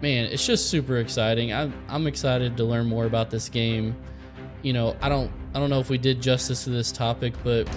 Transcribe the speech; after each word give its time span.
man, 0.00 0.26
it's 0.26 0.46
just 0.46 0.70
super 0.70 0.98
exciting. 0.98 1.52
I'm 1.52 1.72
I'm 1.88 2.06
excited 2.06 2.56
to 2.58 2.64
learn 2.64 2.86
more 2.86 3.06
about 3.06 3.30
this 3.30 3.48
game. 3.48 3.96
You 4.62 4.72
know, 4.72 4.96
I 5.00 5.08
don't 5.08 5.30
I 5.54 5.58
don't 5.58 5.70
know 5.70 5.80
if 5.80 5.90
we 5.90 5.98
did 5.98 6.20
justice 6.20 6.64
to 6.64 6.70
this 6.70 6.92
topic, 6.92 7.34
but 7.44 7.68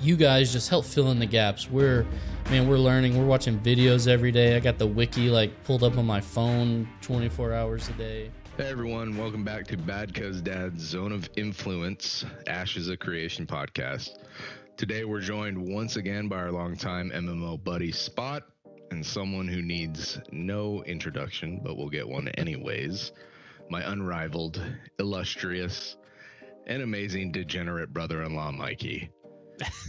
you 0.00 0.16
guys 0.16 0.52
just 0.52 0.68
help 0.68 0.84
fill 0.84 1.10
in 1.10 1.18
the 1.18 1.26
gaps. 1.26 1.70
We're 1.70 2.06
man, 2.50 2.68
we're 2.68 2.78
learning. 2.78 3.18
We're 3.18 3.26
watching 3.26 3.58
videos 3.60 4.08
every 4.08 4.32
day. 4.32 4.56
I 4.56 4.60
got 4.60 4.78
the 4.78 4.86
wiki 4.86 5.28
like 5.28 5.64
pulled 5.64 5.82
up 5.82 5.96
on 5.98 6.06
my 6.06 6.20
phone 6.20 6.88
24 7.02 7.52
hours 7.52 7.88
a 7.88 7.92
day. 7.92 8.30
Hey 8.56 8.68
everyone, 8.68 9.16
welcome 9.16 9.42
back 9.42 9.66
to 9.68 9.76
Bad 9.76 10.14
Cuz 10.14 10.40
Dad's 10.40 10.82
Zone 10.82 11.10
of 11.10 11.28
Influence, 11.36 12.24
Ashes 12.46 12.88
of 12.88 13.00
Creation 13.00 13.46
podcast. 13.46 14.10
Today 14.76 15.04
we're 15.04 15.20
joined 15.20 15.58
once 15.58 15.96
again 15.96 16.28
by 16.28 16.36
our 16.36 16.52
longtime 16.52 17.10
MMO 17.10 17.62
buddy 17.62 17.90
Spot 17.90 18.44
and 18.90 19.04
someone 19.04 19.48
who 19.48 19.62
needs 19.62 20.20
no 20.30 20.82
introduction, 20.84 21.60
but 21.62 21.76
we'll 21.76 21.88
get 21.88 22.08
one 22.08 22.28
anyways. 22.28 23.12
My 23.70 23.90
unrivaled, 23.90 24.62
illustrious, 24.98 25.96
and 26.66 26.82
amazing 26.82 27.32
degenerate 27.32 27.92
brother 27.92 28.22
in 28.22 28.34
law, 28.34 28.50
Mikey. 28.50 29.10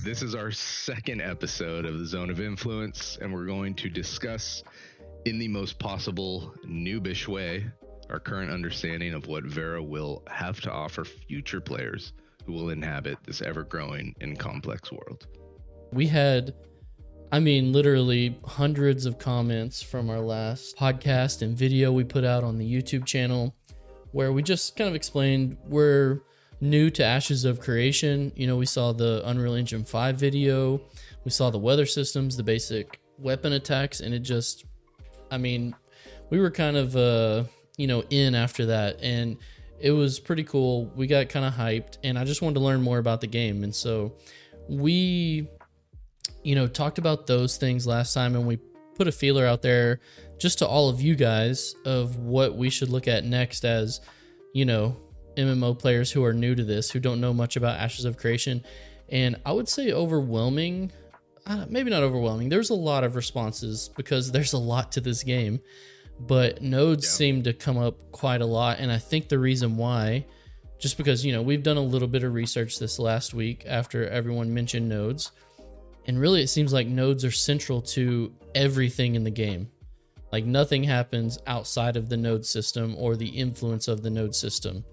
this 0.03 0.21
is 0.21 0.35
our 0.35 0.51
second 0.51 1.21
episode 1.21 1.85
of 1.85 1.99
the 1.99 2.05
Zone 2.05 2.29
of 2.29 2.39
Influence, 2.39 3.17
and 3.21 3.33
we're 3.33 3.45
going 3.45 3.73
to 3.75 3.89
discuss, 3.89 4.63
in 5.25 5.39
the 5.39 5.47
most 5.47 5.79
possible 5.79 6.53
noobish 6.65 7.27
way, 7.27 7.65
our 8.09 8.19
current 8.19 8.51
understanding 8.51 9.13
of 9.13 9.27
what 9.27 9.43
Verra 9.43 9.81
will 9.81 10.23
have 10.27 10.61
to 10.61 10.71
offer 10.71 11.03
future 11.03 11.61
players 11.61 12.13
who 12.45 12.53
will 12.53 12.69
inhabit 12.69 13.17
this 13.25 13.41
ever 13.41 13.63
growing 13.63 14.15
and 14.21 14.37
complex 14.37 14.91
world. 14.91 15.25
We 15.91 16.07
had, 16.07 16.53
I 17.31 17.39
mean, 17.39 17.73
literally 17.73 18.39
hundreds 18.45 19.05
of 19.05 19.17
comments 19.17 19.81
from 19.81 20.09
our 20.09 20.19
last 20.19 20.77
podcast 20.77 21.41
and 21.41 21.57
video 21.57 21.91
we 21.91 22.03
put 22.03 22.23
out 22.23 22.43
on 22.43 22.57
the 22.57 22.71
YouTube 22.71 23.05
channel 23.05 23.55
where 24.11 24.31
we 24.31 24.41
just 24.41 24.77
kind 24.77 24.87
of 24.87 24.95
explained 24.95 25.57
we're 25.65 26.21
new 26.61 26.89
to 26.89 27.03
Ashes 27.03 27.43
of 27.43 27.59
Creation. 27.59 28.31
You 28.35 28.47
know, 28.47 28.55
we 28.55 28.65
saw 28.65 28.93
the 28.93 29.21
Unreal 29.25 29.55
Engine 29.55 29.83
5 29.83 30.15
video, 30.15 30.79
we 31.25 31.31
saw 31.31 31.49
the 31.49 31.57
weather 31.57 31.85
systems, 31.85 32.37
the 32.37 32.43
basic 32.43 32.99
weapon 33.17 33.53
attacks, 33.53 33.99
and 33.99 34.13
it 34.13 34.19
just, 34.19 34.65
I 35.31 35.37
mean, 35.37 35.75
we 36.29 36.39
were 36.39 36.51
kind 36.51 36.77
of, 36.77 36.95
uh, 36.95 37.43
you 37.77 37.87
know, 37.87 38.03
in 38.09 38.35
after 38.35 38.67
that. 38.67 39.01
And 39.01 39.37
it 39.79 39.91
was 39.91 40.19
pretty 40.19 40.43
cool. 40.43 40.85
We 40.95 41.07
got 41.07 41.29
kind 41.29 41.45
of 41.45 41.53
hyped, 41.53 41.97
and 42.03 42.17
I 42.17 42.23
just 42.23 42.41
wanted 42.41 42.55
to 42.55 42.61
learn 42.61 42.81
more 42.81 42.99
about 42.99 43.21
the 43.21 43.27
game. 43.27 43.63
And 43.63 43.73
so 43.73 44.13
we, 44.69 45.47
you 46.45 46.55
know, 46.55 46.67
talked 46.67 46.97
about 46.97 47.27
those 47.27 47.57
things 47.57 47.87
last 47.87 48.13
time, 48.13 48.35
and 48.35 48.45
we 48.45 48.57
put 48.95 49.07
a 49.07 49.11
feeler 49.11 49.45
out 49.45 49.61
there 49.61 49.99
just 50.37 50.59
to 50.59 50.67
all 50.67 50.89
of 50.89 51.01
you 51.01 51.15
guys 51.15 51.75
of 51.85 52.17
what 52.17 52.55
we 52.55 52.69
should 52.69 52.89
look 52.89 53.07
at 53.07 53.25
next 53.25 53.65
as, 53.65 53.99
you 54.53 54.65
know, 54.65 54.95
MMO 55.35 55.77
players 55.77 56.11
who 56.11 56.23
are 56.23 56.33
new 56.33 56.55
to 56.55 56.63
this, 56.63 56.91
who 56.91 56.99
don't 56.99 57.19
know 57.19 57.33
much 57.33 57.55
about 57.57 57.79
Ashes 57.79 58.05
of 58.05 58.17
Creation. 58.17 58.63
And 59.09 59.35
I 59.45 59.51
would 59.51 59.67
say 59.67 59.91
overwhelming, 59.91 60.91
uh, 61.45 61.65
maybe 61.67 61.89
not 61.89 62.03
overwhelming. 62.03 62.49
There's 62.49 62.69
a 62.69 62.75
lot 62.75 63.03
of 63.03 63.15
responses 63.15 63.89
because 63.97 64.31
there's 64.33 64.53
a 64.53 64.57
lot 64.57 64.93
to 64.93 65.01
this 65.01 65.23
game 65.23 65.59
but 66.19 66.61
nodes 66.61 67.05
yeah. 67.05 67.11
seem 67.11 67.43
to 67.43 67.53
come 67.53 67.77
up 67.77 68.11
quite 68.11 68.41
a 68.41 68.45
lot 68.45 68.79
and 68.79 68.91
i 68.91 68.97
think 68.97 69.27
the 69.27 69.37
reason 69.37 69.75
why 69.77 70.25
just 70.79 70.97
because 70.97 71.25
you 71.25 71.31
know 71.31 71.41
we've 71.41 71.63
done 71.63 71.77
a 71.77 71.81
little 71.81 72.07
bit 72.07 72.23
of 72.23 72.33
research 72.33 72.79
this 72.79 72.99
last 72.99 73.33
week 73.33 73.63
after 73.67 74.07
everyone 74.07 74.53
mentioned 74.53 74.87
nodes 74.87 75.31
and 76.07 76.19
really 76.19 76.41
it 76.41 76.47
seems 76.47 76.73
like 76.73 76.87
nodes 76.87 77.25
are 77.25 77.31
central 77.31 77.81
to 77.81 78.33
everything 78.53 79.15
in 79.15 79.23
the 79.23 79.31
game 79.31 79.69
like 80.31 80.45
nothing 80.45 80.83
happens 80.83 81.37
outside 81.47 81.95
of 81.97 82.09
the 82.09 82.17
node 82.17 82.45
system 82.45 82.95
or 82.97 83.15
the 83.15 83.27
influence 83.27 83.87
of 83.87 84.01
the 84.01 84.09
node 84.09 84.35
system 84.35 84.83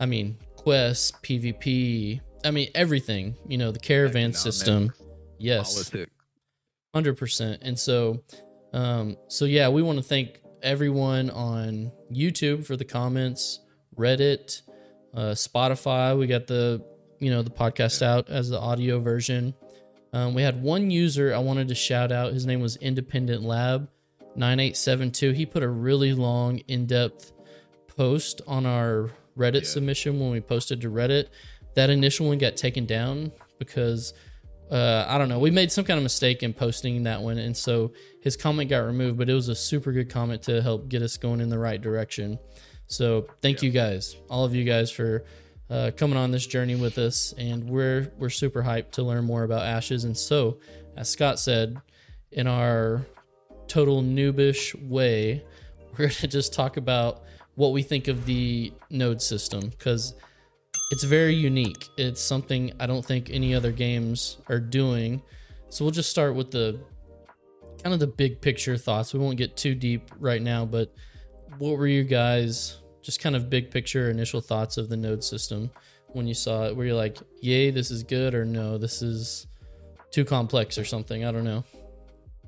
i 0.00 0.06
mean 0.06 0.36
quests 0.56 1.12
pvp 1.22 2.20
i 2.44 2.50
mean 2.50 2.68
everything 2.74 3.34
you 3.46 3.58
know 3.58 3.70
the 3.70 3.78
caravan 3.78 4.30
Economic, 4.30 4.36
system 4.36 4.92
yes 5.38 5.90
politics. 5.90 6.10
100% 6.94 7.58
and 7.62 7.78
so 7.78 8.22
um 8.72 9.16
so 9.28 9.44
yeah 9.44 9.68
we 9.68 9.82
want 9.82 9.98
to 9.98 10.02
thank 10.02 10.40
everyone 10.64 11.28
on 11.30 11.92
YouTube 12.10 12.66
for 12.66 12.76
the 12.76 12.84
comments, 12.84 13.60
Reddit, 13.96 14.62
uh, 15.12 15.32
Spotify. 15.32 16.18
We 16.18 16.26
got 16.26 16.48
the 16.48 16.82
you 17.20 17.30
know 17.30 17.42
the 17.42 17.50
podcast 17.50 18.02
out 18.02 18.28
as 18.28 18.48
the 18.50 18.58
audio 18.58 18.98
version. 18.98 19.54
Um, 20.14 20.32
we 20.32 20.42
had 20.42 20.62
one 20.62 20.92
user 20.92 21.34
I 21.34 21.38
wanted 21.38 21.66
to 21.68 21.74
shout 21.74 22.12
out. 22.12 22.32
His 22.32 22.46
name 22.46 22.60
was 22.60 22.76
Independent 22.76 23.42
Lab 23.42 23.88
9872. 24.36 25.32
He 25.32 25.44
put 25.44 25.64
a 25.64 25.68
really 25.68 26.12
long, 26.12 26.58
in 26.68 26.86
depth 26.86 27.32
post 27.88 28.40
on 28.46 28.64
our 28.64 29.10
Reddit 29.36 29.62
yeah. 29.62 29.68
submission 29.68 30.20
when 30.20 30.30
we 30.30 30.40
posted 30.40 30.80
to 30.82 30.88
Reddit. 30.88 31.30
That 31.74 31.90
initial 31.90 32.28
one 32.28 32.38
got 32.38 32.56
taken 32.56 32.86
down 32.86 33.32
because 33.58 34.14
uh, 34.70 35.04
I 35.08 35.18
don't 35.18 35.28
know. 35.28 35.40
We 35.40 35.50
made 35.50 35.72
some 35.72 35.84
kind 35.84 35.98
of 35.98 36.04
mistake 36.04 36.44
in 36.44 36.54
posting 36.54 37.02
that 37.02 37.20
one, 37.20 37.38
and 37.38 37.56
so 37.56 37.92
his 38.22 38.36
comment 38.36 38.70
got 38.70 38.86
removed. 38.86 39.18
But 39.18 39.28
it 39.28 39.34
was 39.34 39.48
a 39.48 39.54
super 39.56 39.90
good 39.90 40.08
comment 40.08 40.42
to 40.44 40.62
help 40.62 40.88
get 40.88 41.02
us 41.02 41.16
going 41.16 41.40
in 41.40 41.48
the 41.48 41.58
right 41.58 41.82
direction. 41.82 42.38
So 42.86 43.26
thank 43.42 43.62
yeah. 43.62 43.66
you 43.66 43.72
guys, 43.72 44.16
all 44.30 44.44
of 44.44 44.54
you 44.54 44.62
guys, 44.62 44.92
for 44.92 45.24
uh, 45.74 45.90
coming 45.90 46.16
on 46.16 46.30
this 46.30 46.46
journey 46.46 46.76
with 46.76 46.98
us, 46.98 47.34
and 47.36 47.68
we're 47.68 48.12
we're 48.16 48.30
super 48.30 48.62
hyped 48.62 48.92
to 48.92 49.02
learn 49.02 49.24
more 49.24 49.42
about 49.42 49.66
Ashes. 49.66 50.04
And 50.04 50.16
so, 50.16 50.58
as 50.96 51.10
Scott 51.10 51.40
said, 51.40 51.76
in 52.30 52.46
our 52.46 53.04
total 53.66 54.00
noobish 54.00 54.72
way, 54.88 55.42
we're 55.98 56.06
gonna 56.06 56.28
just 56.28 56.54
talk 56.54 56.76
about 56.76 57.24
what 57.56 57.72
we 57.72 57.82
think 57.82 58.06
of 58.06 58.24
the 58.24 58.72
node 58.88 59.20
system 59.20 59.68
because 59.70 60.14
it's 60.92 61.02
very 61.02 61.34
unique. 61.34 61.88
It's 61.96 62.20
something 62.20 62.72
I 62.78 62.86
don't 62.86 63.04
think 63.04 63.30
any 63.30 63.52
other 63.52 63.72
games 63.72 64.38
are 64.48 64.60
doing. 64.60 65.22
So 65.70 65.84
we'll 65.84 65.90
just 65.90 66.10
start 66.10 66.36
with 66.36 66.52
the 66.52 66.78
kind 67.82 67.92
of 67.92 67.98
the 67.98 68.06
big 68.06 68.40
picture 68.40 68.76
thoughts. 68.76 69.12
We 69.12 69.18
won't 69.18 69.38
get 69.38 69.56
too 69.56 69.74
deep 69.74 70.08
right 70.20 70.40
now, 70.40 70.66
but 70.66 70.94
what 71.58 71.78
were 71.78 71.88
you 71.88 72.04
guys 72.04 72.78
just 73.04 73.20
kind 73.20 73.36
of 73.36 73.50
big 73.50 73.70
picture 73.70 74.10
initial 74.10 74.40
thoughts 74.40 74.76
of 74.76 74.88
the 74.88 74.96
node 74.96 75.22
system 75.22 75.70
when 76.08 76.26
you 76.26 76.34
saw 76.34 76.66
it? 76.66 76.76
Were 76.76 76.86
you 76.86 76.96
like, 76.96 77.18
"Yay, 77.40 77.70
this 77.70 77.90
is 77.90 78.02
good," 78.02 78.34
or 78.34 78.44
"No, 78.44 78.78
this 78.78 79.02
is 79.02 79.46
too 80.10 80.24
complex," 80.24 80.78
or 80.78 80.84
something? 80.84 81.24
I 81.24 81.30
don't 81.30 81.44
know. 81.44 81.64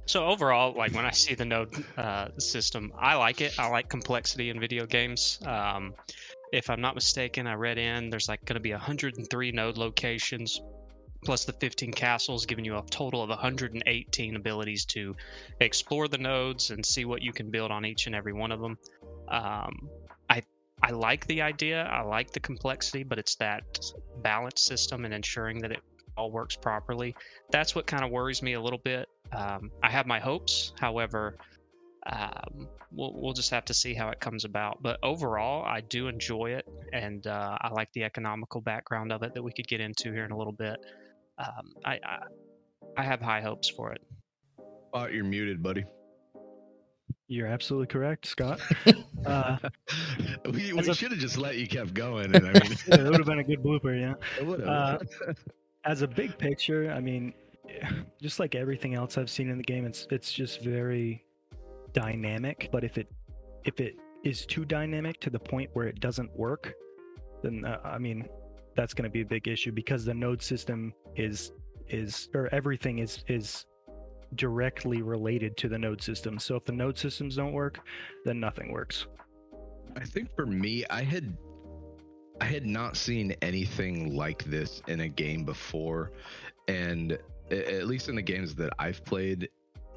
So 0.06 0.24
overall, 0.24 0.72
like 0.76 0.94
when 0.94 1.04
I 1.04 1.10
see 1.10 1.34
the 1.34 1.44
node 1.44 1.84
uh, 1.96 2.28
system, 2.38 2.92
I 2.98 3.16
like 3.16 3.40
it. 3.40 3.58
I 3.58 3.68
like 3.68 3.88
complexity 3.88 4.50
in 4.50 4.58
video 4.60 4.86
games. 4.86 5.40
Um, 5.44 5.94
if 6.52 6.70
I'm 6.70 6.80
not 6.80 6.94
mistaken, 6.94 7.46
I 7.46 7.54
read 7.54 7.76
in 7.76 8.08
there's 8.08 8.28
like 8.28 8.44
going 8.44 8.54
to 8.54 8.60
be 8.60 8.72
103 8.72 9.52
node 9.52 9.76
locations 9.76 10.60
plus 11.24 11.44
the 11.44 11.52
15 11.52 11.92
castles, 11.92 12.46
giving 12.46 12.64
you 12.64 12.76
a 12.78 12.82
total 12.88 13.22
of 13.22 13.30
118 13.30 14.36
abilities 14.36 14.84
to 14.84 15.14
explore 15.60 16.06
the 16.06 16.18
nodes 16.18 16.70
and 16.70 16.86
see 16.86 17.04
what 17.04 17.20
you 17.20 17.32
can 17.32 17.50
build 17.50 17.72
on 17.72 17.84
each 17.84 18.06
and 18.06 18.14
every 18.14 18.32
one 18.32 18.52
of 18.52 18.60
them. 18.60 18.78
Um, 19.28 19.88
I 20.82 20.91
like 20.91 21.26
the 21.26 21.42
idea, 21.42 21.84
I 21.84 22.03
like 22.03 22.32
the 22.32 22.41
complexity, 22.41 23.03
but 23.03 23.19
it's 23.19 23.34
that 23.37 23.64
balance 24.22 24.62
system 24.62 25.04
and 25.04 25.14
ensuring 25.14 25.59
that 25.60 25.72
it 25.72 25.81
all 26.16 26.31
works 26.31 26.56
properly. 26.56 27.14
That's 27.50 27.75
what 27.75 27.87
kind 27.87 28.04
of 28.04 28.10
worries 28.10 28.42
me 28.42 28.54
a 28.54 28.60
little 28.60 28.81
bit. 28.84 29.09
Um, 29.32 29.70
I 29.82 29.91
have 29.91 30.06
my 30.06 30.20
hopes, 30.20 30.72
however, 30.78 31.36
um, 32.06 32.69
we'll, 32.92 33.12
we'll 33.15 33.32
just 33.32 33.50
have 33.50 33.65
to 33.66 33.75
see 33.75 33.94
how 33.94 34.10
it 34.10 34.20
comes 34.20 34.44
about. 34.44 34.82
But 34.82 34.98
overall, 35.03 35.65
I 35.65 35.81
do 35.81 36.09
enjoy 36.09 36.50
it, 36.50 36.69
and 36.92 37.26
uh, 37.26 37.59
I 37.60 37.70
like 37.72 37.92
the 37.92 38.04
economical 38.04 38.60
background 38.60 39.12
of 39.12 39.22
it 39.22 39.34
that 39.34 39.42
we 39.42 39.53
could 39.53 39.66
get 39.66 39.81
into 39.81 40.12
here 40.12 40.25
in 40.25 40.31
a 40.31 40.36
little 40.36 40.53
bit. 40.53 40.76
Um, 41.38 41.72
I, 41.84 41.92
I, 42.04 42.19
I 42.98 43.03
have 43.03 43.20
high 43.20 43.41
hopes 43.41 43.69
for 43.69 43.92
it. 43.92 44.00
Oh, 44.94 45.06
you're 45.06 45.25
muted, 45.25 45.62
buddy. 45.62 45.84
You're 47.28 47.48
absolutely 47.48 47.88
correct, 47.88 48.26
Scott. 48.26 48.60
Uh, 49.25 49.59
we 50.53 50.72
we 50.72 50.95
should 50.95 51.10
have 51.10 51.18
just 51.18 51.36
let 51.36 51.56
you 51.56 51.66
kept 51.66 51.92
going. 51.95 52.33
And 52.33 52.47
I 52.47 52.53
mean, 52.60 52.77
yeah, 52.86 52.95
it 52.95 53.04
would 53.06 53.15
have 53.15 53.27
been 53.27 53.41
a 53.41 53.45
good 53.45 53.60
blooper, 53.60 53.98
yeah. 53.98 54.45
Uh, 54.65 54.98
as 55.84 56.03
a 56.03 56.06
big 56.06 56.39
picture, 56.39 56.92
I 56.92 57.00
mean, 57.00 57.34
just 58.22 58.39
like 58.39 58.54
everything 58.54 58.95
else 58.95 59.18
I've 59.18 59.28
seen 59.28 59.50
in 59.50 59.59
the 59.59 59.65
game, 59.65 59.84
it's 59.84 60.06
it's 60.12 60.33
just 60.33 60.62
very 60.62 61.24
dynamic, 61.92 62.68
but 62.71 62.84
if 62.84 62.98
it 62.98 63.10
if 63.65 63.80
it 63.80 63.97
is 64.22 64.47
too 64.47 64.65
dynamic 64.65 65.18
to 65.22 65.30
the 65.30 65.41
point 65.41 65.71
where 65.72 65.89
it 65.89 65.98
doesn't 65.98 66.30
work, 66.39 66.72
then 67.42 67.65
uh, 67.65 67.80
I 67.83 67.98
mean 67.98 68.28
that's 68.77 68.95
going 68.95 69.04
to 69.04 69.10
be 69.10 69.22
a 69.22 69.27
big 69.27 69.48
issue 69.48 69.72
because 69.72 70.04
the 70.04 70.15
node 70.15 70.41
system 70.41 70.95
is 71.16 71.50
is 71.89 72.28
or 72.33 72.48
everything 72.53 73.00
is 73.00 73.24
is 73.27 73.66
directly 74.34 75.02
related 75.02 75.56
to 75.58 75.68
the 75.68 75.78
node 75.78 76.02
system. 76.02 76.38
So 76.38 76.56
if 76.56 76.64
the 76.64 76.72
node 76.72 76.98
systems 76.98 77.36
don't 77.36 77.52
work, 77.52 77.80
then 78.24 78.40
nothing 78.40 78.72
works. 78.72 79.06
I 79.96 80.04
think 80.04 80.34
for 80.34 80.46
me, 80.46 80.84
I 80.90 81.02
had 81.02 81.36
I 82.40 82.44
had 82.44 82.66
not 82.66 82.96
seen 82.96 83.34
anything 83.40 84.14
like 84.14 84.44
this 84.44 84.82
in 84.88 85.00
a 85.00 85.08
game 85.08 85.44
before, 85.44 86.12
and 86.68 87.18
at 87.50 87.86
least 87.86 88.08
in 88.08 88.16
the 88.16 88.22
games 88.22 88.54
that 88.56 88.70
I've 88.78 89.02
played, 89.04 89.48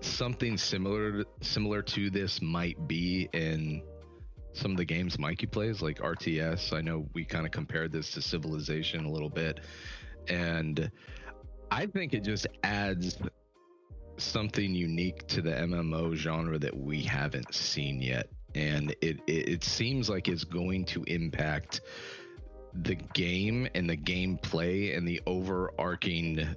something 0.01 0.57
similar 0.57 1.25
similar 1.41 1.81
to 1.81 2.09
this 2.09 2.41
might 2.41 2.87
be 2.87 3.27
in 3.33 3.81
some 4.53 4.71
of 4.71 4.77
the 4.77 4.85
games 4.85 5.19
Mikey 5.19 5.47
plays, 5.47 5.81
like 5.81 5.99
RTS. 5.99 6.73
I 6.73 6.81
know 6.81 7.07
we 7.13 7.25
kind 7.25 7.45
of 7.45 7.51
compared 7.51 7.91
this 7.91 8.11
to 8.11 8.21
Civilization 8.21 9.05
a 9.05 9.11
little 9.11 9.29
bit, 9.29 9.59
and 10.29 10.89
I 11.71 11.85
think 11.87 12.13
it 12.13 12.23
just 12.23 12.47
adds 12.63 13.17
something 14.23 14.73
unique 14.73 15.27
to 15.27 15.41
the 15.41 15.51
MMO 15.51 16.15
genre 16.15 16.57
that 16.59 16.75
we 16.75 17.01
haven't 17.01 17.53
seen 17.53 18.01
yet, 18.01 18.29
and 18.55 18.91
it 19.01 19.19
it, 19.27 19.49
it 19.49 19.63
seems 19.63 20.09
like 20.09 20.27
it's 20.27 20.43
going 20.43 20.85
to 20.85 21.03
impact 21.03 21.81
the 22.73 22.95
game 22.95 23.67
and 23.73 23.89
the 23.89 23.97
gameplay 23.97 24.95
and 24.95 25.07
the 25.07 25.21
overarching 25.25 26.55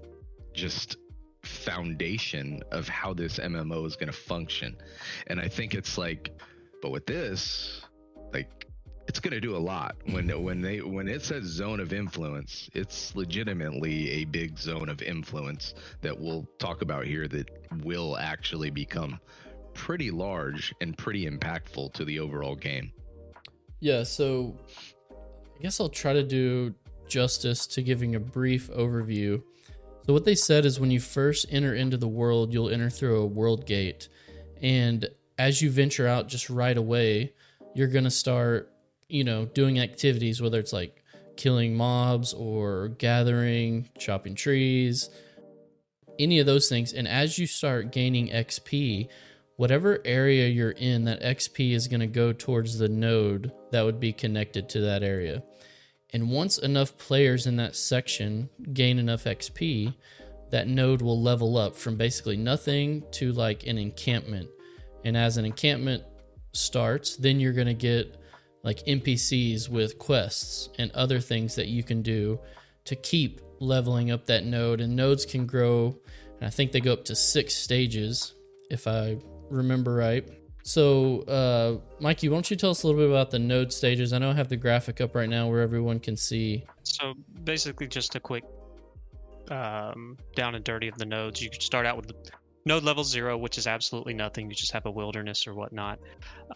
just 0.52 0.96
foundation 1.42 2.62
of 2.70 2.88
how 2.88 3.12
this 3.14 3.38
MMO 3.38 3.86
is 3.86 3.96
going 3.96 4.08
to 4.08 4.16
function. 4.16 4.76
And 5.26 5.40
I 5.40 5.48
think 5.48 5.74
it's 5.74 5.98
like, 5.98 6.30
but 6.80 6.90
with 6.90 7.06
this, 7.06 7.82
like, 8.32 8.66
it's 9.12 9.20
going 9.20 9.34
to 9.34 9.40
do 9.40 9.54
a 9.54 9.58
lot. 9.58 9.94
When 10.06 10.28
mm-hmm. 10.28 10.42
when 10.42 10.62
they 10.62 10.80
when 10.80 11.06
it 11.06 11.20
says 11.20 11.44
zone 11.44 11.80
of 11.80 11.92
influence 11.92 12.70
it's 12.72 13.14
legitimately 13.14 14.10
a 14.10 14.24
big 14.24 14.58
zone 14.58 14.88
of 14.88 15.02
influence 15.02 15.74
that 16.00 16.18
we'll 16.18 16.48
talk 16.58 16.80
about 16.80 17.04
here 17.04 17.28
that 17.28 17.50
will 17.84 18.16
actually 18.16 18.70
become 18.70 19.20
pretty 19.74 20.10
large 20.10 20.74
and 20.80 20.96
pretty 20.96 21.28
impactful 21.28 21.92
to 21.92 22.06
the 22.06 22.18
overall 22.20 22.56
game. 22.56 22.90
Yeah 23.80 24.02
so 24.02 24.56
i 25.10 25.62
guess 25.62 25.78
i'll 25.78 25.90
try 25.90 26.14
to 26.14 26.22
do 26.22 26.74
justice 27.06 27.66
to 27.66 27.82
giving 27.82 28.14
a 28.14 28.20
brief 28.20 28.70
overview. 28.70 29.42
So, 30.06 30.14
what 30.14 30.24
they 30.24 30.34
said 30.34 30.64
is 30.64 30.80
when 30.80 30.90
you 30.90 31.00
first 31.00 31.44
enter 31.50 31.74
into 31.74 31.98
the 31.98 32.08
world, 32.08 32.54
you'll 32.54 32.70
enter 32.70 32.88
through 32.88 33.20
a 33.20 33.26
world 33.26 33.66
gate. 33.66 34.08
And 34.62 35.06
as 35.38 35.60
you 35.60 35.70
venture 35.70 36.06
out 36.06 36.28
just 36.28 36.48
right 36.48 36.78
away, 36.78 37.34
you're 37.74 37.88
going 37.88 38.04
to 38.04 38.10
start, 38.10 38.71
you 39.12 39.24
know, 39.24 39.44
doing 39.44 39.78
activities, 39.78 40.40
whether 40.40 40.58
it's 40.58 40.72
like 40.72 41.04
killing 41.36 41.76
mobs 41.76 42.32
or 42.32 42.88
gathering, 42.88 43.90
chopping 43.98 44.34
trees, 44.34 45.10
any 46.18 46.38
of 46.38 46.46
those 46.46 46.66
things. 46.70 46.94
And 46.94 47.06
as 47.06 47.38
you 47.38 47.46
start 47.46 47.92
gaining 47.92 48.28
XP, 48.28 49.08
whatever 49.56 50.00
area 50.06 50.48
you're 50.48 50.70
in, 50.70 51.04
that 51.04 51.22
XP 51.22 51.72
is 51.72 51.88
going 51.88 52.00
to 52.00 52.06
go 52.06 52.32
towards 52.32 52.78
the 52.78 52.88
node 52.88 53.52
that 53.70 53.82
would 53.82 54.00
be 54.00 54.14
connected 54.14 54.70
to 54.70 54.80
that 54.80 55.02
area. 55.02 55.42
And 56.14 56.30
once 56.30 56.56
enough 56.56 56.96
players 56.96 57.46
in 57.46 57.56
that 57.56 57.76
section 57.76 58.48
gain 58.72 58.98
enough 58.98 59.24
XP, 59.24 59.94
that 60.50 60.68
node 60.68 61.02
will 61.02 61.20
level 61.20 61.58
up 61.58 61.76
from 61.76 61.96
basically 61.96 62.38
nothing 62.38 63.04
to 63.12 63.32
like 63.32 63.66
an 63.66 63.76
encampment. 63.76 64.48
And 65.04 65.18
as 65.18 65.36
an 65.36 65.44
encampment 65.44 66.02
starts, 66.52 67.16
then 67.16 67.40
you're 67.40 67.52
going 67.52 67.66
to 67.66 67.74
get 67.74 68.16
like 68.62 68.84
NPCs 68.86 69.68
with 69.68 69.98
quests 69.98 70.68
and 70.78 70.90
other 70.92 71.20
things 71.20 71.54
that 71.56 71.68
you 71.68 71.82
can 71.82 72.02
do 72.02 72.38
to 72.84 72.96
keep 72.96 73.40
leveling 73.60 74.10
up 74.10 74.26
that 74.26 74.44
node. 74.44 74.80
And 74.80 74.94
nodes 74.94 75.24
can 75.24 75.46
grow, 75.46 75.96
and 76.38 76.46
I 76.46 76.50
think 76.50 76.72
they 76.72 76.80
go 76.80 76.92
up 76.92 77.04
to 77.06 77.14
six 77.14 77.54
stages, 77.54 78.34
if 78.70 78.86
I 78.86 79.16
remember 79.50 79.94
right. 79.94 80.28
So, 80.64 81.22
uh, 81.22 81.78
Mikey, 82.00 82.28
why 82.28 82.36
don't 82.36 82.50
you 82.50 82.56
tell 82.56 82.70
us 82.70 82.84
a 82.84 82.86
little 82.86 83.00
bit 83.00 83.10
about 83.10 83.30
the 83.30 83.38
node 83.38 83.72
stages? 83.72 84.12
I 84.12 84.18
know 84.18 84.30
I 84.30 84.34
have 84.34 84.48
the 84.48 84.56
graphic 84.56 85.00
up 85.00 85.16
right 85.16 85.28
now 85.28 85.48
where 85.48 85.60
everyone 85.60 85.98
can 85.98 86.16
see. 86.16 86.64
So, 86.84 87.14
basically, 87.42 87.88
just 87.88 88.14
a 88.14 88.20
quick 88.20 88.44
um, 89.50 90.16
down 90.36 90.54
and 90.54 90.64
dirty 90.64 90.86
of 90.86 90.96
the 90.98 91.04
nodes. 91.04 91.42
You 91.42 91.50
start 91.52 91.84
out 91.84 91.96
with 91.96 92.12
node 92.64 92.84
level 92.84 93.04
zero, 93.04 93.36
which 93.36 93.58
is 93.58 93.66
absolutely 93.66 94.14
nothing. 94.14 94.48
You 94.48 94.56
just 94.56 94.72
have 94.72 94.86
a 94.86 94.90
wilderness 94.90 95.46
or 95.46 95.54
whatnot. 95.54 95.98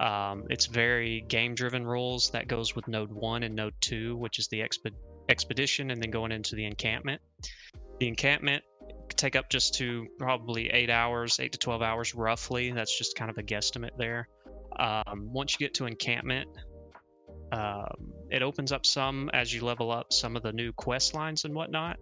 Um, 0.00 0.44
it's 0.50 0.66
very 0.66 1.22
game 1.28 1.54
driven 1.54 1.86
rules 1.86 2.30
that 2.30 2.48
goes 2.48 2.76
with 2.76 2.88
node 2.88 3.10
one 3.10 3.42
and 3.42 3.54
node 3.54 3.74
two, 3.80 4.16
which 4.16 4.38
is 4.38 4.48
the 4.48 4.60
exp- 4.60 4.94
expedition, 5.28 5.90
and 5.90 6.02
then 6.02 6.10
going 6.10 6.32
into 6.32 6.54
the 6.54 6.64
encampment. 6.64 7.20
The 7.98 8.08
encampment 8.08 8.62
take 9.16 9.36
up 9.36 9.48
just 9.48 9.74
to 9.74 10.06
probably 10.18 10.70
eight 10.70 10.90
hours, 10.90 11.40
eight 11.40 11.52
to 11.52 11.58
12 11.58 11.82
hours 11.82 12.14
roughly. 12.14 12.70
That's 12.72 12.96
just 12.96 13.16
kind 13.16 13.30
of 13.30 13.38
a 13.38 13.42
guesstimate 13.42 13.96
there. 13.96 14.28
Um, 14.78 15.32
once 15.32 15.54
you 15.54 15.58
get 15.58 15.74
to 15.74 15.86
encampment, 15.86 16.48
um, 17.52 18.12
it 18.30 18.42
opens 18.42 18.72
up 18.72 18.84
some 18.84 19.30
as 19.32 19.54
you 19.54 19.64
level 19.64 19.90
up 19.90 20.12
some 20.12 20.36
of 20.36 20.42
the 20.42 20.52
new 20.52 20.72
quest 20.72 21.14
lines 21.14 21.44
and 21.44 21.54
whatnot. 21.54 21.98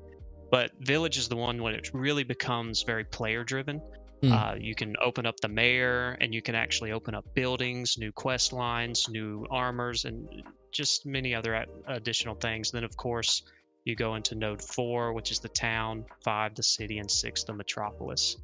But 0.50 0.72
village 0.80 1.18
is 1.18 1.28
the 1.28 1.36
one 1.36 1.62
when 1.62 1.74
it 1.74 1.90
really 1.92 2.24
becomes 2.24 2.82
very 2.82 3.04
player 3.04 3.44
driven. 3.44 3.80
Mm. 4.22 4.32
Uh, 4.32 4.56
you 4.58 4.74
can 4.74 4.94
open 5.02 5.26
up 5.26 5.38
the 5.40 5.48
mayor 5.48 6.16
and 6.20 6.32
you 6.32 6.40
can 6.40 6.54
actually 6.54 6.92
open 6.92 7.14
up 7.14 7.24
buildings, 7.34 7.98
new 7.98 8.12
quest 8.12 8.52
lines, 8.52 9.08
new 9.08 9.46
armors, 9.50 10.04
and 10.04 10.28
just 10.72 11.06
many 11.06 11.34
other 11.34 11.64
additional 11.88 12.34
things. 12.34 12.70
Then, 12.70 12.84
of 12.84 12.96
course, 12.96 13.42
you 13.84 13.94
go 13.94 14.14
into 14.14 14.34
node 14.34 14.62
four, 14.62 15.12
which 15.12 15.30
is 15.30 15.40
the 15.40 15.48
town, 15.48 16.04
five, 16.24 16.54
the 16.54 16.62
city, 16.62 16.98
and 16.98 17.10
six, 17.10 17.44
the 17.44 17.52
metropolis. 17.52 18.36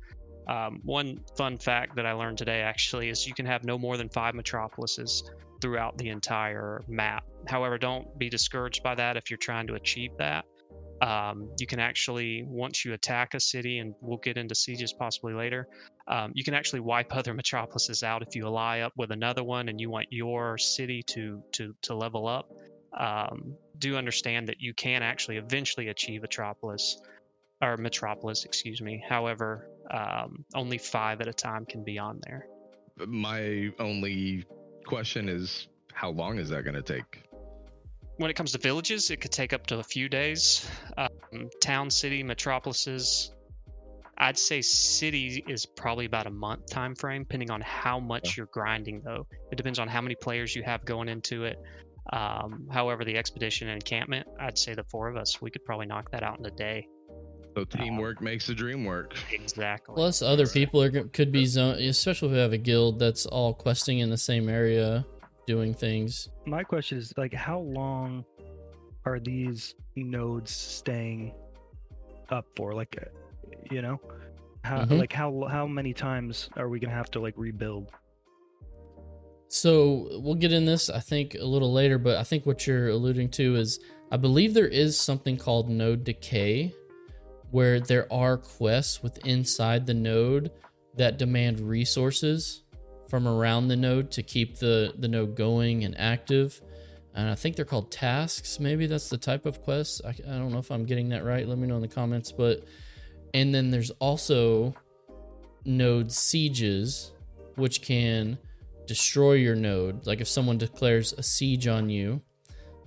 Um, 0.48 0.80
one 0.84 1.20
fun 1.36 1.58
fact 1.58 1.96
that 1.96 2.06
I 2.06 2.12
learned 2.12 2.38
today 2.38 2.60
actually 2.60 3.08
is 3.08 3.26
you 3.26 3.34
can 3.34 3.46
have 3.46 3.64
no 3.64 3.78
more 3.78 3.96
than 3.96 4.08
five 4.08 4.34
metropolises 4.34 5.30
throughout 5.60 5.96
the 5.98 6.08
entire 6.08 6.82
map. 6.88 7.24
However, 7.46 7.78
don't 7.78 8.18
be 8.18 8.28
discouraged 8.28 8.82
by 8.82 8.94
that 8.96 9.16
if 9.16 9.30
you're 9.30 9.38
trying 9.38 9.66
to 9.68 9.74
achieve 9.74 10.10
that. 10.18 10.44
Um, 11.00 11.50
you 11.58 11.66
can 11.66 11.80
actually, 11.80 12.44
once 12.46 12.84
you 12.84 12.92
attack 12.92 13.34
a 13.34 13.40
city, 13.40 13.78
and 13.78 13.94
we'll 14.00 14.18
get 14.18 14.36
into 14.36 14.54
sieges 14.54 14.92
possibly 14.92 15.32
later, 15.32 15.66
um, 16.08 16.32
you 16.34 16.44
can 16.44 16.54
actually 16.54 16.80
wipe 16.80 17.14
other 17.16 17.34
metropolises 17.34 18.02
out 18.02 18.22
if 18.22 18.34
you 18.34 18.46
ally 18.46 18.80
up 18.80 18.92
with 18.96 19.10
another 19.10 19.42
one 19.42 19.68
and 19.68 19.80
you 19.80 19.90
want 19.90 20.08
your 20.10 20.58
city 20.58 21.02
to 21.04 21.42
to 21.52 21.74
to 21.82 21.94
level 21.94 22.26
up 22.26 22.50
um, 22.98 23.54
do 23.78 23.96
understand 23.96 24.48
that 24.48 24.60
you 24.60 24.74
can 24.74 25.02
actually 25.02 25.36
eventually 25.36 25.88
achieve 25.88 26.22
Metropolis 26.22 27.00
or 27.62 27.76
Metropolis, 27.76 28.44
excuse 28.44 28.80
me. 28.80 29.02
However, 29.06 29.68
um, 29.90 30.44
only 30.54 30.78
five 30.78 31.20
at 31.20 31.28
a 31.28 31.32
time 31.32 31.66
can 31.66 31.84
be 31.84 31.98
on 31.98 32.20
there. 32.26 32.46
My 33.06 33.70
only 33.78 34.44
question 34.86 35.28
is, 35.28 35.68
how 35.92 36.10
long 36.10 36.38
is 36.38 36.48
that 36.50 36.64
going 36.64 36.74
to 36.74 36.82
take? 36.82 37.29
When 38.20 38.30
it 38.30 38.34
comes 38.34 38.52
to 38.52 38.58
villages, 38.58 39.10
it 39.10 39.22
could 39.22 39.32
take 39.32 39.54
up 39.54 39.66
to 39.68 39.78
a 39.78 39.82
few 39.82 40.06
days. 40.06 40.68
Um, 40.98 41.48
town, 41.62 41.88
city, 41.88 42.22
metropolises. 42.22 43.32
I'd 44.18 44.36
say 44.36 44.60
city 44.60 45.42
is 45.48 45.64
probably 45.64 46.04
about 46.04 46.26
a 46.26 46.30
month 46.30 46.68
time 46.68 46.94
frame, 46.94 47.22
depending 47.22 47.50
on 47.50 47.62
how 47.62 47.98
much 47.98 48.24
yeah. 48.26 48.32
you're 48.36 48.50
grinding. 48.52 49.00
Though 49.00 49.26
it 49.50 49.56
depends 49.56 49.78
on 49.78 49.88
how 49.88 50.02
many 50.02 50.16
players 50.16 50.54
you 50.54 50.62
have 50.64 50.84
going 50.84 51.08
into 51.08 51.44
it, 51.44 51.58
um, 52.12 52.68
however, 52.70 53.06
the 53.06 53.16
expedition 53.16 53.68
and 53.68 53.76
encampment, 53.76 54.28
I'd 54.38 54.58
say 54.58 54.74
the 54.74 54.84
four 54.84 55.08
of 55.08 55.16
us, 55.16 55.40
we 55.40 55.50
could 55.50 55.64
probably 55.64 55.86
knock 55.86 56.10
that 56.10 56.22
out 56.22 56.38
in 56.38 56.44
a 56.44 56.50
day. 56.50 56.86
So 57.56 57.64
teamwork 57.64 58.18
um, 58.18 58.24
makes 58.26 58.46
the 58.46 58.54
dream 58.54 58.84
work. 58.84 59.14
Exactly. 59.32 59.94
Plus, 59.94 60.20
other 60.20 60.46
people 60.46 60.82
are 60.82 60.90
could 60.90 61.32
be 61.32 61.46
zone, 61.46 61.76
especially 61.76 62.28
if 62.28 62.32
we 62.34 62.38
have 62.38 62.52
a 62.52 62.58
guild 62.58 62.98
that's 62.98 63.24
all 63.24 63.54
questing 63.54 64.00
in 64.00 64.10
the 64.10 64.18
same 64.18 64.50
area, 64.50 65.06
doing 65.50 65.74
things. 65.74 66.28
My 66.46 66.62
question 66.62 66.96
is 66.96 67.12
like, 67.16 67.34
how 67.34 67.58
long 67.58 68.24
are 69.04 69.18
these 69.18 69.74
nodes 69.96 70.52
staying 70.52 71.34
up 72.28 72.46
for? 72.54 72.72
Like, 72.72 72.96
uh, 73.02 73.06
you 73.68 73.82
know, 73.82 74.00
how 74.62 74.82
mm-hmm. 74.82 74.98
like 74.98 75.12
how 75.12 75.48
how 75.50 75.66
many 75.66 75.92
times 75.92 76.50
are 76.56 76.68
we 76.68 76.78
gonna 76.78 76.94
have 76.94 77.10
to 77.12 77.20
like 77.20 77.34
rebuild? 77.36 77.90
So 79.48 80.20
we'll 80.22 80.36
get 80.36 80.52
in 80.52 80.64
this, 80.66 80.88
I 80.88 81.00
think, 81.00 81.34
a 81.34 81.44
little 81.44 81.72
later, 81.72 81.98
but 81.98 82.16
I 82.16 82.22
think 82.22 82.46
what 82.46 82.68
you're 82.68 82.90
alluding 82.90 83.30
to 83.30 83.56
is 83.56 83.80
I 84.12 84.16
believe 84.16 84.54
there 84.54 84.68
is 84.68 84.96
something 84.96 85.36
called 85.36 85.68
node 85.68 86.04
decay, 86.04 86.72
where 87.50 87.80
there 87.80 88.06
are 88.12 88.36
quests 88.36 89.02
with 89.02 89.26
inside 89.26 89.84
the 89.84 89.94
node 89.94 90.52
that 90.96 91.18
demand 91.18 91.58
resources 91.58 92.62
from 93.10 93.26
around 93.26 93.68
the 93.68 93.76
node 93.76 94.12
to 94.12 94.22
keep 94.22 94.58
the, 94.58 94.94
the 94.96 95.08
node 95.08 95.34
going 95.34 95.84
and 95.84 95.98
active. 95.98 96.62
And 97.12 97.28
I 97.28 97.34
think 97.34 97.56
they're 97.56 97.64
called 97.64 97.90
tasks. 97.90 98.60
Maybe 98.60 98.86
that's 98.86 99.08
the 99.08 99.18
type 99.18 99.44
of 99.44 99.60
quest. 99.60 100.00
I, 100.06 100.10
I 100.10 100.38
don't 100.38 100.52
know 100.52 100.58
if 100.60 100.70
I'm 100.70 100.84
getting 100.84 101.08
that 101.08 101.24
right. 101.24 101.46
Let 101.46 101.58
me 101.58 101.66
know 101.66 101.74
in 101.74 101.82
the 101.82 101.88
comments. 101.88 102.30
But 102.30 102.64
and 103.34 103.52
then 103.52 103.70
there's 103.70 103.90
also 103.98 104.74
node 105.64 106.12
sieges, 106.12 107.12
which 107.56 107.82
can 107.82 108.38
destroy 108.86 109.32
your 109.32 109.56
node. 109.56 110.06
Like 110.06 110.20
if 110.20 110.28
someone 110.28 110.56
declares 110.56 111.12
a 111.12 111.22
siege 111.22 111.66
on 111.66 111.90
you, 111.90 112.22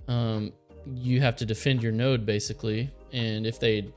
um, 0.08 0.52
you 0.86 1.20
have 1.20 1.36
to 1.36 1.46
defend 1.46 1.82
your 1.82 1.92
node 1.92 2.24
basically. 2.24 2.90
And 3.12 3.46
if 3.46 3.60
they 3.60 3.92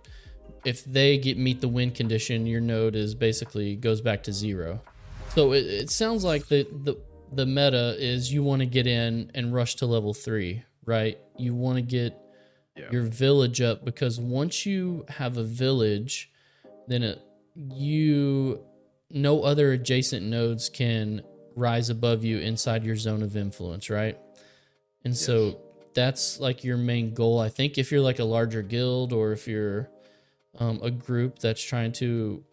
if 0.65 0.83
they 0.83 1.17
get 1.17 1.37
meet 1.37 1.61
the 1.61 1.69
win 1.69 1.91
condition, 1.91 2.45
your 2.45 2.61
node 2.61 2.95
is 2.95 3.15
basically 3.15 3.77
goes 3.77 4.01
back 4.01 4.23
to 4.23 4.33
zero. 4.33 4.81
So 5.37 5.53
it, 5.53 5.67
it 5.67 5.89
sounds 5.91 6.23
like 6.23 6.47
the, 6.47 6.67
the 6.83 6.95
the 7.31 7.45
meta 7.45 7.95
is 7.99 8.33
you 8.33 8.41
want 8.41 8.61
to 8.61 8.65
get 8.65 8.87
in 8.87 9.29
and 9.35 9.53
rush 9.53 9.75
to 9.75 9.85
level 9.85 10.15
three, 10.15 10.63
right? 10.83 11.19
You 11.37 11.53
want 11.53 11.75
to 11.75 11.83
get 11.83 12.19
yeah. 12.75 12.85
your 12.91 13.03
village 13.03 13.61
up 13.61 13.85
because 13.85 14.19
once 14.19 14.65
you 14.65 15.05
have 15.09 15.37
a 15.37 15.43
village, 15.43 16.31
then 16.87 17.03
it, 17.03 17.21
you 17.55 18.63
no 19.11 19.43
other 19.43 19.73
adjacent 19.73 20.25
nodes 20.25 20.69
can 20.69 21.21
rise 21.55 21.91
above 21.91 22.23
you 22.23 22.39
inside 22.39 22.83
your 22.83 22.95
zone 22.95 23.21
of 23.21 23.37
influence, 23.37 23.91
right? 23.91 24.17
And 25.05 25.13
yes. 25.13 25.23
so 25.23 25.59
that's 25.93 26.39
like 26.39 26.63
your 26.63 26.77
main 26.77 27.13
goal. 27.13 27.39
I 27.39 27.49
think 27.49 27.77
if 27.77 27.91
you're 27.91 28.01
like 28.01 28.17
a 28.17 28.25
larger 28.25 28.63
guild 28.63 29.13
or 29.13 29.33
if 29.33 29.47
you're 29.47 29.87
um, 30.57 30.79
a 30.81 30.89
group 30.89 31.37
that's 31.37 31.61
trying 31.61 31.91
to 31.93 32.43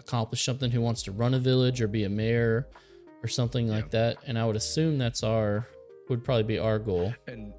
accomplish 0.00 0.44
something 0.44 0.70
who 0.70 0.80
wants 0.80 1.02
to 1.04 1.12
run 1.12 1.34
a 1.34 1.38
village 1.38 1.80
or 1.80 1.88
be 1.88 2.04
a 2.04 2.08
mayor 2.08 2.66
or 3.22 3.28
something 3.28 3.68
yeah. 3.68 3.74
like 3.74 3.90
that. 3.90 4.18
And 4.26 4.38
I 4.38 4.44
would 4.46 4.56
assume 4.56 4.98
that's 4.98 5.22
our 5.22 5.66
would 6.08 6.24
probably 6.24 6.42
be 6.42 6.58
our 6.58 6.78
goal. 6.78 7.14
And 7.28 7.52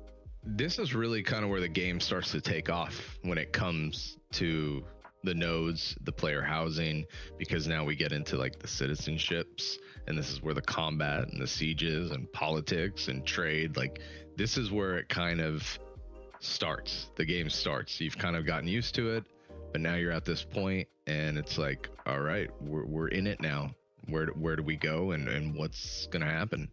this 0.43 0.77
is 0.77 0.93
really 0.93 1.24
kind 1.24 1.43
of 1.43 1.50
where 1.50 1.62
the 1.62 1.69
game 1.69 2.00
starts 2.00 2.31
to 2.31 2.41
take 2.41 2.69
off 2.69 3.17
when 3.21 3.38
it 3.38 3.53
comes 3.53 4.17
to 4.33 4.83
the 5.24 5.33
nodes, 5.33 5.95
the 6.01 6.12
player 6.12 6.41
housing, 6.41 7.05
because 7.38 7.67
now 7.67 7.86
we 7.86 7.95
get 7.95 8.12
into 8.12 8.38
like 8.38 8.60
the 8.60 8.67
citizenships, 8.67 9.77
and 10.07 10.17
this 10.17 10.31
is 10.31 10.41
where 10.41 10.55
the 10.55 10.62
combat 10.62 11.27
and 11.27 11.39
the 11.39 11.48
sieges 11.48 12.12
and 12.12 12.31
politics 12.33 13.07
and 13.07 13.25
trade, 13.25 13.77
like 13.77 14.01
this 14.36 14.57
is 14.57 14.71
where 14.71 14.98
it 14.98 15.07
kind 15.10 15.39
of 15.39 15.79
starts. 16.39 17.12
The 17.15 17.25
game 17.25 17.50
starts. 17.50 18.01
You've 18.01 18.17
kind 18.17 18.36
of 18.36 18.45
gotten 18.45 18.67
used 18.67 18.95
to 18.95 19.12
it, 19.12 19.25
but 19.71 19.79
now 19.79 19.95
you're 19.95 20.12
at 20.12 20.25
this 20.25 20.43
point, 20.43 20.88
and 21.05 21.38
it's 21.38 21.60
like, 21.60 21.88
all 22.05 22.20
right, 22.20 22.50
we're 22.62 22.86
we're 22.86 23.08
in 23.10 23.27
it 23.27 23.41
now. 23.41 23.72
Where 24.08 24.27
where 24.27 24.55
do 24.55 24.63
we 24.63 24.75
go, 24.75 25.12
and 25.12 25.27
and 25.27 25.55
what's 25.55 26.08
gonna 26.08 26.29
happen? 26.29 26.70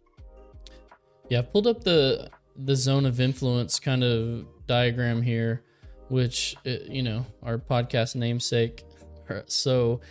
Yeah, 1.29 1.39
I've 1.39 1.51
pulled 1.51 1.67
up 1.67 1.83
the 1.83 2.29
the 2.55 2.75
zone 2.75 3.05
of 3.05 3.19
influence 3.19 3.79
kind 3.79 4.03
of 4.03 4.45
diagram 4.67 5.21
here, 5.21 5.63
which 6.09 6.55
uh, 6.65 6.71
you 6.87 7.03
know 7.03 7.25
our 7.43 7.57
podcast 7.57 8.15
namesake. 8.15 8.83
So 9.45 10.01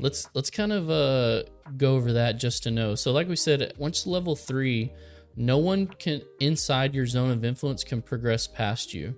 let's 0.00 0.28
let's 0.34 0.50
kind 0.50 0.72
of 0.72 0.90
uh, 0.90 1.44
go 1.76 1.94
over 1.94 2.14
that 2.14 2.38
just 2.38 2.64
to 2.64 2.72
know. 2.72 2.96
So 2.96 3.12
like 3.12 3.28
we 3.28 3.36
said, 3.36 3.72
once 3.78 4.04
level 4.04 4.34
three, 4.34 4.92
no 5.36 5.58
one 5.58 5.86
can 5.86 6.22
inside 6.40 6.94
your 6.94 7.06
zone 7.06 7.30
of 7.30 7.44
influence 7.44 7.84
can 7.84 8.02
progress 8.02 8.48
past 8.48 8.92
you. 8.92 9.14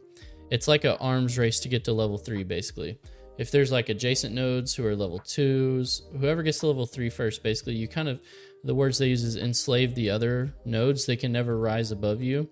It's 0.51 0.69
like 0.69 0.85
an 0.85 0.97
arms 1.01 1.39
race 1.39 1.61
to 1.61 1.69
get 1.69 1.85
to 1.85 1.93
level 1.93 2.19
three, 2.19 2.45
basically. 2.45 2.99
If 3.39 3.51
there's 3.51 3.71
like 3.71 3.89
adjacent 3.89 4.35
nodes 4.35 4.75
who 4.75 4.87
are 4.87 4.97
level 4.97 5.19
twos, 5.19 6.03
whoever 6.19 6.43
gets 6.43 6.59
to 6.61 6.69
level 6.69 6.87
three 6.87 7.11
first, 7.11 7.43
basically, 7.43 7.75
you 7.75 7.89
kind 7.89 8.09
of 8.09 8.21
the 8.65 8.75
words 8.75 8.99
they 8.99 9.09
use 9.09 9.23
is 9.23 9.37
enslave 9.37 9.95
the 9.95 10.11
other 10.11 10.55
nodes. 10.65 11.07
They 11.07 11.17
can 11.17 11.33
never 11.33 11.59
rise 11.59 11.93
above 11.93 12.23
you. 12.23 12.49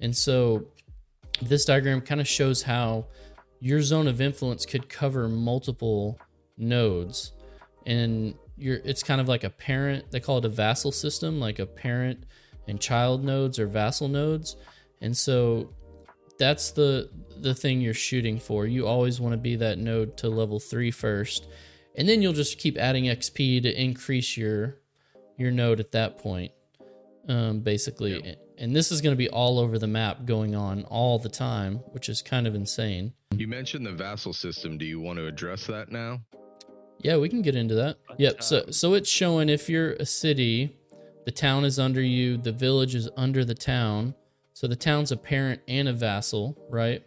And 0.00 0.14
so 0.14 0.66
this 1.40 1.64
diagram 1.64 2.00
kind 2.00 2.20
of 2.20 2.28
shows 2.28 2.62
how 2.62 3.06
your 3.60 3.80
zone 3.82 4.08
of 4.08 4.20
influence 4.20 4.66
could 4.66 4.88
cover 4.88 5.28
multiple 5.28 6.18
nodes. 6.58 7.32
And 7.86 8.34
you're 8.58 8.80
it's 8.84 9.02
kind 9.02 9.20
of 9.20 9.28
like 9.28 9.44
a 9.44 9.50
parent, 9.50 10.10
they 10.10 10.20
call 10.20 10.38
it 10.38 10.44
a 10.44 10.50
vassal 10.50 10.92
system, 10.92 11.40
like 11.40 11.58
a 11.58 11.66
parent 11.66 12.24
and 12.68 12.80
child 12.80 13.24
nodes 13.24 13.58
or 13.58 13.66
vassal 13.66 14.08
nodes. 14.08 14.56
And 15.00 15.16
so 15.16 15.70
that's 16.38 16.70
the 16.70 17.10
the 17.38 17.54
thing 17.54 17.80
you're 17.80 17.94
shooting 17.94 18.38
for. 18.38 18.66
You 18.66 18.86
always 18.86 19.20
want 19.20 19.32
to 19.32 19.38
be 19.38 19.56
that 19.56 19.78
node 19.78 20.16
to 20.18 20.28
level 20.28 20.58
three 20.58 20.90
first. 20.90 21.46
And 21.94 22.08
then 22.08 22.20
you'll 22.20 22.32
just 22.32 22.58
keep 22.58 22.76
adding 22.76 23.04
XP 23.04 23.62
to 23.62 23.80
increase 23.82 24.36
your 24.36 24.76
your 25.38 25.50
node 25.50 25.80
at 25.80 25.92
that 25.92 26.18
point, 26.18 26.52
um, 27.28 27.60
basically. 27.60 28.22
Yeah. 28.24 28.34
And 28.58 28.74
this 28.74 28.90
is 28.90 29.02
going 29.02 29.12
to 29.12 29.18
be 29.18 29.28
all 29.28 29.58
over 29.58 29.78
the 29.78 29.86
map 29.86 30.24
going 30.24 30.54
on 30.54 30.84
all 30.84 31.18
the 31.18 31.28
time, 31.28 31.76
which 31.92 32.08
is 32.08 32.22
kind 32.22 32.46
of 32.46 32.54
insane. 32.54 33.12
You 33.34 33.46
mentioned 33.46 33.84
the 33.84 33.92
vassal 33.92 34.32
system. 34.32 34.78
Do 34.78 34.86
you 34.86 34.98
want 34.98 35.18
to 35.18 35.26
address 35.26 35.66
that 35.66 35.92
now? 35.92 36.20
Yeah, 36.98 37.18
we 37.18 37.28
can 37.28 37.42
get 37.42 37.54
into 37.54 37.74
that. 37.74 37.98
Yep. 38.18 38.42
So 38.42 38.66
so 38.70 38.94
it's 38.94 39.10
showing 39.10 39.48
if 39.48 39.68
you're 39.68 39.92
a 39.94 40.06
city, 40.06 40.74
the 41.24 41.30
town 41.32 41.64
is 41.64 41.78
under 41.78 42.00
you, 42.00 42.36
the 42.36 42.52
village 42.52 42.94
is 42.94 43.08
under 43.16 43.44
the 43.44 43.54
town. 43.54 44.14
So 44.56 44.66
the 44.66 44.74
town's 44.74 45.12
a 45.12 45.18
parent 45.18 45.60
and 45.68 45.86
a 45.86 45.92
vassal, 45.92 46.56
right? 46.70 47.04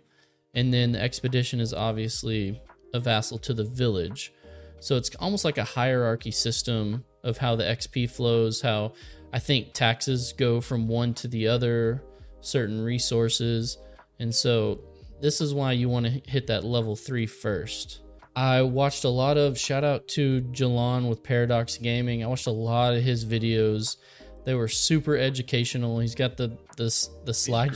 And 0.53 0.71
then 0.71 0.91
the 0.91 1.01
expedition 1.01 1.59
is 1.59 1.73
obviously 1.73 2.61
a 2.93 2.99
vassal 2.99 3.39
to 3.39 3.55
the 3.55 3.63
village. 3.63 4.31
So 4.79 4.97
it's 4.97 5.09
almost 5.15 5.45
like 5.45 5.57
a 5.57 5.63
hierarchy 5.63 6.29
system 6.29 7.03
of 7.23 7.39
how 7.39 7.55
the 7.55 7.63
XP 7.63 8.11
flows, 8.11 8.61
how 8.61 8.93
I 9.33 9.39
think 9.39 9.73
taxes 9.73 10.31
go 10.31 10.61
from 10.61 10.87
one 10.87 11.15
to 11.15 11.27
the 11.27 11.47
other, 11.47 12.03
certain 12.41 12.83
resources. 12.83 13.79
And 14.19 14.33
so 14.33 14.81
this 15.19 15.41
is 15.41 15.51
why 15.51 15.71
you 15.71 15.89
want 15.89 16.05
to 16.05 16.21
hit 16.29 16.45
that 16.45 16.63
level 16.63 16.95
three 16.95 17.25
first. 17.25 18.01
I 18.35 18.61
watched 18.61 19.05
a 19.05 19.09
lot 19.09 19.37
of 19.37 19.57
shout 19.57 19.83
out 19.83 20.07
to 20.09 20.41
Jalon 20.51 21.09
with 21.09 21.23
Paradox 21.23 21.79
Gaming. 21.79 22.23
I 22.23 22.27
watched 22.27 22.45
a 22.45 22.51
lot 22.51 22.93
of 22.93 23.01
his 23.01 23.25
videos. 23.25 23.97
They 24.45 24.53
were 24.55 24.67
super 24.67 25.17
educational. 25.17 25.99
He's 25.99 26.15
got 26.15 26.37
the 26.37 26.57
the 26.77 27.07
the 27.25 27.33
slide 27.33 27.71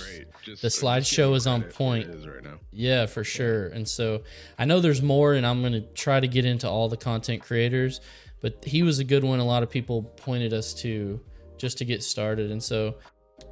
the 0.45 0.67
slideshow 0.67 1.35
is 1.35 1.47
on 1.47 1.63
point. 1.63 2.07
Right 2.07 2.53
yeah, 2.71 3.05
for 3.05 3.23
sure. 3.23 3.67
And 3.67 3.87
so 3.87 4.23
I 4.57 4.65
know 4.65 4.79
there's 4.79 5.01
more, 5.01 5.33
and 5.33 5.45
I'm 5.45 5.61
gonna 5.61 5.81
try 5.81 6.19
to 6.19 6.27
get 6.27 6.45
into 6.45 6.69
all 6.69 6.89
the 6.89 6.97
content 6.97 7.41
creators 7.41 7.99
but 8.43 8.61
he 8.65 8.83
was 8.83 8.99
a 8.99 9.05
good 9.05 9.23
one. 9.23 9.39
A 9.39 9.45
lot 9.45 9.63
of 9.63 9.69
people 9.69 10.03
pointed 10.03 10.53
us 10.53 10.73
to 10.75 11.19
just 11.57 11.77
to 11.77 11.85
get 11.85 12.03
started. 12.03 12.51
And 12.51 12.61
so 12.61 12.95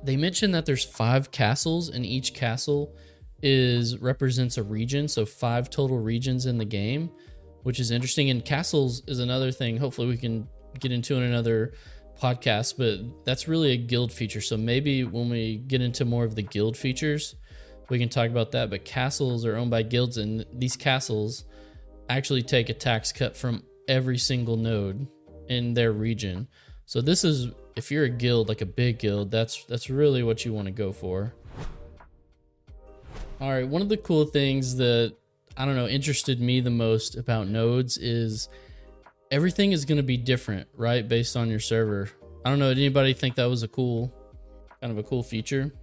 they 0.03 0.17
mentioned 0.17 0.53
that 0.53 0.65
there's 0.65 0.83
five 0.83 1.31
castles, 1.31 1.89
and 1.89 2.05
each 2.05 2.33
castle 2.33 2.93
is 3.41 3.97
represents 3.99 4.57
a 4.57 4.63
region. 4.63 5.07
So 5.07 5.25
five 5.25 5.69
total 5.69 5.97
regions 5.97 6.45
in 6.45 6.57
the 6.57 6.65
game, 6.65 7.09
which 7.63 7.79
is 7.79 7.89
interesting. 7.89 8.31
And 8.31 8.43
castles 8.43 9.01
is 9.07 9.19
another 9.19 9.49
thing. 9.49 9.77
Hopefully, 9.77 10.07
we 10.07 10.17
can 10.17 10.45
get 10.77 10.91
into 10.91 11.15
in 11.15 11.23
another 11.23 11.71
podcast. 12.21 12.77
But 12.77 13.25
that's 13.25 13.47
really 13.47 13.71
a 13.71 13.77
guild 13.77 14.11
feature. 14.11 14.41
So 14.41 14.57
maybe 14.57 15.03
when 15.03 15.29
we 15.29 15.57
get 15.57 15.81
into 15.81 16.05
more 16.05 16.23
of 16.23 16.35
the 16.35 16.43
guild 16.43 16.77
features, 16.77 17.35
we 17.89 17.99
can 17.99 18.09
talk 18.09 18.29
about 18.29 18.51
that. 18.51 18.69
But 18.69 18.85
castles 18.85 19.45
are 19.45 19.57
owned 19.57 19.71
by 19.71 19.83
guilds, 19.83 20.17
and 20.17 20.45
these 20.53 20.75
castles 20.75 21.45
actually 22.09 22.43
take 22.43 22.69
a 22.69 22.73
tax 22.73 23.11
cut 23.11 23.35
from 23.35 23.63
every 23.87 24.17
single 24.17 24.57
node 24.57 25.07
in 25.49 25.73
their 25.73 25.91
region. 25.91 26.47
So 26.85 27.01
this 27.01 27.23
is 27.23 27.51
if 27.75 27.91
you're 27.91 28.05
a 28.05 28.09
guild 28.09 28.49
like 28.49 28.61
a 28.61 28.65
big 28.65 28.99
guild, 28.99 29.31
that's 29.31 29.65
that's 29.65 29.89
really 29.89 30.23
what 30.23 30.45
you 30.45 30.53
want 30.53 30.67
to 30.67 30.71
go 30.71 30.91
for. 30.91 31.33
All 33.39 33.49
right, 33.49 33.67
one 33.67 33.81
of 33.81 33.89
the 33.89 33.97
cool 33.97 34.25
things 34.25 34.75
that 34.77 35.15
I 35.57 35.65
don't 35.65 35.75
know 35.75 35.87
interested 35.87 36.39
me 36.39 36.61
the 36.61 36.69
most 36.69 37.17
about 37.17 37.47
nodes 37.47 37.97
is 37.97 38.49
everything 39.31 39.71
is 39.71 39.85
going 39.85 39.97
to 39.97 40.03
be 40.03 40.17
different, 40.17 40.67
right, 40.75 41.07
based 41.07 41.35
on 41.35 41.49
your 41.49 41.59
server. 41.59 42.09
I 42.45 42.49
don't 42.49 42.59
know, 42.59 42.69
did 42.69 42.79
anybody 42.79 43.13
think 43.13 43.35
that 43.35 43.45
was 43.45 43.63
a 43.63 43.67
cool 43.67 44.13
kind 44.81 44.91
of 44.91 44.97
a 44.97 45.03
cool 45.03 45.23
feature? 45.23 45.73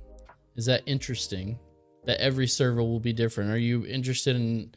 Is 0.57 0.67
that 0.67 0.83
interesting 0.87 1.59
that 2.05 2.21
every 2.21 2.47
server 2.47 2.83
will 2.83 3.01
be 3.01 3.13
different? 3.13 3.51
Are 3.51 3.59
you 3.59 3.87
interested 3.87 4.37
in 4.37 4.73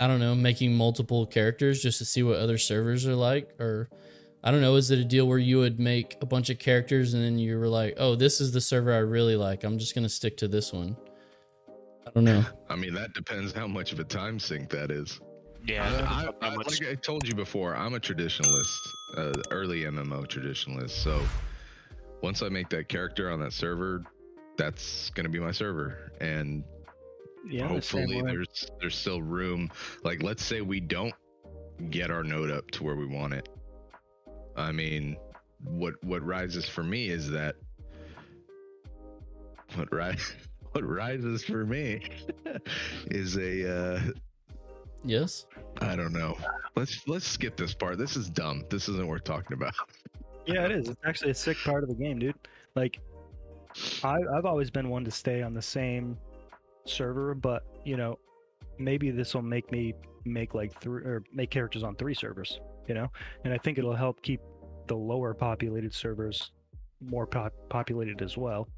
I 0.00 0.06
don't 0.06 0.18
know, 0.18 0.34
making 0.34 0.74
multiple 0.74 1.26
characters 1.26 1.82
just 1.82 1.98
to 1.98 2.06
see 2.06 2.22
what 2.22 2.36
other 2.38 2.56
servers 2.56 3.06
are 3.06 3.14
like? 3.14 3.50
Or 3.60 3.90
I 4.42 4.50
don't 4.50 4.62
know, 4.62 4.76
is 4.76 4.90
it 4.90 4.98
a 4.98 5.04
deal 5.04 5.28
where 5.28 5.38
you 5.38 5.58
would 5.58 5.78
make 5.78 6.16
a 6.22 6.26
bunch 6.26 6.48
of 6.48 6.58
characters 6.58 7.12
and 7.12 7.22
then 7.22 7.38
you 7.38 7.58
were 7.58 7.68
like, 7.68 7.94
oh, 7.98 8.14
this 8.14 8.40
is 8.40 8.50
the 8.50 8.62
server 8.62 8.94
I 8.94 8.98
really 8.98 9.36
like. 9.36 9.62
I'm 9.62 9.78
just 9.78 9.94
going 9.94 10.04
to 10.04 10.08
stick 10.08 10.38
to 10.38 10.48
this 10.48 10.72
one. 10.72 10.96
I 12.06 12.10
don't 12.12 12.24
know. 12.24 12.42
I 12.70 12.76
mean, 12.76 12.94
that 12.94 13.12
depends 13.12 13.52
how 13.52 13.66
much 13.66 13.92
of 13.92 14.00
a 14.00 14.04
time 14.04 14.38
sink 14.38 14.70
that 14.70 14.90
is. 14.90 15.20
Yeah. 15.64 16.06
I, 16.08 16.46
I, 16.46 16.48
I, 16.48 16.54
like 16.54 16.86
I 16.88 16.94
told 16.94 17.26
you 17.26 17.34
before, 17.34 17.76
I'm 17.76 17.94
a 17.94 18.00
traditionalist, 18.00 18.94
uh, 19.16 19.42
early 19.50 19.82
MMO 19.82 20.26
traditionalist. 20.26 20.90
So 20.90 21.28
once 22.22 22.42
I 22.42 22.48
make 22.48 22.68
that 22.70 22.88
character 22.88 23.30
on 23.30 23.40
that 23.40 23.52
server, 23.52 24.04
that's 24.56 25.10
going 25.10 25.24
to 25.24 25.30
be 25.30 25.38
my 25.38 25.52
server. 25.52 26.12
And 26.20 26.64
yeah, 27.48 27.68
hopefully 27.68 28.22
there's 28.22 28.70
there's 28.80 28.96
still 28.96 29.22
room. 29.22 29.70
Like 30.04 30.22
let's 30.22 30.44
say 30.44 30.60
we 30.60 30.80
don't 30.80 31.14
get 31.90 32.10
our 32.10 32.22
node 32.22 32.50
up 32.50 32.70
to 32.72 32.84
where 32.84 32.96
we 32.96 33.06
want 33.06 33.34
it. 33.34 33.48
I 34.56 34.72
mean, 34.72 35.16
what 35.64 35.94
what 36.04 36.24
rises 36.24 36.68
for 36.68 36.82
me 36.82 37.08
is 37.08 37.30
that 37.30 37.56
what 39.74 39.92
rise 39.92 40.34
what 40.72 40.84
rises 40.84 41.44
for 41.44 41.64
me 41.64 42.02
is 43.06 43.36
a 43.36 43.70
uh 43.70 44.00
yes? 45.04 45.46
I 45.80 45.96
don't 45.96 46.12
know. 46.12 46.36
Let's 46.76 47.06
let's 47.08 47.26
skip 47.26 47.56
this 47.56 47.74
part. 47.74 47.98
This 47.98 48.16
is 48.16 48.28
dumb. 48.28 48.64
This 48.70 48.88
isn't 48.88 49.06
worth 49.06 49.24
talking 49.24 49.54
about. 49.54 49.74
Yeah 50.46 50.64
it 50.64 50.72
is. 50.72 50.88
It's 50.88 51.00
actually 51.04 51.30
a 51.30 51.34
sick 51.34 51.58
part 51.64 51.82
of 51.82 51.88
the 51.88 51.94
game 51.94 52.18
dude. 52.18 52.34
Like 52.74 52.98
I, 54.02 54.16
i've 54.34 54.46
always 54.46 54.70
been 54.70 54.88
one 54.88 55.04
to 55.04 55.10
stay 55.10 55.42
on 55.42 55.54
the 55.54 55.62
same 55.62 56.16
server, 56.86 57.34
but 57.34 57.62
you 57.84 57.96
know, 57.96 58.18
maybe 58.78 59.10
this 59.10 59.34
will 59.34 59.42
make 59.42 59.70
me 59.70 59.94
make 60.24 60.54
like 60.54 60.72
three 60.80 61.02
or 61.02 61.22
make 61.32 61.50
characters 61.50 61.82
on 61.82 61.94
three 61.96 62.14
servers, 62.14 62.60
you 62.88 62.94
know, 62.94 63.08
and 63.44 63.52
I 63.52 63.58
think 63.58 63.78
it'll 63.78 63.94
help 63.94 64.22
keep 64.22 64.40
the 64.86 64.96
lower 64.96 65.34
populated 65.34 65.94
servers 65.94 66.52
more 67.00 67.26
pop- 67.26 67.54
populated 67.68 68.22
as 68.22 68.36
well. 68.36 68.68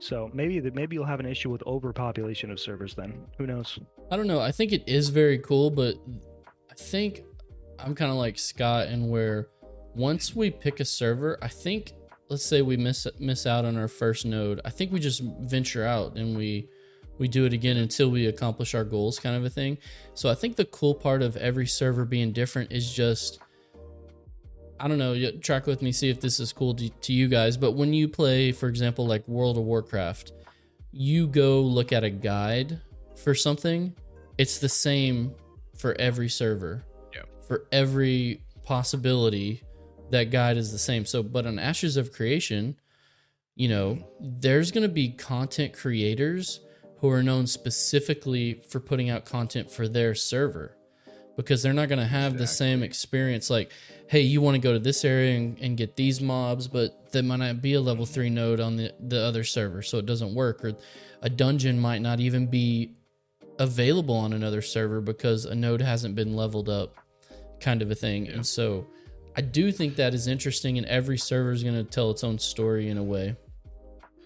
So 0.00 0.30
maybe 0.32 0.60
that 0.60 0.74
maybe 0.74 0.94
you'll 0.94 1.04
have 1.04 1.20
an 1.20 1.26
issue 1.26 1.50
with 1.50 1.62
overpopulation 1.64 2.50
of 2.50 2.60
servers 2.60 2.94
then. 2.94 3.26
Who 3.36 3.46
knows? 3.46 3.78
I 4.10 4.16
don't 4.16 4.26
know. 4.26 4.40
I 4.40 4.52
think 4.52 4.72
it 4.72 4.84
is 4.86 5.08
very 5.08 5.38
cool, 5.38 5.70
but 5.70 5.96
I 6.70 6.74
think 6.74 7.24
I'm 7.78 7.94
kind 7.94 8.10
of 8.10 8.16
like 8.16 8.38
Scott, 8.38 8.86
and 8.86 9.10
where 9.10 9.48
once 9.94 10.34
we 10.34 10.50
pick 10.50 10.80
a 10.80 10.84
server, 10.84 11.38
I 11.42 11.48
think 11.48 11.92
let's 12.28 12.44
say 12.44 12.62
we 12.62 12.76
miss 12.76 13.06
miss 13.18 13.46
out 13.46 13.64
on 13.64 13.76
our 13.76 13.88
first 13.88 14.24
node. 14.24 14.60
I 14.64 14.70
think 14.70 14.92
we 14.92 15.00
just 15.00 15.22
venture 15.40 15.84
out 15.84 16.16
and 16.16 16.36
we 16.36 16.68
we 17.18 17.26
do 17.26 17.44
it 17.44 17.52
again 17.52 17.76
until 17.78 18.10
we 18.10 18.26
accomplish 18.26 18.74
our 18.74 18.84
goals, 18.84 19.18
kind 19.18 19.36
of 19.36 19.44
a 19.44 19.50
thing. 19.50 19.78
So 20.14 20.30
I 20.30 20.34
think 20.34 20.56
the 20.56 20.66
cool 20.66 20.94
part 20.94 21.22
of 21.22 21.36
every 21.36 21.66
server 21.66 22.04
being 22.04 22.32
different 22.32 22.70
is 22.70 22.92
just 22.92 23.40
I 24.80 24.88
don't 24.88 24.98
know, 24.98 25.30
track 25.40 25.66
with 25.66 25.82
me, 25.82 25.92
see 25.92 26.08
if 26.08 26.20
this 26.20 26.40
is 26.40 26.52
cool 26.52 26.74
to, 26.74 26.88
to, 26.88 27.12
you 27.12 27.28
guys. 27.28 27.56
But 27.56 27.72
when 27.72 27.92
you 27.92 28.08
play, 28.08 28.52
for 28.52 28.68
example, 28.68 29.06
like 29.06 29.26
World 29.26 29.58
of 29.58 29.64
Warcraft, 29.64 30.32
you 30.92 31.26
go 31.26 31.60
look 31.60 31.92
at 31.92 32.04
a 32.04 32.10
guide 32.10 32.80
for 33.16 33.34
something, 33.34 33.94
it's 34.38 34.58
the 34.58 34.68
same 34.68 35.34
for 35.76 35.94
every 35.98 36.28
server. 36.28 36.84
Yeah. 37.14 37.22
For 37.46 37.66
every 37.72 38.42
possibility, 38.62 39.62
that 40.10 40.30
guide 40.30 40.56
is 40.56 40.72
the 40.72 40.78
same. 40.78 41.04
So, 41.04 41.22
but 41.22 41.46
on 41.46 41.58
Ashes 41.58 41.96
of 41.96 42.12
Creation, 42.12 42.76
you 43.56 43.68
know, 43.68 43.98
there's 44.20 44.70
going 44.70 44.82
to 44.82 44.92
be 44.92 45.10
content 45.10 45.72
creators 45.72 46.60
who 47.00 47.10
are 47.10 47.22
known 47.22 47.46
specifically 47.46 48.54
for 48.68 48.80
putting 48.80 49.10
out 49.10 49.24
content 49.24 49.70
for 49.70 49.88
their 49.88 50.14
server 50.14 50.77
because 51.38 51.62
they're 51.62 51.72
not 51.72 51.88
going 51.88 52.00
to 52.00 52.04
have 52.04 52.32
exactly. 52.32 52.42
the 52.42 52.46
same 52.48 52.82
experience 52.82 53.48
like 53.48 53.70
hey 54.08 54.20
you 54.20 54.40
want 54.40 54.56
to 54.56 54.60
go 54.60 54.72
to 54.72 54.78
this 54.80 55.04
area 55.04 55.36
and, 55.36 55.56
and, 55.60 55.76
get 55.76 55.94
these 55.94 56.20
mobs 56.20 56.66
but 56.66 57.12
there 57.12 57.22
might 57.22 57.36
not 57.36 57.62
be 57.62 57.74
a 57.74 57.80
level 57.80 58.04
3 58.04 58.28
node 58.28 58.58
on 58.58 58.76
the, 58.76 58.92
the 59.06 59.18
other 59.18 59.44
server 59.44 59.80
so 59.80 59.98
it 59.98 60.04
doesn't 60.04 60.34
work 60.34 60.64
or 60.64 60.72
a 61.22 61.30
dungeon 61.30 61.78
might 61.78 62.02
not 62.02 62.18
even 62.18 62.46
be 62.48 62.92
available 63.60 64.16
on 64.16 64.32
another 64.32 64.60
server 64.60 65.00
because 65.00 65.44
a 65.44 65.54
node 65.54 65.80
hasn't 65.80 66.16
been 66.16 66.34
leveled 66.34 66.68
up 66.68 66.96
kind 67.60 67.82
of 67.82 67.90
a 67.92 67.94
thing 67.94 68.26
yeah. 68.26 68.32
and 68.32 68.44
so 68.44 68.84
i 69.36 69.40
do 69.40 69.70
think 69.70 69.94
that 69.94 70.14
is 70.14 70.26
interesting 70.26 70.76
and 70.76 70.86
every 70.88 71.16
server 71.16 71.52
is 71.52 71.62
going 71.62 71.74
to 71.74 71.84
tell 71.84 72.10
its 72.10 72.24
own 72.24 72.36
story 72.36 72.88
in 72.88 72.98
a 72.98 73.02
way 73.02 73.36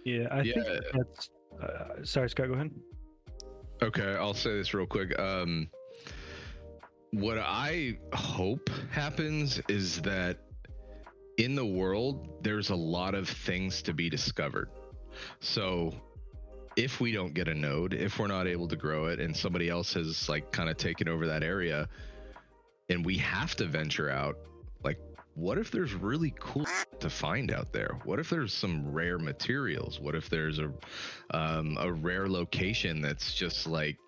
yeah 0.06 0.28
i 0.30 0.40
yeah. 0.40 0.54
think 0.54 0.66
that's 0.94 1.30
uh, 1.62 2.04
sorry 2.04 2.30
scott 2.30 2.48
go 2.48 2.54
ahead 2.54 2.70
okay 3.82 4.14
i'll 4.14 4.32
say 4.32 4.56
this 4.56 4.72
real 4.72 4.86
quick 4.86 5.18
um 5.18 5.68
what 7.12 7.38
I 7.38 7.98
hope 8.14 8.70
happens 8.90 9.60
is 9.68 10.00
that 10.02 10.38
in 11.36 11.54
the 11.54 11.64
world, 11.64 12.42
there's 12.42 12.70
a 12.70 12.74
lot 12.74 13.14
of 13.14 13.28
things 13.28 13.82
to 13.82 13.92
be 13.92 14.08
discovered. 14.08 14.70
So 15.40 15.92
if 16.74 17.00
we 17.00 17.12
don't 17.12 17.34
get 17.34 17.48
a 17.48 17.54
node, 17.54 17.92
if 17.92 18.18
we're 18.18 18.28
not 18.28 18.46
able 18.46 18.66
to 18.68 18.76
grow 18.76 19.06
it 19.06 19.20
and 19.20 19.36
somebody 19.36 19.68
else 19.68 19.92
has 19.92 20.28
like 20.28 20.52
kind 20.52 20.70
of 20.70 20.78
taken 20.78 21.06
over 21.06 21.26
that 21.26 21.42
area 21.42 21.86
and 22.88 23.04
we 23.04 23.18
have 23.18 23.54
to 23.56 23.66
venture 23.66 24.08
out, 24.08 24.38
like 24.82 24.98
what 25.34 25.58
if 25.58 25.70
there's 25.70 25.92
really 25.92 26.34
cool 26.38 26.66
to 27.00 27.10
find 27.10 27.50
out 27.50 27.74
there? 27.74 27.98
What 28.04 28.20
if 28.20 28.30
there's 28.30 28.54
some 28.54 28.90
rare 28.90 29.18
materials? 29.18 30.00
What 30.00 30.14
if 30.14 30.30
there's 30.30 30.58
a 30.58 30.72
um, 31.30 31.76
a 31.78 31.92
rare 31.92 32.28
location 32.28 33.02
that's 33.02 33.34
just 33.34 33.66
like 33.66 33.98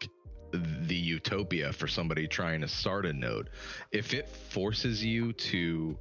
the 0.59 0.95
utopia 0.95 1.73
for 1.73 1.87
somebody 1.87 2.27
trying 2.27 2.61
to 2.61 2.69
start 2.69 3.07
a 3.07 3.13
node. 3.13 3.51
If 3.93 4.15
it 4.15 4.29
forces 4.29 5.05
you 5.05 5.33
to 5.33 5.99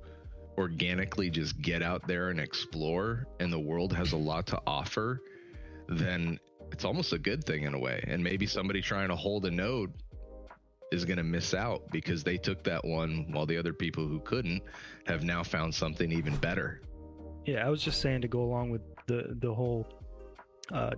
organically 0.57 1.29
just 1.29 1.61
get 1.61 1.81
out 1.81 2.07
there 2.07 2.29
and 2.29 2.39
explore 2.39 3.27
and 3.39 3.51
the 3.51 3.59
world 3.59 3.93
has 3.93 4.11
a 4.11 4.17
lot 4.17 4.47
to 4.47 4.61
offer, 4.67 5.21
then 5.87 6.39
it's 6.71 6.85
almost 6.85 7.13
a 7.13 7.19
good 7.19 7.43
thing 7.43 7.63
in 7.63 7.73
a 7.73 7.79
way. 7.79 8.03
And 8.07 8.23
maybe 8.23 8.45
somebody 8.45 8.81
trying 8.81 9.09
to 9.09 9.15
hold 9.15 9.45
a 9.45 9.51
node 9.51 9.93
is 10.91 11.05
going 11.05 11.17
to 11.17 11.23
miss 11.23 11.53
out 11.53 11.89
because 11.91 12.23
they 12.23 12.37
took 12.37 12.63
that 12.63 12.85
one 12.85 13.31
while 13.31 13.45
the 13.45 13.57
other 13.57 13.73
people 13.73 14.07
who 14.07 14.19
couldn't 14.19 14.61
have 15.05 15.23
now 15.23 15.43
found 15.43 15.73
something 15.73 16.11
even 16.11 16.35
better. 16.37 16.81
Yeah, 17.45 17.65
I 17.65 17.69
was 17.69 17.81
just 17.81 17.99
saying 18.01 18.21
to 18.21 18.27
go 18.27 18.41
along 18.41 18.69
with 18.69 18.81
the 19.07 19.35
the 19.41 19.53
whole 19.53 19.87
uh, 20.71 20.91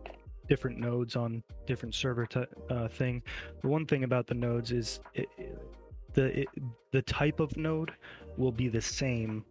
different 0.47 0.77
nodes 0.79 1.15
on 1.15 1.43
different 1.65 1.93
server 1.95 2.25
t- 2.25 2.43
uh, 2.69 2.87
thing. 2.87 3.21
The 3.61 3.67
one 3.67 3.85
thing 3.85 4.03
about 4.03 4.27
the 4.27 4.33
nodes 4.33 4.71
is 4.71 4.99
it, 5.13 5.27
the 6.13 6.41
it, 6.41 6.47
the 6.91 7.01
type 7.01 7.39
of 7.39 7.55
node 7.57 7.91
will 8.37 8.51
be 8.51 8.67
the 8.67 8.81
same 8.81 9.43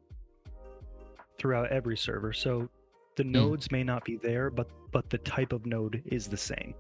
throughout 1.39 1.71
every 1.71 1.97
server. 1.97 2.33
So 2.33 2.69
the 3.17 3.25
mm. 3.25 3.33
nodes 3.33 3.71
may 3.71 3.85
not 3.85 4.05
be 4.05 4.17
there, 4.17 4.51
but 4.51 4.69
but 4.93 5.11
the 5.11 5.19
type 5.19 5.53
of 5.53 5.67
node 5.67 6.03
is 6.07 6.27
the 6.29 6.37
same. 6.37 6.75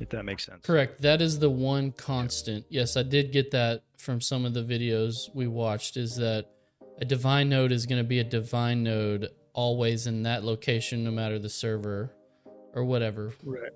If 0.00 0.08
that 0.08 0.24
makes 0.24 0.44
sense. 0.46 0.66
Correct. 0.66 1.00
That 1.02 1.20
is 1.20 1.38
the 1.38 1.50
one 1.50 1.92
constant. 1.92 2.64
Yes, 2.68 2.96
I 2.96 3.04
did 3.04 3.30
get 3.30 3.52
that 3.52 3.84
from 3.98 4.20
some 4.20 4.44
of 4.44 4.52
the 4.54 4.62
videos 4.62 5.32
we 5.32 5.46
watched. 5.46 5.96
Is 5.96 6.16
that 6.16 6.46
a 7.00 7.04
divine 7.04 7.48
node 7.48 7.72
is 7.72 7.86
going 7.86 8.02
to 8.02 8.08
be 8.08 8.18
a 8.18 8.24
divine 8.24 8.82
node 8.82 9.28
always 9.52 10.06
in 10.06 10.22
that 10.22 10.44
location, 10.44 11.04
no 11.04 11.10
matter 11.10 11.38
the 11.38 11.48
server 11.48 12.12
or 12.74 12.84
whatever. 12.84 13.32
Right. 13.44 13.62
right. 13.62 13.72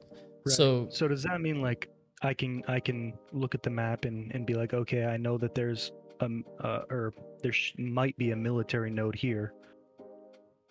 So 0.46 0.88
so 0.90 1.08
does 1.08 1.22
that 1.24 1.40
mean 1.40 1.60
like 1.60 1.88
I 2.22 2.34
can 2.34 2.62
I 2.68 2.80
can 2.80 3.14
look 3.32 3.54
at 3.54 3.62
the 3.62 3.70
map 3.70 4.04
and 4.04 4.32
and 4.32 4.46
be 4.46 4.54
like, 4.54 4.74
okay, 4.74 5.04
I 5.04 5.16
know 5.16 5.38
that 5.38 5.54
there's 5.54 5.92
um 6.20 6.44
uh, 6.60 6.80
or 6.90 7.12
there 7.42 7.52
sh- 7.52 7.74
might 7.78 8.16
be 8.16 8.30
a 8.30 8.36
military 8.36 8.90
node 8.90 9.14
here. 9.14 9.52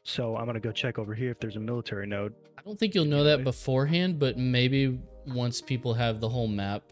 So 0.04 0.36
I'm 0.36 0.46
gonna 0.46 0.60
go 0.60 0.72
check 0.72 1.00
over 1.00 1.14
here 1.14 1.32
if 1.32 1.40
there's 1.40 1.56
a 1.56 1.60
military 1.60 2.08
node. 2.08 2.34
I 2.58 2.62
don't 2.62 2.80
think 2.80 2.96
you'll 2.96 3.06
know 3.06 3.24
that 3.24 3.44
beforehand, 3.44 4.20
but 4.20 4.38
maybe 4.38 5.00
once 5.28 5.62
people 5.62 5.94
have 5.94 6.20
the 6.20 6.30
whole 6.30 6.48
map, 6.48 6.84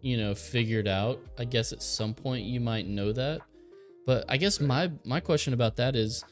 you 0.00 0.16
know, 0.16 0.34
figured 0.34 0.88
out, 0.88 1.20
I 1.38 1.44
guess 1.44 1.72
at 1.72 1.82
some 1.82 2.14
point 2.14 2.44
you 2.44 2.60
might 2.60 2.86
know 2.86 3.12
that. 3.12 3.40
But 4.06 4.24
I 4.28 4.36
guess 4.36 4.60
my 4.60 4.90
my 5.04 5.20
question 5.20 5.52
about 5.52 5.76
that 5.76 5.94
is, 5.96 6.24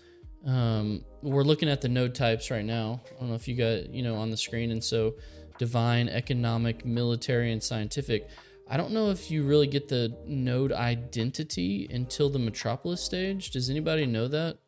um, 0.46 1.04
we're 1.22 1.42
looking 1.42 1.68
at 1.68 1.80
the 1.80 1.88
node 1.88 2.14
types 2.14 2.50
right 2.50 2.64
now. 2.64 3.00
I 3.16 3.20
don't 3.20 3.28
know 3.28 3.34
if 3.34 3.48
you 3.48 3.56
got, 3.56 3.90
you 3.90 4.02
know, 4.02 4.16
on 4.16 4.30
the 4.30 4.36
screen. 4.36 4.70
And 4.70 4.82
so 4.82 5.14
divine, 5.58 6.08
economic, 6.08 6.84
military, 6.84 7.52
and 7.52 7.62
scientific. 7.62 8.28
I 8.70 8.76
don't 8.76 8.92
know 8.92 9.10
if 9.10 9.30
you 9.30 9.44
really 9.44 9.66
get 9.66 9.88
the 9.88 10.16
node 10.26 10.72
identity 10.72 11.88
until 11.90 12.28
the 12.28 12.38
metropolis 12.38 13.02
stage. 13.02 13.50
Does 13.50 13.70
anybody 13.70 14.06
know 14.06 14.28
that? 14.28 14.58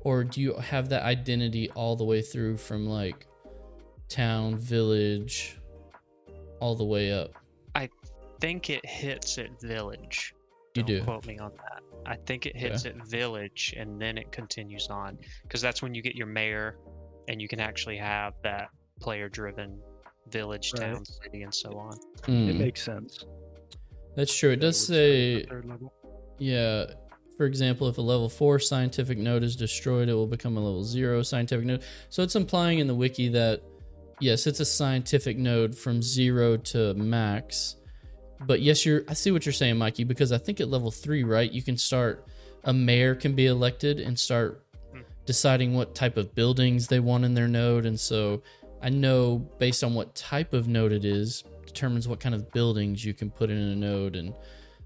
Or 0.00 0.24
do 0.24 0.40
you 0.40 0.54
have 0.54 0.90
that 0.90 1.02
identity 1.02 1.70
all 1.70 1.96
the 1.96 2.04
way 2.04 2.20
through 2.20 2.58
from 2.58 2.86
like 2.86 3.26
town, 4.08 4.56
village, 4.56 5.58
all 6.60 6.74
the 6.74 6.84
way 6.84 7.12
up? 7.12 7.32
I 7.74 7.88
think 8.40 8.68
it 8.68 8.84
hits 8.84 9.38
at 9.38 9.58
village. 9.60 10.34
You 10.74 10.82
don't 10.82 10.86
do. 10.86 11.04
Quote 11.04 11.26
me 11.26 11.38
on 11.38 11.52
that. 11.56 11.82
I 12.06 12.16
think 12.16 12.46
it 12.46 12.56
hits 12.56 12.86
okay. 12.86 12.96
at 12.96 13.06
village 13.06 13.74
and 13.76 14.00
then 14.00 14.18
it 14.18 14.30
continues 14.32 14.88
on 14.88 15.18
because 15.42 15.60
that's 15.60 15.82
when 15.82 15.94
you 15.94 16.02
get 16.02 16.14
your 16.14 16.26
mayor 16.26 16.76
and 17.28 17.40
you 17.40 17.48
can 17.48 17.60
actually 17.60 17.96
have 17.96 18.34
that 18.42 18.68
player 19.00 19.28
driven 19.28 19.80
village, 20.28 20.72
right. 20.74 20.92
town, 20.92 21.04
city, 21.04 21.42
and 21.42 21.54
so 21.54 21.70
on. 21.72 21.98
Mm. 22.22 22.50
It 22.50 22.56
makes 22.56 22.82
sense. 22.82 23.24
That's 24.16 24.36
true. 24.36 24.50
It 24.50 24.60
does 24.60 24.86
say, 24.86 25.46
yeah. 26.38 26.86
For 27.36 27.46
example, 27.46 27.88
if 27.88 27.98
a 27.98 28.00
level 28.00 28.28
four 28.28 28.60
scientific 28.60 29.18
node 29.18 29.42
is 29.42 29.56
destroyed, 29.56 30.08
it 30.08 30.14
will 30.14 30.28
become 30.28 30.56
a 30.56 30.60
level 30.60 30.84
zero 30.84 31.22
scientific 31.22 31.66
node. 31.66 31.82
So 32.08 32.22
it's 32.22 32.36
implying 32.36 32.78
in 32.78 32.86
the 32.86 32.94
wiki 32.94 33.28
that 33.30 33.60
yes, 34.20 34.46
it's 34.46 34.60
a 34.60 34.64
scientific 34.64 35.36
node 35.36 35.76
from 35.76 36.00
zero 36.00 36.56
to 36.58 36.94
max 36.94 37.76
but 38.46 38.60
yes, 38.60 38.84
you're. 38.84 39.02
I 39.08 39.14
see 39.14 39.30
what 39.30 39.46
you're 39.46 39.52
saying, 39.52 39.76
Mikey, 39.78 40.04
because 40.04 40.32
I 40.32 40.38
think 40.38 40.60
at 40.60 40.68
level 40.68 40.90
three, 40.90 41.24
right, 41.24 41.50
you 41.50 41.62
can 41.62 41.76
start. 41.76 42.26
A 42.64 42.72
mayor 42.72 43.14
can 43.14 43.34
be 43.34 43.46
elected 43.46 44.00
and 44.00 44.18
start 44.18 44.64
hmm. 44.92 45.00
deciding 45.26 45.74
what 45.74 45.94
type 45.94 46.16
of 46.16 46.34
buildings 46.34 46.86
they 46.86 47.00
want 47.00 47.24
in 47.24 47.34
their 47.34 47.48
node, 47.48 47.86
and 47.86 47.98
so 47.98 48.42
I 48.82 48.90
know 48.90 49.38
based 49.58 49.82
on 49.82 49.94
what 49.94 50.14
type 50.14 50.52
of 50.52 50.68
node 50.68 50.92
it 50.92 51.04
is 51.04 51.44
determines 51.64 52.06
what 52.06 52.20
kind 52.20 52.34
of 52.34 52.52
buildings 52.52 53.04
you 53.04 53.14
can 53.14 53.30
put 53.30 53.50
in 53.50 53.56
a 53.56 53.74
node 53.74 54.14
and 54.14 54.34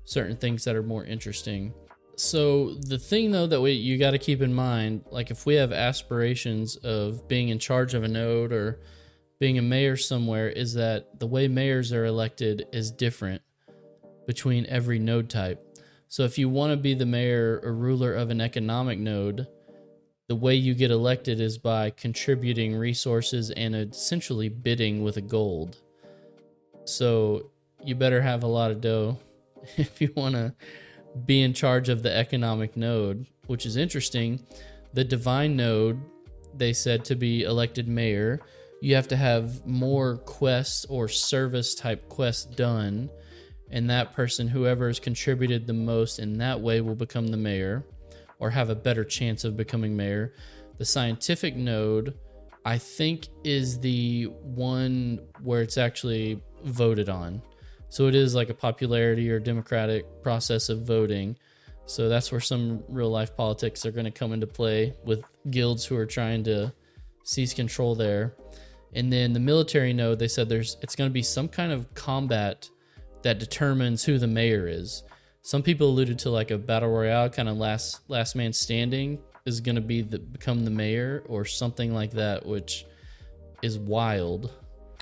certain 0.05 0.37
things 0.37 0.65
that 0.65 0.77
are 0.77 0.83
more 0.83 1.05
interesting. 1.05 1.75
So 2.17 2.75
the 2.75 2.99
thing 2.99 3.31
though 3.33 3.47
that 3.47 3.61
we 3.61 3.73
you 3.73 3.99
got 3.99 4.13
to 4.13 4.19
keep 4.19 4.41
in 4.41 4.55
mind, 4.55 5.05
like 5.11 5.31
if 5.31 5.47
we 5.47 5.55
have 5.57 5.73
aspirations 5.73 6.77
of 6.77 7.29
being 7.29 7.49
in 7.49 7.59
charge 7.59 7.95
of 7.95 8.05
a 8.05 8.09
node 8.09 8.53
or 8.53 8.81
being 9.39 9.59
a 9.59 9.63
mayor 9.63 9.97
somewhere 9.97 10.49
is 10.49 10.75
that 10.75 11.19
the 11.19 11.27
way 11.27 11.49
mayors 11.49 11.93
are 11.93 12.05
elected 12.05 12.67
is 12.73 12.91
different 12.91 13.43
between 14.29 14.67
every 14.67 14.99
node 14.99 15.31
type. 15.31 15.65
So 16.07 16.23
if 16.25 16.37
you 16.37 16.51
want 16.51 16.71
to 16.71 16.77
be 16.77 16.93
the 16.93 17.07
mayor 17.07 17.61
or 17.65 17.73
ruler 17.73 18.13
of 18.13 18.29
an 18.29 18.43
economic 18.43 18.99
node, 18.99 19.49
the 20.29 20.37
way 20.37 20.55
you 20.55 20.75
get 20.75 20.91
elected 20.91 21.41
is 21.41 21.57
by 21.57 21.89
contributing 21.89 22.77
resources 22.77 23.51
and 23.53 23.75
essentially 23.75 24.51
bidding 24.51 25.03
with 25.03 25.17
a 25.17 25.23
gold. 25.23 25.79
So 26.85 27.51
you 27.83 27.95
better 27.95 28.21
have 28.21 28.43
a 28.43 28.47
lot 28.47 28.71
of 28.71 28.83
dough 28.83 29.19
if 29.79 29.99
you 29.99 30.13
want 30.15 30.35
to 30.35 30.55
be 31.25 31.41
in 31.41 31.55
charge 31.55 31.89
of 31.89 32.03
the 32.03 32.15
economic 32.15 32.77
node, 32.77 33.27
which 33.47 33.65
is 33.65 33.79
interesting. 33.79 34.41
The 34.93 35.05
divine 35.05 35.57
node, 35.57 36.03
they 36.55 36.75
said 36.75 37.03
to 37.07 37.15
be 37.15 37.45
elected 37.45 37.89
mayor, 37.89 38.41
you 38.83 38.95
have 38.95 39.09
to 39.09 39.17
have 39.17 39.67
more 39.67 40.19
quests 40.19 40.85
or 40.85 41.09
service 41.09 41.75
type 41.75 42.11
quests 42.11 42.45
done 42.45 43.09
and 43.71 43.91
that 43.91 44.15
person, 44.15 44.49
whoever 44.49 44.87
has 44.87 44.99
contributed 44.99 45.67
the 45.67 45.73
most 45.73 46.19
in 46.19 46.39
that 46.39 46.61
way, 46.61 46.81
will 46.81 46.95
become 46.95 47.29
the 47.29 47.37
mayor 47.37 47.85
or 48.39 48.51
have 48.51 48.71
a 48.71 48.75
better 48.75 49.05
chance 49.05 49.45
of 49.45 49.57
becoming 49.57 49.97
mayor. 49.97 50.35
The 50.79 50.85
scientific 50.85 51.57
node, 51.57 52.15
I 52.65 52.79
think, 52.79 53.29
is 53.45 53.79
the 53.81 54.25
one 54.43 55.21
where 55.43 55.63
it's 55.63 55.77
actually 55.77 56.41
voted 56.65 57.09
on. 57.09 57.43
So 57.91 58.07
it 58.07 58.15
is 58.15 58.35
like 58.35 58.51
a 58.51 58.55
popularity 58.55 59.31
or 59.31 59.39
democratic 59.41 60.23
process 60.23 60.69
of 60.69 60.83
voting. 60.83 61.37
So 61.87 62.09
that's 62.09 62.31
where 62.31 62.41
some 62.41 62.83
real 62.89 63.11
life 63.11 63.35
politics 63.37 63.87
are 63.87 63.91
going 63.91 64.05
to 64.05 64.11
come 64.11 64.33
into 64.33 64.47
play 64.47 64.95
with 65.05 65.25
guilds 65.51 65.85
who 65.85 65.97
are 65.97 66.07
trying 66.07 66.45
to 66.45 66.73
seize 67.25 67.55
control 67.55 67.95
there. 67.95 68.35
And 68.95 69.13
then 69.13 69.33
the 69.33 69.41
military 69.41 69.93
node, 69.93 70.19
they 70.19 70.29
said 70.29 70.49
there's 70.49 70.77
it's 70.83 70.97
going 70.97 71.11
to 71.11 71.15
be 71.15 71.23
some 71.23 71.49
kind 71.49 71.73
of 71.73 71.93
combat 71.95 72.69
that 73.29 73.39
determines 73.39 74.03
who 74.05 74.17
the 74.17 74.27
mayor 74.27 74.67
is. 74.67 75.03
Some 75.43 75.63
people 75.63 75.89
alluded 75.91 76.19
to 76.21 76.31
like 76.31 76.51
a 76.51 76.57
battle 76.57 76.89
royale 76.89 77.29
kind 77.29 77.47
of 77.47 77.59
last 77.59 78.01
last 78.09 78.35
man 78.35 78.55
standing 78.55 79.19
is 79.45 79.61
going 79.61 79.75
to 79.75 79.83
be 79.83 80.01
the 80.01 80.19
become 80.19 80.65
the 80.65 80.71
mayor 80.71 81.23
or 81.29 81.45
something 81.45 81.93
like 81.93 82.13
that, 82.13 82.47
which 82.47 82.87
is 83.61 83.79
wild. 83.79 84.51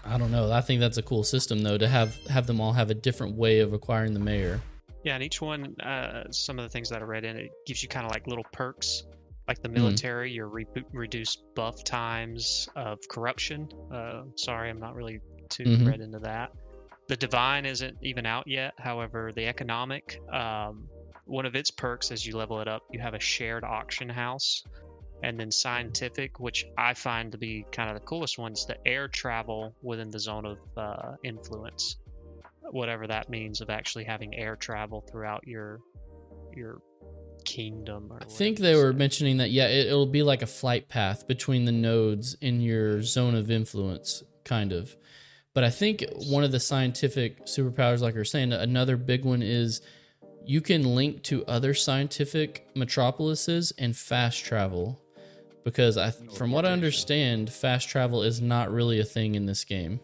I 0.05 0.19
don't 0.19 0.33
know. 0.33 0.51
I 0.51 0.61
think 0.61 0.81
that's 0.81 0.99
a 0.99 1.03
cool 1.03 1.23
system 1.23 1.63
though 1.63 1.79
to 1.79 1.87
have 1.87 2.17
have 2.27 2.49
them 2.49 2.61
all 2.61 2.73
have 2.73 2.91
a 2.91 2.95
different 2.95 3.37
way 3.37 3.61
of 3.61 3.73
acquiring 3.73 4.13
the 4.13 4.19
mayor. 4.19 4.61
Yeah, 5.05 5.15
and 5.15 5.23
each 5.23 5.41
one, 5.41 5.81
uh, 5.81 6.25
some 6.33 6.59
of 6.59 6.65
the 6.65 6.69
things 6.69 6.89
that 6.91 7.03
I 7.03 7.05
read 7.05 7.25
in 7.25 7.37
it 7.37 7.53
gives 7.65 7.81
you 7.81 7.89
kind 7.89 8.05
of 8.05 8.11
like 8.11 8.27
little 8.27 8.47
perks. 8.53 9.05
Like 9.47 9.63
the 9.63 9.69
military, 9.69 10.31
mm-hmm. 10.31 10.35
your 10.35 10.49
re- 10.49 10.67
reduced 10.93 11.45
buff 11.55 11.85
times 11.85 12.69
of 12.75 12.99
corruption. 13.09 13.69
Uh, 13.95 14.23
sorry, 14.35 14.69
I'm 14.69 14.81
not 14.81 14.97
really 14.97 15.21
too 15.49 15.63
mm-hmm. 15.63 15.87
read 15.87 16.01
into 16.01 16.19
that. 16.19 16.51
The 17.09 17.17
divine 17.17 17.67
isn't 17.67 17.97
even 18.03 18.27
out 18.27 18.47
yet. 18.47 18.75
However, 18.79 19.33
the 19.35 19.47
economic, 19.47 20.21
um, 20.33 20.89
one 21.25 21.47
of 21.47 21.55
its 21.55 21.71
perks 21.71 22.11
as 22.11 22.27
you 22.27 22.37
level 22.37 22.61
it 22.61 22.69
up, 22.69 22.83
you 22.91 23.01
have 23.01 23.15
a 23.15 23.21
shared 23.21 23.65
auction 23.65 24.09
house. 24.09 24.65
And 25.23 25.41
then 25.41 25.51
scientific, 25.51 26.39
which 26.41 26.67
I 26.77 26.93
find 26.93 27.33
to 27.33 27.39
be 27.39 27.65
kind 27.73 27.89
of 27.89 27.95
the 27.95 28.05
coolest 28.05 28.39
one, 28.39 28.53
is 28.53 28.67
the 28.67 28.77
air 28.87 29.09
travel 29.09 29.75
within 29.83 30.11
the 30.11 30.21
zone 30.21 30.45
of 30.45 30.59
uh, 30.77 31.15
influence 31.25 31.97
whatever 32.71 33.07
that 33.07 33.29
means 33.29 33.61
of 33.61 33.71
actually 33.71 34.05
having 34.05 34.35
air 34.35 34.57
travel 34.57 35.05
throughout 35.11 35.47
your 35.47 35.81
your 36.55 36.81
kingdom 37.45 38.11
I 38.21 38.25
think 38.25 38.59
they 38.59 38.75
were 38.75 38.93
mentioning 38.93 39.37
that 39.37 39.51
yeah 39.51 39.69
it, 39.69 39.93
will 39.93 40.07
be 40.07 40.23
like 40.23 40.43
a 40.43 40.47
flight 40.47 40.89
path 40.89 41.29
between 41.29 41.65
the 41.65 41.73
nodes 41.73 42.37
in 42.41 42.61
your 42.61 43.03
zone 43.03 43.35
of 43.35 43.51
influence 43.51 44.23
kind 44.45 44.73
of 44.73 44.97
but 45.57 45.65
I 45.65 45.71
think 45.71 46.05
one 46.29 46.45
of 46.45 46.53
the 46.53 46.61
scientific 46.61 47.47
superpowers 47.47 48.01
like 48.01 48.15
you're 48.15 48.25
saying 48.25 48.53
another 48.53 48.97
big 48.97 49.25
one 49.25 49.41
is 49.43 49.81
you 50.45 50.61
can 50.61 50.95
link 50.95 51.23
to 51.25 51.45
other 51.47 51.73
scientific 51.73 52.69
metropolises 52.77 53.73
and 53.79 53.97
fast 53.97 54.45
travel 54.45 55.01
because 55.65 55.97
I 55.97 56.11
from 56.13 56.53
what 56.53 56.67
I 56.67 56.71
understand 56.71 57.51
fast 57.51 57.89
travel 57.89 58.23
is 58.23 58.43
not 58.43 58.71
really 58.71 59.01
a 59.01 59.05
thing 59.05 59.35
in 59.35 59.47
this 59.47 59.65
game 59.65 59.99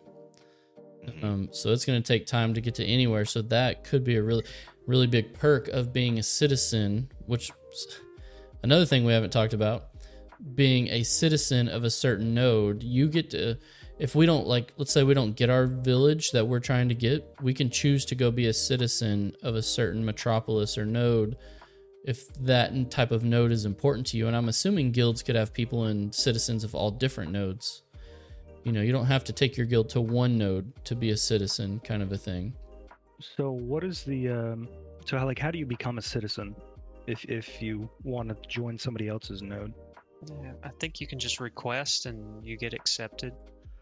Mm-hmm. 1.07 1.25
Um, 1.27 1.49
so 1.51 1.71
it's 1.73 1.85
going 1.85 2.01
to 2.01 2.07
take 2.07 2.27
time 2.27 2.55
to 2.55 2.61
get 2.61 2.75
to 2.77 2.85
anywhere. 2.85 3.25
So 3.25 3.43
that 3.43 3.85
could 3.85 4.05
be 4.05 4.17
a 4.17 4.23
really, 4.23 4.45
really 4.87 5.07
big 5.07 5.35
perk 5.35 5.69
of 5.69 5.93
being 5.93 6.19
a 6.19 6.23
citizen, 6.23 7.11
which 7.27 7.51
another 8.62 8.87
thing 8.87 9.05
we 9.05 9.12
haven't 9.12 9.31
talked 9.31 9.53
about 9.53 9.88
being 10.55 10.88
a 10.88 11.03
citizen 11.03 11.69
of 11.69 11.85
a 11.85 11.91
certain 11.91 12.35
node. 12.35 12.83
You 12.83 13.09
get 13.09 13.31
to, 13.31 13.59
if 13.99 14.15
we 14.15 14.27
don't 14.27 14.47
like, 14.47 14.73
let's 14.77 14.93
say 14.93 15.03
we 15.03 15.15
don't 15.15 15.37
get 15.37 15.51
our 15.51 15.67
village 15.67 16.31
that 16.33 16.47
we're 16.47 16.61
trying 16.61 16.89
to 16.89 16.95
get, 16.95 17.25
we 17.41 17.55
can 17.55 17.71
choose 17.71 18.05
to 18.07 18.15
go 18.15 18.31
be 18.31 18.47
a 18.47 18.53
citizen 18.53 19.37
of 19.43 19.55
a 19.55 19.63
certain 19.63 20.05
metropolis 20.05 20.77
or 20.77 20.85
node 20.85 21.37
if 22.05 22.35
that 22.35 22.91
type 22.91 23.13
of 23.13 23.23
node 23.23 23.53
is 23.53 23.65
important 23.65 24.07
to 24.09 24.17
you. 24.17 24.27
And 24.27 24.37
I'm 24.37 24.49
assuming 24.49 24.93
guilds 24.93 25.23
could 25.23 25.37
have 25.37 25.53
people 25.53 25.85
and 25.85 26.15
citizens 26.15 26.65
of 26.65 26.75
all 26.75 26.91
different 26.91 27.31
nodes. 27.31 27.83
You 28.65 28.73
know, 28.73 28.81
you 28.81 28.93
don't 28.93 29.07
have 29.07 29.25
to 29.25 29.33
take 29.33 29.57
your 29.57 29.67
guild 29.67 29.89
to 29.91 30.01
one 30.01 30.39
node 30.39 30.73
to 30.85 30.95
be 30.95 31.11
a 31.11 31.17
citizen, 31.17 31.81
kind 31.85 32.03
of 32.03 32.13
a 32.13 32.19
thing. 32.19 32.55
So, 33.21 33.51
what 33.53 33.85
is 33.85 34.03
the 34.03 34.29
um, 34.29 34.69
so 35.05 35.19
how 35.19 35.27
like 35.27 35.39
how 35.39 35.51
do 35.51 35.59
you 35.59 35.67
become 35.67 35.99
a 35.99 36.03
citizen 36.03 36.55
if 37.07 37.25
if 37.25 37.61
you 37.61 37.89
want 38.05 38.29
to 38.29 38.37
join 38.49 38.79
somebody 38.79 39.09
else's 39.09 39.43
node? 39.43 39.73
Yeah, 40.43 40.53
I 40.63 40.71
think 40.79 41.01
you 41.01 41.07
can 41.07 41.19
just 41.19 41.41
request 41.41 42.07
and 42.07 42.45
you 42.45 42.57
get 42.57 42.75
accepted. 42.75 43.33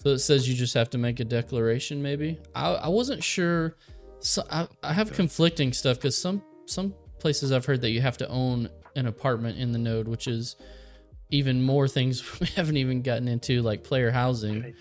So 0.02 0.10
it 0.10 0.18
says 0.20 0.48
you 0.48 0.54
just 0.54 0.74
have 0.74 0.90
to 0.90 0.98
make 0.98 1.20
a 1.20 1.24
declaration. 1.24 2.02
Maybe 2.02 2.38
I, 2.54 2.72
I 2.72 2.88
wasn't 2.88 3.22
sure. 3.22 3.76
So 4.20 4.42
I, 4.50 4.66
I 4.82 4.92
have 4.92 5.12
conflicting 5.12 5.72
stuff 5.72 5.98
because 5.98 6.16
some 6.16 6.42
some 6.66 6.94
places 7.18 7.52
I've 7.52 7.66
heard 7.66 7.82
that 7.82 7.90
you 7.90 8.00
have 8.00 8.16
to 8.18 8.28
own 8.28 8.70
an 8.96 9.06
apartment 9.06 9.58
in 9.58 9.72
the 9.72 9.78
node, 9.78 10.08
which 10.08 10.26
is 10.26 10.56
even 11.30 11.62
more 11.62 11.86
things 11.86 12.40
we 12.40 12.46
haven't 12.48 12.76
even 12.76 13.02
gotten 13.02 13.28
into, 13.28 13.62
like 13.62 13.84
player 13.84 14.10
housing 14.10 14.74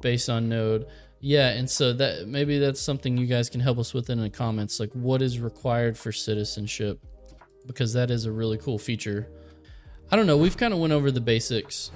based 0.00 0.28
on 0.28 0.48
Node. 0.48 0.86
Yeah, 1.20 1.48
and 1.50 1.70
so 1.70 1.94
that 1.94 2.28
maybe 2.28 2.58
that's 2.58 2.80
something 2.80 3.16
you 3.16 3.26
guys 3.26 3.48
can 3.48 3.60
help 3.60 3.78
us 3.78 3.94
with 3.94 4.10
in 4.10 4.20
the 4.20 4.28
comments. 4.28 4.78
Like, 4.78 4.92
what 4.92 5.22
is 5.22 5.40
required 5.40 5.96
for 5.96 6.12
citizenship? 6.12 7.00
Because 7.66 7.94
that 7.94 8.10
is 8.10 8.26
a 8.26 8.32
really 8.32 8.58
cool 8.58 8.78
feature. 8.78 9.26
I 10.12 10.16
don't 10.16 10.26
know. 10.26 10.36
We've 10.36 10.56
kind 10.56 10.74
of 10.74 10.80
went 10.80 10.92
over 10.92 11.10
the 11.10 11.22
basics 11.22 11.90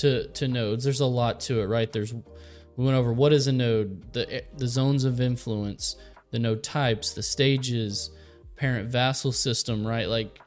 to 0.00 0.28
to 0.28 0.48
nodes. 0.48 0.84
There's 0.84 1.00
a 1.00 1.06
lot 1.06 1.40
to 1.40 1.60
it, 1.60 1.66
right? 1.66 1.90
There's 1.90 2.12
we 2.12 2.84
went 2.84 2.96
over 2.96 3.12
what 3.12 3.32
is 3.32 3.46
a 3.46 3.52
node, 3.52 4.12
the 4.12 4.42
the 4.56 4.68
zones 4.68 5.04
of 5.04 5.20
influence, 5.20 5.96
the 6.30 6.38
node 6.38 6.62
types, 6.62 7.12
the 7.12 7.22
stages, 7.22 8.10
parent 8.56 8.90
vassal 8.90 9.32
system, 9.32 9.86
right? 9.86 10.08
Like 10.08 10.40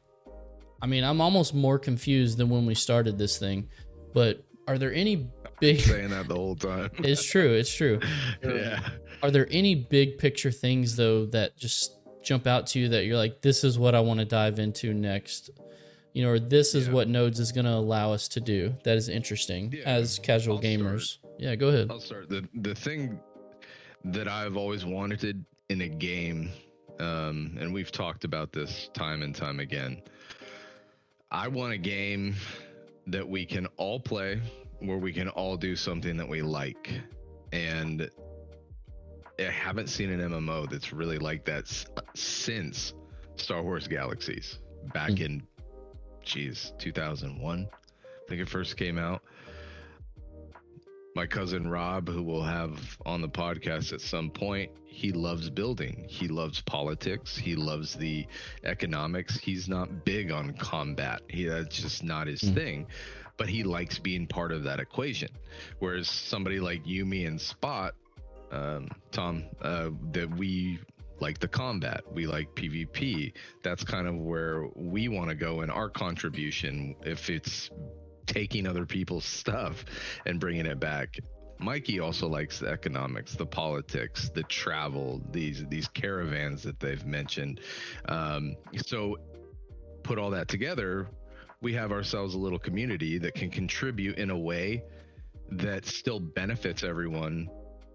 I 0.82 0.86
mean, 0.86 1.04
I'm 1.04 1.22
almost 1.22 1.54
more 1.54 1.80
confused 1.80 2.38
than 2.38 2.50
when 2.50 2.66
we 2.66 2.76
started 2.76 3.18
this 3.18 3.38
thing. 3.38 3.70
But 4.13 4.44
are 4.68 4.78
there 4.78 4.94
any 4.94 5.30
big 5.60 5.80
saying 5.82 6.10
that 6.10 6.28
the 6.28 6.36
whole 6.36 6.56
time? 6.56 6.89
it's 7.00 7.24
true. 7.24 7.54
It's 7.54 7.74
true. 7.74 8.00
yeah. 8.44 8.80
Are 9.22 9.32
there 9.32 9.48
any 9.50 9.76
big 9.76 10.18
picture 10.18 10.52
things 10.52 10.96
though 10.96 11.26
that 11.28 11.56
just 11.58 12.00
jump 12.22 12.48
out 12.48 12.68
to 12.68 12.80
you 12.80 12.89
that 12.89 13.06
you're 13.06 13.18
like, 13.18 13.42
this 13.42 13.63
is 13.63 13.78
what 13.78 13.96
I 13.96 14.00
want 14.00 14.20
to 14.20 14.26
dive 14.26 14.60
into 14.60 14.94
next? 14.94 15.52
You 16.13 16.23
know, 16.23 16.32
or 16.32 16.39
this 16.39 16.76
is 16.76 16.88
yeah. 16.88 16.93
what 16.93 17.08
Nodes 17.08 17.39
is 17.39 17.52
going 17.52 17.65
to 17.65 17.73
allow 17.73 18.13
us 18.13 18.28
to 18.30 18.39
do. 18.39 18.76
That 18.84 18.97
is 18.97 19.10
interesting 19.10 19.73
yeah. 19.76 19.84
as 19.86 20.19
casual 20.19 20.58
I'll 20.58 20.62
gamers. 20.62 21.02
Start. 21.02 21.34
Yeah, 21.39 21.56
go 21.56 21.69
ahead. 21.69 21.88
I'll 21.89 21.99
start. 21.99 22.30
The 22.30 22.47
the 22.54 22.76
thing 22.76 23.19
that 24.06 24.28
I've 24.28 24.56
always 24.56 24.86
wanted 24.86 25.43
in 25.69 25.82
a 25.82 25.88
game, 25.88 26.52
um, 26.99 27.58
and 27.60 27.73
we've 27.73 27.91
talked 27.91 28.26
about 28.26 28.52
this 28.52 28.89
time 28.93 29.23
and 29.23 29.34
time 29.36 29.60
again, 29.60 30.02
I 31.32 31.47
want 31.47 31.73
a 31.73 31.78
game 31.78 32.36
that 33.08 33.28
we 33.28 33.45
can 33.45 33.65
all 33.78 33.99
play 33.99 34.39
where 34.80 34.97
we 34.97 35.13
can 35.13 35.30
all 35.30 35.58
do 35.58 35.76
something 35.76 36.17
that 36.17 36.28
we 36.28 36.41
like. 36.41 36.91
And 37.52 38.10
I 39.39 39.43
haven't 39.43 39.88
seen 39.88 40.12
an 40.12 40.19
MMO 40.32 40.69
that's 40.69 40.93
really 40.93 41.17
like 41.17 41.45
that 41.45 41.65
since 42.13 42.93
Star 43.36 43.63
Wars 43.63 43.88
Galaxies 43.88 44.60
back 44.93 45.12
mm. 45.12 45.26
in, 45.26 45.47
geez, 46.23 46.73
2001. 46.79 47.67
I 47.71 48.29
think 48.29 48.41
it 48.41 48.49
first 48.49 48.77
came 48.77 48.97
out 48.97 49.21
my 51.15 51.25
cousin 51.25 51.69
Rob, 51.69 52.09
who 52.09 52.23
we'll 52.23 52.41
have 52.43 52.97
on 53.05 53.21
the 53.21 53.29
podcast 53.29 53.93
at 53.93 54.01
some 54.01 54.29
point, 54.29 54.71
he 54.86 55.12
loves 55.12 55.49
building. 55.49 56.05
He 56.07 56.27
loves 56.27 56.62
politics. 56.62 57.38
He 57.38 57.55
loves 57.55 57.95
the 57.95 58.25
economics. 58.63 59.38
He's 59.38 59.67
not 59.67 60.05
big 60.05 60.31
on 60.31 60.53
combat. 60.53 61.21
He 61.27 61.45
that's 61.45 61.81
just 61.81 62.03
not 62.03 62.27
his 62.27 62.41
mm. 62.41 62.53
thing. 62.53 62.88
But 63.38 63.49
he 63.49 63.63
likes 63.63 63.97
being 63.97 64.27
part 64.27 64.51
of 64.51 64.63
that 64.63 64.79
equation. 64.79 65.29
Whereas 65.79 66.07
somebody 66.07 66.59
like 66.59 66.86
you, 66.86 67.05
me, 67.05 67.25
and 67.25 67.41
Spot, 67.41 67.93
um, 68.51 68.89
Tom, 69.12 69.45
uh, 69.62 69.89
that 70.12 70.29
we 70.38 70.79
like 71.23 71.39
the 71.39 71.47
combat. 71.47 72.01
We 72.12 72.27
like 72.27 72.53
PvP. 72.53 73.33
That's 73.63 73.83
kind 73.83 74.07
of 74.07 74.15
where 74.17 74.67
we 74.75 75.07
want 75.07 75.29
to 75.29 75.36
go 75.36 75.62
in 75.62 75.69
our 75.69 75.89
contribution. 75.89 76.95
If 77.01 77.29
it's 77.29 77.71
taking 78.25 78.67
other 78.67 78.86
people's 78.86 79.25
stuff 79.25 79.86
and 80.25 80.39
bringing 80.39 80.65
it 80.65 80.79
back. 80.79 81.19
Mikey 81.59 81.99
also 82.01 82.27
likes 82.27 82.59
the 82.59 82.67
economics, 82.67 83.36
the 83.36 83.45
politics, 83.45 84.29
the 84.33 84.43
travel, 84.43 85.21
these 85.31 85.65
these 85.67 85.88
caravans 85.88 86.63
that 86.63 86.79
they've 86.79 87.05
mentioned. 87.05 87.62
Um, 88.09 88.55
so 88.86 89.17
put 90.03 90.19
all 90.19 90.31
that 90.31 90.49
together, 90.49 91.07
we 91.62 91.73
have 91.73 91.91
ourselves 91.91 92.33
a 92.36 92.38
little 92.38 92.59
community 92.59 93.17
that 93.19 93.33
can 93.33 93.49
contribute 93.49 94.17
in 94.17 94.29
a 94.29 94.38
way 94.38 94.83
that 95.51 95.86
still 95.86 96.19
benefits 96.19 96.83
everyone, 96.83 97.49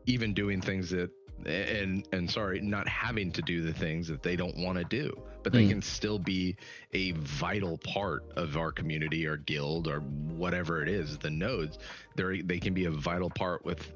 even 0.06 0.32
doing 0.32 0.62
things 0.62 0.88
that 0.90 1.10
and 1.46 2.06
and 2.12 2.30
sorry, 2.30 2.60
not 2.60 2.88
having 2.88 3.32
to 3.32 3.42
do 3.42 3.62
the 3.62 3.72
things 3.72 4.08
that 4.08 4.22
they 4.22 4.36
don't 4.36 4.56
want 4.56 4.78
to 4.78 4.84
do, 4.84 5.16
but 5.42 5.52
they 5.52 5.64
mm. 5.64 5.70
can 5.70 5.82
still 5.82 6.18
be 6.18 6.56
a 6.92 7.12
vital 7.12 7.78
part 7.78 8.24
of 8.36 8.56
our 8.56 8.72
community 8.72 9.26
or 9.26 9.36
guild 9.36 9.88
or 9.88 10.00
whatever 10.00 10.82
it 10.82 10.88
is. 10.88 11.18
The 11.18 11.30
nodes, 11.30 11.78
they 12.16 12.42
they 12.42 12.58
can 12.58 12.74
be 12.74 12.86
a 12.86 12.90
vital 12.90 13.30
part 13.30 13.64
with 13.64 13.92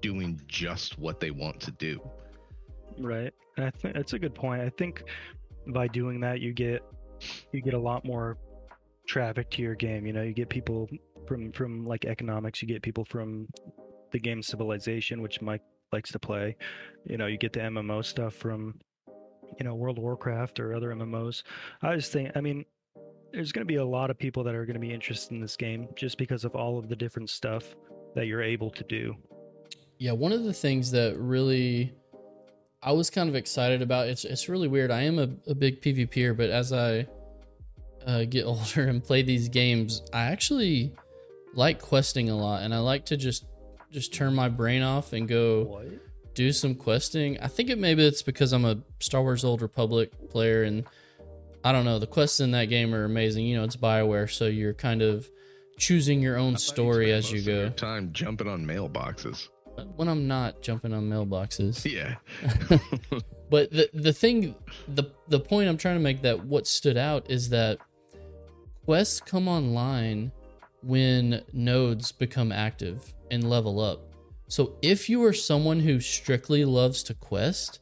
doing 0.00 0.40
just 0.46 0.98
what 0.98 1.20
they 1.20 1.30
want 1.30 1.60
to 1.60 1.70
do. 1.72 2.00
Right. 2.98 3.32
And 3.56 3.66
I 3.66 3.70
think 3.70 3.94
that's 3.94 4.12
a 4.12 4.18
good 4.18 4.34
point. 4.34 4.62
I 4.62 4.70
think 4.70 5.04
by 5.68 5.88
doing 5.88 6.20
that 6.20 6.40
you 6.40 6.52
get 6.52 6.82
you 7.52 7.60
get 7.60 7.74
a 7.74 7.78
lot 7.78 8.04
more 8.04 8.38
traffic 9.06 9.50
to 9.50 9.62
your 9.62 9.74
game. 9.74 10.06
You 10.06 10.12
know, 10.12 10.22
you 10.22 10.32
get 10.32 10.48
people 10.48 10.88
from 11.26 11.52
from 11.52 11.86
like 11.86 12.04
economics, 12.04 12.62
you 12.62 12.68
get 12.68 12.82
people 12.82 13.04
from 13.04 13.48
the 14.12 14.18
game 14.18 14.42
Civilization, 14.42 15.22
which 15.22 15.40
Mike 15.40 15.62
likes 15.92 16.12
to 16.12 16.18
play. 16.18 16.56
You 17.04 17.16
know, 17.16 17.26
you 17.26 17.38
get 17.38 17.52
the 17.52 17.60
MMO 17.60 18.04
stuff 18.04 18.34
from 18.34 18.78
you 19.58 19.64
know 19.64 19.74
World 19.74 19.98
of 19.98 20.04
Warcraft 20.04 20.60
or 20.60 20.74
other 20.74 20.90
MMOs. 20.90 21.42
I 21.82 21.96
just 21.96 22.12
think, 22.12 22.30
I 22.34 22.40
mean, 22.40 22.64
there's 23.32 23.52
going 23.52 23.66
to 23.66 23.72
be 23.72 23.76
a 23.76 23.84
lot 23.84 24.10
of 24.10 24.18
people 24.18 24.44
that 24.44 24.54
are 24.54 24.64
going 24.64 24.74
to 24.74 24.80
be 24.80 24.92
interested 24.92 25.32
in 25.32 25.40
this 25.40 25.56
game 25.56 25.88
just 25.96 26.18
because 26.18 26.44
of 26.44 26.54
all 26.54 26.78
of 26.78 26.88
the 26.88 26.96
different 26.96 27.30
stuff 27.30 27.76
that 28.14 28.26
you're 28.26 28.42
able 28.42 28.70
to 28.70 28.84
do. 28.84 29.16
Yeah, 29.98 30.12
one 30.12 30.32
of 30.32 30.44
the 30.44 30.52
things 30.52 30.90
that 30.92 31.18
really 31.18 31.92
I 32.82 32.92
was 32.92 33.10
kind 33.10 33.28
of 33.28 33.34
excited 33.34 33.82
about 33.82 34.08
it's 34.08 34.24
it's 34.24 34.48
really 34.48 34.68
weird. 34.68 34.90
I 34.90 35.02
am 35.02 35.18
a, 35.18 35.28
a 35.46 35.54
big 35.54 35.82
PvPer, 35.82 36.36
but 36.36 36.50
as 36.50 36.72
I 36.72 37.06
uh, 38.06 38.24
get 38.24 38.44
older 38.46 38.84
and 38.84 39.02
play 39.02 39.22
these 39.22 39.48
games, 39.48 40.02
I 40.12 40.22
actually 40.22 40.94
like 41.54 41.80
questing 41.80 42.30
a 42.30 42.36
lot, 42.36 42.62
and 42.62 42.74
I 42.74 42.78
like 42.78 43.04
to 43.06 43.16
just 43.16 43.44
just 43.90 44.14
turn 44.14 44.34
my 44.34 44.48
brain 44.48 44.82
off 44.82 45.12
and 45.12 45.28
go 45.28 45.64
what? 45.64 45.86
do 46.34 46.52
some 46.52 46.74
questing. 46.74 47.38
I 47.40 47.48
think 47.48 47.70
it 47.70 47.78
maybe 47.78 48.06
it's 48.06 48.22
because 48.22 48.52
I'm 48.52 48.64
a 48.64 48.78
Star 49.00 49.22
Wars 49.22 49.44
Old 49.44 49.62
Republic 49.62 50.30
player, 50.30 50.62
and 50.62 50.84
I 51.64 51.72
don't 51.72 51.84
know 51.84 51.98
the 51.98 52.06
quests 52.06 52.40
in 52.40 52.52
that 52.52 52.66
game 52.66 52.94
are 52.94 53.04
amazing. 53.04 53.46
You 53.46 53.58
know, 53.58 53.64
it's 53.64 53.76
Bioware, 53.76 54.30
so 54.30 54.46
you're 54.46 54.74
kind 54.74 55.02
of 55.02 55.28
choosing 55.78 56.20
your 56.20 56.36
own 56.36 56.56
story 56.56 57.12
as 57.12 57.32
you 57.32 57.42
go. 57.42 57.70
time 57.70 58.12
jumping 58.12 58.48
on 58.48 58.64
mailboxes. 58.64 59.48
When 59.96 60.08
I'm 60.08 60.28
not 60.28 60.60
jumping 60.62 60.92
on 60.92 61.08
mailboxes. 61.08 61.84
Yeah. 61.90 62.16
but 63.50 63.70
the 63.70 63.90
the 63.92 64.12
thing 64.12 64.54
the 64.86 65.04
the 65.28 65.40
point 65.40 65.68
I'm 65.68 65.78
trying 65.78 65.96
to 65.96 66.02
make 66.02 66.22
that 66.22 66.44
what 66.44 66.66
stood 66.66 66.96
out 66.96 67.30
is 67.30 67.48
that 67.50 67.78
quests 68.84 69.20
come 69.20 69.48
online 69.48 70.32
when 70.82 71.42
nodes 71.52 72.12
become 72.12 72.52
active 72.52 73.14
and 73.30 73.48
level 73.48 73.80
up. 73.80 74.10
So 74.48 74.74
if 74.82 75.08
you 75.08 75.24
are 75.24 75.32
someone 75.32 75.80
who 75.80 76.00
strictly 76.00 76.64
loves 76.64 77.04
to 77.04 77.14
quest 77.14 77.78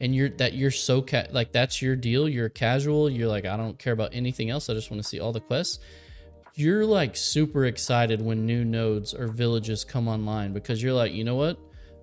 and 0.00 0.14
you're 0.14 0.28
that 0.30 0.54
you're 0.54 0.70
so 0.70 1.02
ca- 1.02 1.26
like 1.32 1.52
that's 1.52 1.82
your 1.82 1.96
deal, 1.96 2.28
you're 2.28 2.48
casual, 2.48 3.10
you're 3.10 3.28
like 3.28 3.44
I 3.44 3.56
don't 3.56 3.78
care 3.78 3.92
about 3.92 4.10
anything 4.12 4.48
else, 4.48 4.70
I 4.70 4.74
just 4.74 4.90
want 4.90 5.02
to 5.02 5.08
see 5.08 5.18
all 5.18 5.32
the 5.32 5.40
quests. 5.40 5.80
You're 6.54 6.84
like 6.84 7.16
super 7.16 7.64
excited 7.64 8.22
when 8.22 8.46
new 8.46 8.64
nodes 8.64 9.14
or 9.14 9.26
villages 9.26 9.84
come 9.84 10.06
online 10.06 10.52
because 10.52 10.82
you're 10.82 10.92
like, 10.92 11.12
you 11.12 11.24
know 11.24 11.34
what? 11.34 11.58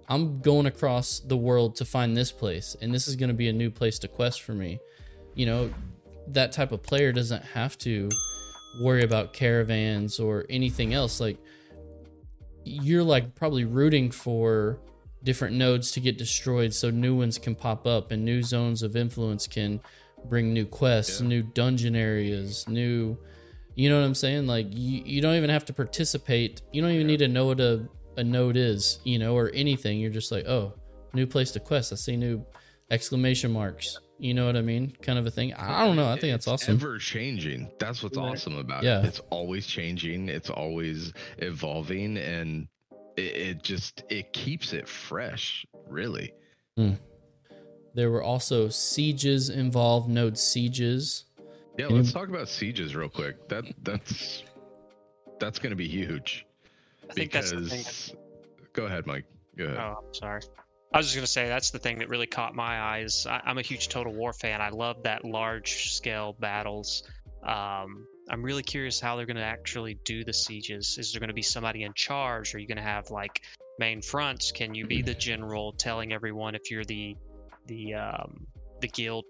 I'm 0.10 0.42
going 0.42 0.66
across 0.66 1.20
the 1.20 1.38
world 1.38 1.76
to 1.78 1.86
find 1.86 2.18
this 2.18 2.32
place 2.32 2.76
and 2.82 2.94
this 2.94 3.08
is 3.08 3.16
going 3.16 3.30
to 3.30 3.36
be 3.36 3.48
a 3.48 3.54
new 3.54 3.70
place 3.70 4.00
to 4.00 4.08
quest 4.08 4.42
for 4.42 4.54
me. 4.54 4.80
You 5.36 5.46
know, 5.46 5.74
that 6.28 6.52
type 6.52 6.72
of 6.74 6.84
player 6.84 7.14
doesn't 7.14 7.44
have 7.44 7.78
to 7.80 8.10
worry 8.82 9.04
about 9.04 9.34
caravans 9.34 10.20
or 10.20 10.46
anything 10.50 10.94
else 10.94 11.20
like 11.20 11.38
you're 12.70 13.04
like 13.04 13.36
probably 13.36 13.66
rooting 13.66 14.12
for 14.12 14.80
different 15.24 15.56
nodes 15.56 15.92
to 15.92 16.00
get 16.00 16.18
destroyed 16.18 16.74
so 16.74 16.90
new 16.90 17.16
ones 17.16 17.38
can 17.38 17.56
pop 17.56 17.86
up 17.86 18.12
and 18.12 18.24
new 18.24 18.42
zones 18.42 18.84
of 18.84 18.96
influence 18.96 19.48
can 19.48 19.82
bring 20.26 20.54
new 20.54 20.66
quests, 20.66 21.22
yeah. 21.22 21.28
new 21.28 21.44
dungeon 21.44 21.96
areas, 21.96 22.68
new 22.68 23.18
you 23.76 23.90
know 23.90 23.98
what 23.98 24.06
I'm 24.06 24.16
saying? 24.16 24.46
Like 24.46 24.68
you, 24.72 25.04
you 25.06 25.22
don't 25.22 25.36
even 25.36 25.50
have 25.50 25.64
to 25.66 25.74
participate. 25.74 26.62
You 26.74 26.82
don't 26.82 26.92
even 26.92 27.08
yeah. 27.08 27.12
need 27.12 27.20
to 27.20 27.28
know 27.30 27.46
what 27.46 27.62
a, 27.62 27.88
a 28.18 28.24
node 28.26 28.58
is, 28.58 29.00
you 29.06 29.20
know, 29.20 29.38
or 29.38 29.52
anything. 29.54 30.00
You're 30.00 30.12
just 30.12 30.34
like, 30.34 30.46
oh, 30.48 30.74
new 31.14 31.26
place 31.26 31.52
to 31.52 31.62
quest. 31.62 31.94
I 31.94 31.96
see 31.96 32.18
new 32.18 32.46
exclamation 32.92 33.52
marks. 33.52 33.98
You 34.20 34.34
know 34.34 34.46
what 34.46 34.58
I 34.58 34.62
mean? 34.62 34.96
Kind 35.02 35.18
of 35.18 35.26
a 35.26 35.32
thing. 35.32 35.54
I 35.54 35.86
don't 35.86 35.96
know. 35.96 36.10
I 36.10 36.20
think 36.20 36.36
it's 36.36 36.46
that's 36.46 36.64
awesome. 36.64 36.76
Ever 36.76 36.98
changing. 36.98 37.72
That's 37.80 38.04
what's 38.04 38.18
right. 38.18 38.34
awesome 38.34 38.58
about 38.58 38.84
yeah. 38.84 39.00
it. 39.00 39.06
It's 39.06 39.22
always 39.30 39.66
changing. 39.66 40.28
It's 40.28 40.50
always 40.50 41.14
evolving, 41.38 42.18
and 42.18 42.68
it, 43.16 43.22
it 43.22 43.64
just 43.64 44.04
it 44.10 44.34
keeps 44.34 44.74
it 44.74 44.90
fresh. 44.90 45.66
Really. 45.88 46.34
Mm. 46.78 46.98
There 47.94 48.12
were 48.12 48.22
also 48.22 48.68
sieges 48.68 49.50
involved. 49.50 50.10
Node 50.10 50.38
sieges. 50.38 51.26
Yeah, 51.78 51.88
let's 51.88 52.12
talk 52.12 52.28
about 52.28 52.50
sieges 52.50 52.98
real 52.98 53.08
quick. 53.08 53.48
That 53.48 53.64
that's 53.84 54.44
that's 55.40 55.60
going 55.60 55.72
to 55.72 55.78
be 55.78 55.88
huge. 55.88 56.46
I 57.10 57.14
because 57.14 58.14
go 58.74 58.86
ahead, 58.86 59.08
Mike. 59.08 59.24
Go 59.58 59.66
ahead. 59.66 59.78
Oh, 59.78 60.04
I'm 60.06 60.14
sorry. 60.14 60.42
I 60.92 60.98
was 60.98 61.06
just 61.06 61.16
going 61.16 61.26
to 61.26 61.32
say 61.32 61.48
that's 61.48 61.70
the 61.70 61.78
thing 61.78 62.00
that 62.00 62.10
really 62.10 62.26
caught 62.26 62.56
my 62.56 62.82
eyes. 62.82 63.28
I, 63.30 63.42
am 63.46 63.60
a 63.60 63.62
huge 63.62 63.90
Total 63.90 64.12
War 64.12 64.34
fan. 64.34 64.60
I 64.60 64.70
love 64.70 65.04
that 65.04 65.24
large 65.24 65.92
scale 65.94 66.36
battles. 66.40 67.04
Um, 67.44 68.08
I'm 68.30 68.42
really 68.44 68.64
curious 68.64 69.00
how 69.00 69.16
they're 69.16 69.28
going 69.28 69.38
to 69.38 69.44
actually 69.44 70.00
do 70.04 70.24
the 70.24 70.34
sieges. 70.34 70.98
Is 70.98 71.12
there 71.12 71.20
going 71.20 71.30
to 71.30 71.34
be 71.34 71.44
somebody 71.44 71.84
in 71.84 71.94
charge? 71.94 72.56
Are 72.56 72.60
you 72.60 72.68
going 72.68 72.78
to 72.78 72.84
have 72.84 73.12
like 73.12 73.42
main 73.78 74.02
fronts? 74.02 74.52
Can 74.52 74.74
you 74.74 74.88
be 74.88 75.04
the 75.04 75.14
general 75.30 75.74
telling 75.74 76.12
everyone 76.12 76.56
if 76.56 76.72
you're 76.72 76.86
the 76.86 77.16
the 77.68 77.94
um, 77.94 78.48
the 78.82 78.88
guild 78.88 79.26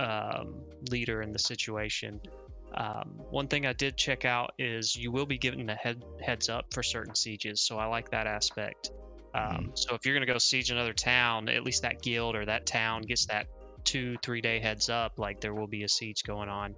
um, 0.00 0.54
leader 0.90 1.22
in 1.22 1.32
the 1.32 1.38
situation? 1.38 2.20
Um, 2.74 3.14
one 3.30 3.46
thing 3.46 3.64
I 3.64 3.72
did 3.72 3.96
check 3.96 4.24
out 4.24 4.52
is 4.58 4.96
you 4.96 5.12
will 5.12 5.26
be 5.26 5.38
given 5.38 5.70
a 5.70 5.74
head 5.76 6.04
heads 6.20 6.48
up 6.48 6.72
for 6.74 6.82
certain 6.82 7.14
sieges, 7.14 7.60
so 7.60 7.78
I 7.78 7.86
like 7.86 8.10
that 8.10 8.26
aspect. 8.26 8.90
Um, 9.34 9.42
mm-hmm. 9.42 9.66
So 9.74 9.94
if 9.94 10.04
you're 10.04 10.14
going 10.14 10.26
to 10.26 10.32
go 10.32 10.38
siege 10.38 10.70
another 10.70 10.92
town, 10.92 11.48
at 11.48 11.64
least 11.64 11.82
that 11.82 12.02
guild 12.02 12.36
or 12.36 12.44
that 12.46 12.66
town 12.66 13.02
gets 13.02 13.26
that 13.26 13.46
two, 13.84 14.16
three 14.22 14.40
day 14.40 14.58
heads 14.58 14.88
up, 14.88 15.18
like 15.18 15.40
there 15.40 15.54
will 15.54 15.66
be 15.66 15.84
a 15.84 15.88
siege 15.88 16.22
going 16.24 16.48
on. 16.48 16.74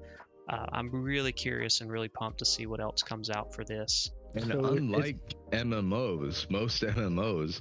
Uh, 0.48 0.66
I'm 0.72 0.90
really 0.90 1.32
curious 1.32 1.80
and 1.80 1.90
really 1.90 2.08
pumped 2.08 2.38
to 2.40 2.44
see 2.44 2.66
what 2.66 2.80
else 2.80 3.02
comes 3.02 3.30
out 3.30 3.54
for 3.54 3.64
this. 3.64 4.10
And 4.34 4.46
so 4.46 4.64
unlike 4.64 5.18
MMOs, 5.52 6.50
most 6.50 6.82
MMOs, 6.82 7.60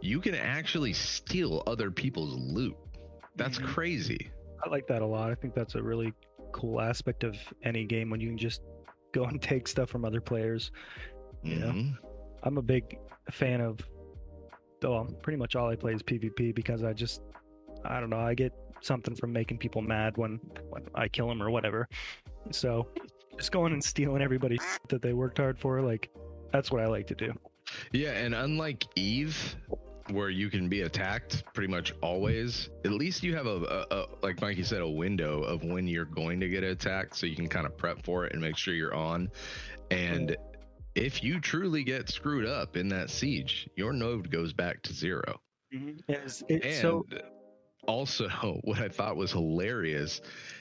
you 0.00 0.20
can 0.20 0.34
actually 0.34 0.92
steal 0.92 1.62
other 1.66 1.90
people's 1.90 2.34
loot. 2.34 2.76
That's 3.36 3.58
mm-hmm. 3.58 3.72
crazy. 3.72 4.30
I 4.64 4.70
like 4.70 4.86
that 4.86 5.02
a 5.02 5.06
lot. 5.06 5.30
I 5.30 5.34
think 5.34 5.54
that's 5.54 5.74
a 5.74 5.82
really 5.82 6.12
cool 6.52 6.80
aspect 6.80 7.24
of 7.24 7.36
any 7.62 7.84
game 7.84 8.10
when 8.10 8.20
you 8.20 8.28
can 8.28 8.38
just 8.38 8.62
go 9.12 9.24
and 9.24 9.40
take 9.40 9.68
stuff 9.68 9.90
from 9.90 10.04
other 10.04 10.20
players. 10.20 10.70
You 11.42 11.56
mm-hmm. 11.56 11.78
know, 11.78 11.92
I'm 12.42 12.58
a 12.58 12.62
big 12.62 12.98
fan 13.30 13.60
of 13.60 13.80
well, 14.84 15.00
um, 15.00 15.16
pretty 15.22 15.38
much 15.38 15.56
all 15.56 15.68
I 15.68 15.76
play 15.76 15.92
is 15.92 16.02
PvP 16.02 16.54
because 16.54 16.84
I 16.84 16.92
just, 16.92 17.22
I 17.84 18.00
don't 18.00 18.10
know, 18.10 18.20
I 18.20 18.34
get 18.34 18.52
something 18.80 19.14
from 19.14 19.32
making 19.32 19.58
people 19.58 19.82
mad 19.82 20.16
when, 20.16 20.40
when 20.68 20.82
I 20.94 21.08
kill 21.08 21.28
them 21.28 21.42
or 21.42 21.50
whatever. 21.50 21.88
So 22.50 22.88
just 23.36 23.52
going 23.52 23.72
and 23.72 23.82
stealing 23.82 24.22
everybody 24.22 24.58
that 24.88 25.02
they 25.02 25.12
worked 25.12 25.38
hard 25.38 25.58
for, 25.58 25.80
like, 25.80 26.10
that's 26.52 26.70
what 26.70 26.82
I 26.82 26.86
like 26.86 27.06
to 27.08 27.14
do. 27.14 27.32
Yeah, 27.92 28.10
and 28.10 28.34
unlike 28.34 28.84
Eve, 28.94 29.56
where 30.10 30.28
you 30.28 30.50
can 30.50 30.68
be 30.68 30.82
attacked 30.82 31.44
pretty 31.54 31.72
much 31.72 31.94
always, 32.02 32.68
at 32.84 32.92
least 32.92 33.22
you 33.22 33.34
have 33.34 33.46
a, 33.46 33.86
a, 33.90 33.96
a, 33.96 34.06
like 34.22 34.40
Mikey 34.40 34.62
said, 34.62 34.82
a 34.82 34.88
window 34.88 35.42
of 35.42 35.64
when 35.64 35.88
you're 35.88 36.04
going 36.04 36.38
to 36.40 36.48
get 36.48 36.62
attacked, 36.62 37.16
so 37.16 37.26
you 37.26 37.34
can 37.34 37.48
kind 37.48 37.66
of 37.66 37.76
prep 37.76 38.04
for 38.04 38.26
it 38.26 38.32
and 38.32 38.40
make 38.40 38.56
sure 38.56 38.74
you're 38.74 38.94
on. 38.94 39.30
And 39.90 40.36
if 40.94 41.22
you 41.22 41.40
truly 41.40 41.84
get 41.84 42.08
screwed 42.08 42.46
up 42.46 42.76
in 42.76 42.88
that 42.88 43.10
siege, 43.10 43.68
your 43.76 43.92
node 43.92 44.30
goes 44.30 44.52
back 44.52 44.82
to 44.82 44.92
0 44.92 45.22
mm-hmm. 45.74 45.98
Yes, 46.08 46.42
and 46.48 46.62
so 46.80 47.04
also, 47.86 48.28
what 48.64 48.78
I 48.78 48.88
thought 48.88 49.16
was 49.16 49.32
hilarious 49.32 50.20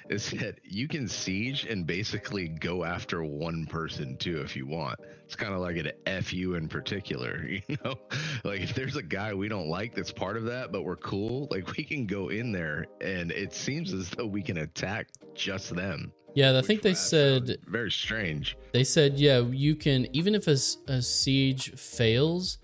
is 0.09 0.29
that 0.31 0.59
you 0.63 0.87
can 0.87 1.07
siege 1.07 1.65
and 1.65 1.85
basically 1.85 2.47
go 2.47 2.83
after 2.83 3.23
one 3.23 3.65
person 3.65 4.17
too 4.17 4.41
if 4.41 4.55
you 4.55 4.67
want. 4.67 4.99
It's 5.25 5.35
kind 5.35 5.53
of 5.53 5.61
like 5.61 5.77
an 5.77 6.21
FU 6.21 6.55
in 6.55 6.67
particular, 6.67 7.45
you 7.47 7.77
know? 7.83 7.95
Like 8.43 8.61
if 8.61 8.73
there's 8.73 8.95
a 8.95 9.03
guy 9.03 9.33
we 9.33 9.47
don't 9.47 9.67
like 9.67 9.95
that's 9.95 10.11
part 10.11 10.37
of 10.37 10.45
that, 10.45 10.71
but 10.71 10.83
we're 10.83 10.97
cool, 10.97 11.47
like 11.51 11.75
we 11.77 11.83
can 11.83 12.05
go 12.05 12.29
in 12.29 12.51
there 12.51 12.85
and 13.01 13.31
it 13.31 13.53
seems 13.53 13.93
as 13.93 14.09
though 14.09 14.27
we 14.27 14.41
can 14.41 14.57
attack 14.57 15.07
just 15.33 15.75
them. 15.75 16.11
Yeah, 16.35 16.57
I 16.57 16.61
think 16.61 16.81
they 16.81 16.95
said 16.95 17.57
very 17.67 17.91
strange. 17.91 18.57
They 18.71 18.83
said, 18.83 19.19
yeah, 19.19 19.39
you 19.39 19.75
can 19.75 20.07
even 20.13 20.33
if 20.35 20.47
a, 20.47 20.57
a 20.87 21.01
siege 21.01 21.71
fails, 21.73 22.57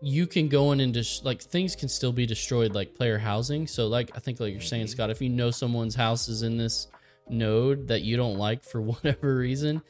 you 0.00 0.26
can 0.26 0.48
go 0.48 0.72
in 0.72 0.80
and 0.80 0.94
just 0.94 1.24
like 1.24 1.42
things 1.42 1.76
can 1.76 1.88
still 1.88 2.12
be 2.12 2.26
destroyed, 2.26 2.74
like 2.74 2.94
player 2.94 3.18
housing. 3.18 3.66
So, 3.66 3.86
like 3.86 4.10
I 4.14 4.20
think, 4.20 4.40
like 4.40 4.52
you're 4.52 4.60
saying, 4.62 4.84
mm-hmm. 4.84 4.90
Scott, 4.90 5.10
if 5.10 5.20
you 5.20 5.28
know 5.28 5.50
someone's 5.50 5.94
house 5.94 6.28
is 6.28 6.42
in 6.42 6.56
this 6.56 6.88
node 7.28 7.88
that 7.88 8.02
you 8.02 8.16
don't 8.16 8.38
like 8.38 8.64
for 8.64 8.80
whatever 8.80 9.36
reason, 9.36 9.82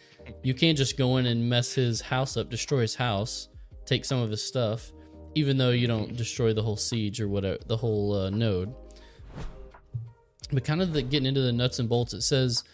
you 0.43 0.55
can't 0.55 0.77
just 0.77 0.97
go 0.97 1.19
in 1.19 1.27
and 1.27 1.49
mess 1.49 1.75
his 1.75 2.01
house 2.01 2.37
up, 2.37 2.51
destroy 2.51 2.81
his 2.81 2.97
house, 2.97 3.49
take 3.85 4.05
some 4.05 4.21
of 4.21 4.31
his 4.31 4.43
stuff, 4.43 4.93
even 5.35 5.57
though 5.57 5.71
you 5.71 5.87
don't 5.87 6.17
destroy 6.17 6.53
the 6.53 6.63
whole 6.63 6.77
siege 6.77 7.21
or 7.21 7.29
whatever, 7.29 7.59
the 7.67 7.77
whole 7.77 8.13
uh, 8.15 8.31
node. 8.31 8.75
But 10.53 10.65
kind 10.65 10.83
of 10.83 10.93
the, 10.93 11.03
getting 11.03 11.27
into 11.27 11.43
the 11.43 11.53
nuts 11.53 11.79
and 11.79 11.89
bolts, 11.89 12.13
it 12.13 12.23
says 12.23 12.65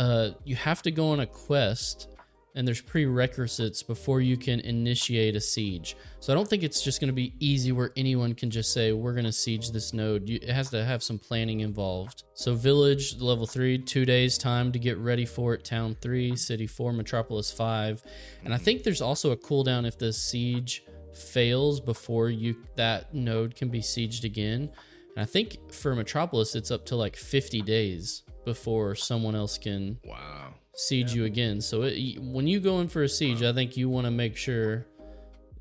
uh, 0.00 0.30
you 0.44 0.56
have 0.56 0.80
to 0.80 0.90
go 0.90 1.10
on 1.10 1.20
a 1.20 1.26
quest 1.26 2.08
and 2.54 2.66
there's 2.66 2.80
prerequisites 2.80 3.82
before 3.82 4.22
you 4.22 4.34
can 4.34 4.58
initiate 4.60 5.36
a 5.36 5.40
siege. 5.40 5.94
So 6.20 6.32
I 6.32 6.36
don't 6.36 6.48
think 6.48 6.62
it's 6.62 6.80
just 6.80 7.02
going 7.02 7.08
to 7.08 7.14
be 7.14 7.34
easy 7.38 7.70
where 7.70 7.92
anyone 7.96 8.34
can 8.34 8.50
just 8.50 8.72
say 8.72 8.92
we're 8.92 9.12
going 9.12 9.26
to 9.26 9.32
siege 9.32 9.70
this 9.70 9.92
node. 9.92 10.26
You, 10.26 10.38
it 10.40 10.48
has 10.48 10.70
to 10.70 10.82
have 10.82 11.02
some 11.02 11.18
planning 11.18 11.60
involved. 11.60 12.24
So 12.32 12.54
village 12.54 13.20
level 13.20 13.46
3, 13.46 13.76
2 13.76 14.06
days 14.06 14.38
time 14.38 14.72
to 14.72 14.78
get 14.78 14.96
ready 14.96 15.26
for 15.26 15.52
it. 15.52 15.64
Town 15.64 15.94
3, 16.00 16.34
city 16.34 16.66
4, 16.66 16.94
metropolis 16.94 17.52
5. 17.52 18.02
And 18.46 18.54
I 18.54 18.56
think 18.56 18.84
there's 18.84 19.02
also 19.02 19.32
a 19.32 19.36
cooldown 19.36 19.86
if 19.86 19.98
the 19.98 20.14
siege 20.14 20.82
fails 21.12 21.78
before 21.78 22.30
you 22.30 22.56
that 22.76 23.14
node 23.14 23.54
can 23.54 23.68
be 23.68 23.80
sieged 23.80 24.24
again. 24.24 24.70
And 25.14 25.22
I 25.22 25.26
think 25.26 25.74
for 25.74 25.94
metropolis 25.94 26.54
it's 26.54 26.70
up 26.70 26.86
to 26.86 26.96
like 26.96 27.16
50 27.16 27.60
days 27.60 28.22
before 28.44 28.94
someone 28.94 29.34
else 29.34 29.58
can 29.58 29.98
Wow. 30.04 30.54
siege 30.74 31.14
you 31.14 31.24
again. 31.24 31.60
So 31.60 31.82
it, 31.82 32.18
when 32.20 32.46
you 32.46 32.60
go 32.60 32.80
in 32.80 32.88
for 32.88 33.02
a 33.02 33.08
siege, 33.08 33.42
I 33.42 33.52
think 33.52 33.76
you 33.76 33.88
want 33.88 34.06
to 34.06 34.10
make 34.10 34.36
sure, 34.36 34.86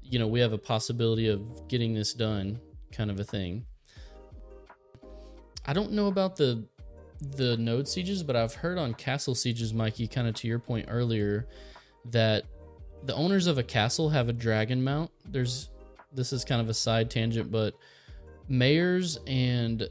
you 0.01 0.19
know, 0.19 0.27
we 0.27 0.39
have 0.39 0.53
a 0.53 0.57
possibility 0.57 1.27
of 1.27 1.67
getting 1.67 1.93
this 1.93 2.13
done, 2.13 2.59
kind 2.91 3.11
of 3.11 3.19
a 3.19 3.23
thing. 3.23 3.65
I 5.65 5.73
don't 5.73 5.91
know 5.91 6.07
about 6.07 6.35
the 6.35 6.63
the 7.35 7.57
node 7.57 7.85
sieges, 7.87 8.23
but 8.23 8.37
I've 8.37 8.53
heard 8.53 8.77
on 8.77 8.93
castle 8.93 9.35
sieges, 9.35 9.73
Mikey, 9.73 10.07
kind 10.07 10.25
of 10.27 10.35
to 10.35 10.47
your 10.47 10.59
point 10.59 10.85
earlier, 10.89 11.47
that 12.05 12.45
the 13.03 13.13
owners 13.13 13.45
of 13.45 13.57
a 13.57 13.63
castle 13.63 14.09
have 14.09 14.29
a 14.29 14.33
dragon 14.33 14.81
mount. 14.83 15.11
There's 15.25 15.69
this 16.13 16.31
is 16.33 16.45
kind 16.45 16.61
of 16.61 16.69
a 16.69 16.73
side 16.73 17.11
tangent, 17.11 17.51
but 17.51 17.75
mayors 18.47 19.19
and 19.27 19.87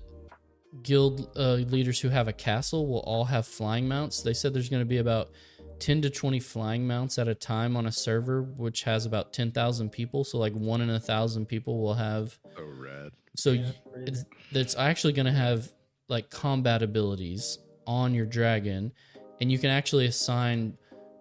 guild 0.83 1.31
uh, 1.37 1.55
leaders 1.55 2.01
who 2.01 2.09
have 2.09 2.29
a 2.29 2.33
castle 2.33 2.87
will 2.87 3.01
all 3.01 3.25
have 3.25 3.47
flying 3.47 3.89
mounts. 3.89 4.23
They 4.23 4.35
said 4.35 4.55
there's 4.55 4.69
going 4.69 4.83
to 4.83 4.87
be 4.87 4.99
about 4.99 5.31
10 5.79 6.03
to 6.03 6.11
20 6.11 6.41
flying 6.41 6.87
mounts 6.87 7.19
at 7.19 7.29
a 7.29 7.35
time 7.35 7.77
on 7.77 7.87
a 7.87 7.93
server, 7.93 8.43
which 8.43 8.83
has 8.83 9.07
about 9.07 9.33
10,000 9.33 9.91
people. 9.91 10.25
So, 10.25 10.39
like, 10.39 10.53
one 10.53 10.81
in 10.81 10.91
a 10.91 11.01
thousand 11.01 11.47
people 11.47 11.81
will 11.81 11.95
have. 11.95 12.39
So 12.57 12.65
rad. 12.65 13.13
So, 13.37 13.53
Yeah, 13.53 13.71
it's, 14.07 14.25
it's 14.51 14.77
actually 14.77 15.13
going 15.13 15.27
to 15.27 15.33
have 15.33 15.73
like 16.09 16.31
combat 16.31 16.83
abilities 16.83 17.59
on 17.87 18.15
your 18.15 18.27
dragon, 18.27 18.93
and 19.41 19.53
you 19.53 19.59
can 19.59 19.71
actually 19.71 20.07
assign 20.07 20.77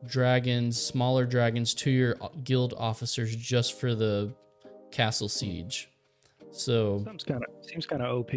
dragons, 0.05 0.81
smaller 0.81 1.25
dragons, 1.25 1.73
to 1.75 1.91
your 1.91 2.15
guild 2.43 2.73
officers 2.77 3.35
just 3.35 3.79
for 3.79 3.93
the 3.93 4.33
castle 4.91 5.29
siege. 5.29 5.89
So, 6.51 7.03
Seems 7.05 7.23
kind 7.23 7.43
of 7.43 7.65
seems 7.65 7.85
kind 7.85 8.01
of 8.01 8.17
OP. 8.17 8.31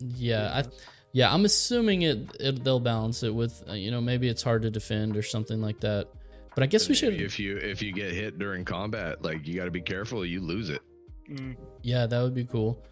yeah, 0.00 0.62
I 0.62 0.64
yeah, 1.12 1.32
I'm 1.32 1.44
assuming 1.44 2.02
it, 2.02 2.36
it 2.38 2.64
they'll 2.64 2.80
balance 2.80 3.22
it 3.22 3.34
with 3.34 3.62
uh, 3.68 3.72
you 3.72 3.90
know 3.90 4.00
maybe 4.00 4.28
it's 4.28 4.42
hard 4.42 4.62
to 4.62 4.70
defend 4.70 5.16
or 5.16 5.22
something 5.22 5.60
like 5.60 5.80
that. 5.80 6.08
But 6.54 6.64
I 6.64 6.66
guess 6.66 6.88
we 6.88 6.94
should 6.94 7.14
If 7.14 7.38
you 7.38 7.56
if 7.56 7.82
you 7.82 7.92
get 7.92 8.12
hit 8.12 8.38
during 8.38 8.64
combat, 8.64 9.22
like 9.22 9.46
you 9.46 9.54
got 9.54 9.66
to 9.66 9.70
be 9.70 9.80
careful. 9.80 10.24
You 10.24 10.40
lose 10.40 10.70
it. 10.70 10.82
Mm, 11.30 11.56
yeah, 11.82 12.06
that 12.06 12.22
would 12.22 12.34
be 12.34 12.44
cool. 12.44 12.84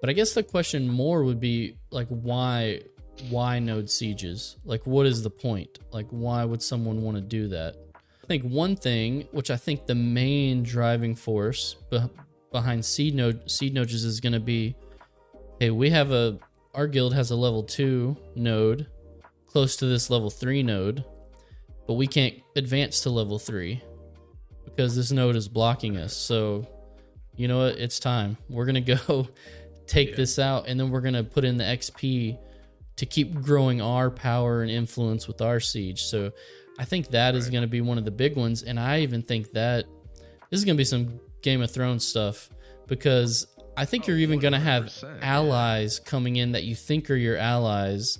But 0.00 0.10
I 0.10 0.12
guess 0.12 0.32
the 0.32 0.42
question 0.42 0.88
more 0.88 1.24
would 1.24 1.40
be 1.40 1.76
like 1.90 2.08
why 2.08 2.82
why 3.30 3.58
node 3.58 3.90
sieges? 3.90 4.56
Like 4.64 4.86
what 4.86 5.06
is 5.06 5.22
the 5.22 5.30
point? 5.30 5.78
Like 5.92 6.06
why 6.10 6.44
would 6.44 6.62
someone 6.62 7.02
want 7.02 7.16
to 7.16 7.22
do 7.22 7.48
that? 7.48 7.76
I 8.22 8.26
think 8.26 8.44
one 8.44 8.76
thing, 8.76 9.26
which 9.32 9.50
I 9.50 9.56
think 9.56 9.86
the 9.86 9.94
main 9.94 10.62
driving 10.62 11.14
force 11.14 11.76
be- 11.90 12.00
behind 12.52 12.84
seed 12.84 13.14
node 13.14 13.50
seed 13.50 13.74
nodes 13.74 13.92
is 13.92 14.20
going 14.20 14.34
to 14.34 14.40
be 14.40 14.76
hey, 15.58 15.70
we 15.70 15.90
have 15.90 16.10
a 16.12 16.38
our 16.74 16.86
guild 16.86 17.14
has 17.14 17.30
a 17.30 17.36
level 17.36 17.62
2 17.62 18.16
node 18.36 18.86
close 19.46 19.76
to 19.76 19.86
this 19.86 20.10
level 20.10 20.30
3 20.30 20.62
node, 20.62 21.04
but 21.86 21.94
we 21.94 22.06
can't 22.06 22.34
advance 22.56 23.00
to 23.00 23.10
level 23.10 23.38
3 23.38 23.82
because 24.64 24.94
this 24.94 25.10
node 25.10 25.34
is 25.34 25.48
blocking 25.48 25.96
us. 25.96 26.14
So, 26.14 26.66
you 27.34 27.48
know 27.48 27.58
what? 27.64 27.78
It's 27.78 27.98
time. 27.98 28.36
We're 28.48 28.66
going 28.66 28.84
to 28.84 28.94
go 28.96 29.28
take 29.86 30.10
Yeah. 30.10 30.16
this 30.16 30.38
out 30.38 30.68
and 30.68 30.78
then 30.78 30.90
we're 30.90 31.00
going 31.00 31.14
to 31.14 31.24
put 31.24 31.44
in 31.44 31.56
the 31.56 31.64
XP 31.64 32.38
to 32.96 33.06
keep 33.06 33.34
growing 33.40 33.80
our 33.80 34.10
power 34.10 34.62
and 34.62 34.70
influence 34.70 35.26
with 35.26 35.40
our 35.40 35.58
siege. 35.60 36.02
So, 36.04 36.30
I 36.78 36.84
think 36.84 37.08
that 37.08 37.34
is 37.34 37.46
Right. 37.46 37.52
going 37.54 37.62
to 37.62 37.68
be 37.68 37.80
one 37.80 37.98
of 37.98 38.04
the 38.04 38.10
big 38.12 38.36
ones 38.36 38.62
and 38.62 38.78
I 38.78 39.00
even 39.00 39.22
think 39.22 39.50
that 39.52 39.86
this 40.50 40.58
is 40.60 40.64
going 40.64 40.76
to 40.76 40.80
be 40.80 40.84
some 40.84 41.18
Game 41.42 41.60
of 41.62 41.70
Thrones 41.72 42.06
stuff 42.06 42.50
because 42.86 43.46
I 43.78 43.84
think 43.84 44.04
Oh, 44.04 44.08
you're 44.08 44.18
even 44.18 44.40
going 44.40 44.52
to 44.52 44.58
have 44.58 44.86
100%, 44.86 45.02
yeah. 45.02 45.18
allies 45.22 46.00
coming 46.00 46.36
in 46.36 46.52
that 46.52 46.64
you 46.64 46.74
think 46.74 47.10
are 47.10 47.16
your 47.16 47.36
allies 47.36 48.18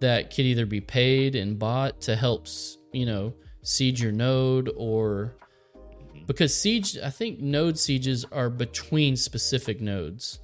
that 0.00 0.34
could 0.34 0.44
either 0.44 0.66
be 0.66 0.80
paid 0.80 1.36
and 1.36 1.58
bought 1.58 2.00
to 2.02 2.16
help, 2.16 2.48
you 2.92 3.06
know, 3.06 3.32
siege 3.62 4.02
your 4.02 4.12
node 4.12 4.70
or 4.76 5.36
because 6.26 6.54
siege, 6.54 6.98
I 6.98 7.10
think 7.10 7.38
node 7.40 7.78
sieges 7.78 8.24
are 8.32 8.50
between 8.50 9.16
specific 9.16 9.80
nodes. 9.80 10.40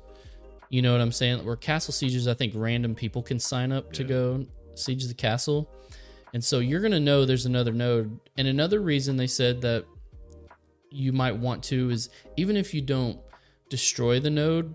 You 0.70 0.80
know 0.80 0.92
what 0.92 1.00
I'm 1.00 1.12
saying? 1.12 1.44
Where 1.44 1.56
castle 1.56 1.92
sieges, 1.92 2.28
I 2.28 2.35
think 2.35 2.52
random 2.56 2.94
people 2.94 3.22
can 3.22 3.38
sign 3.40 3.72
up 3.72 3.92
to 3.94 4.04
go 4.04 4.46
siege 4.74 5.06
the 5.06 5.14
castle. 5.14 5.68
And 6.32 6.42
so 6.42 6.61
you're 6.61 6.80
going 6.80 6.92
to 6.92 7.00
know 7.00 7.24
there's 7.24 7.46
another 7.46 7.72
node. 7.72 8.18
And 8.38 8.48
another 8.48 8.80
reason 8.80 9.16
they 9.16 9.26
said 9.26 9.61
that 9.62 9.85
you 10.90 11.12
might 11.12 11.37
want 11.37 11.62
to 11.64 11.90
is 11.90 12.08
even 12.37 12.56
if 12.56 12.72
you 12.72 12.80
don't 12.80 13.18
destroy 13.72 14.20
the 14.20 14.28
node, 14.28 14.74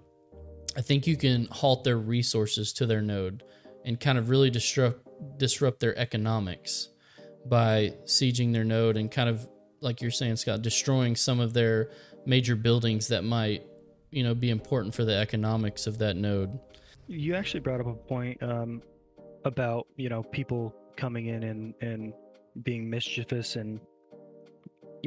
I 0.75 0.81
think 0.81 1.05
you 1.05 1.17
can 1.17 1.45
halt 1.51 1.83
their 1.83 1.99
resources 1.99 2.73
to 2.73 2.87
their 2.87 3.03
node 3.03 3.43
and 3.85 3.99
kind 3.99 4.17
of 4.17 4.31
really 4.31 4.49
disrupt 4.49 5.07
disrupt 5.37 5.79
their 5.79 5.97
economics 5.97 6.89
by 7.45 7.93
sieging 8.05 8.53
their 8.53 8.63
node 8.63 8.97
and 8.97 9.11
kind 9.11 9.29
of 9.29 9.47
like 9.81 10.01
you're 10.01 10.09
saying 10.09 10.35
Scott 10.35 10.63
destroying 10.63 11.15
some 11.15 11.39
of 11.39 11.53
their 11.53 11.91
major 12.25 12.55
buildings 12.55 13.07
that 13.09 13.23
might 13.23 13.67
you 14.09 14.23
know 14.23 14.33
be 14.33 14.49
important 14.49 14.95
for 14.95 15.05
the 15.05 15.15
economics 15.15 15.85
of 15.85 15.99
that 15.99 16.15
node. 16.15 16.57
You 17.05 17.35
actually 17.35 17.59
brought 17.59 17.79
up 17.79 17.87
a 17.87 17.93
point 17.93 18.41
um, 18.41 18.81
about 19.45 19.85
you 19.95 20.09
know 20.09 20.23
people 20.23 20.73
coming 20.95 21.27
in 21.27 21.43
and 21.43 21.75
and 21.81 22.13
being 22.63 22.89
mischievous 22.89 23.57
and 23.57 23.79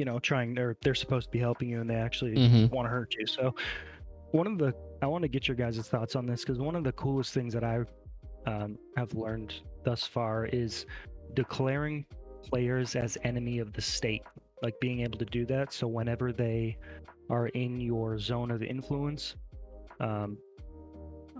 you 0.01 0.05
know 0.05 0.17
trying 0.17 0.57
or 0.57 0.75
they're 0.81 0.95
supposed 0.95 1.27
to 1.27 1.31
be 1.31 1.37
helping 1.37 1.69
you 1.69 1.79
and 1.79 1.87
they 1.87 1.93
actually 2.07 2.35
Mhm. 2.35 2.71
want 2.71 2.87
to 2.87 2.89
hurt 2.89 3.13
you. 3.19 3.27
So 3.27 3.53
one 4.31 4.47
of 4.47 4.57
the 4.57 4.73
I 5.03 5.05
want 5.05 5.21
to 5.21 5.27
get 5.27 5.47
your 5.47 5.55
guys' 5.55 5.87
thoughts 5.87 6.15
on 6.15 6.25
this 6.25 6.41
because 6.41 6.57
one 6.57 6.75
of 6.75 6.83
the 6.83 6.91
coolest 6.93 7.35
things 7.35 7.53
that 7.53 7.63
I 7.63 7.85
um, 8.47 8.79
have 8.97 9.13
learned 9.13 9.53
thus 9.83 10.03
far 10.07 10.45
is 10.45 10.87
declaring 11.35 12.07
players 12.41 12.95
as 12.95 13.15
enemy 13.23 13.59
of 13.59 13.73
the 13.73 13.81
state, 13.81 14.23
like 14.63 14.73
being 14.79 15.01
able 15.01 15.19
to 15.19 15.25
do 15.25 15.45
that. 15.45 15.71
So 15.71 15.87
whenever 15.87 16.33
they 16.33 16.77
are 17.29 17.49
in 17.49 17.79
your 17.79 18.17
zone 18.17 18.49
of 18.49 18.63
influence, 18.63 19.35
um, 19.99 20.39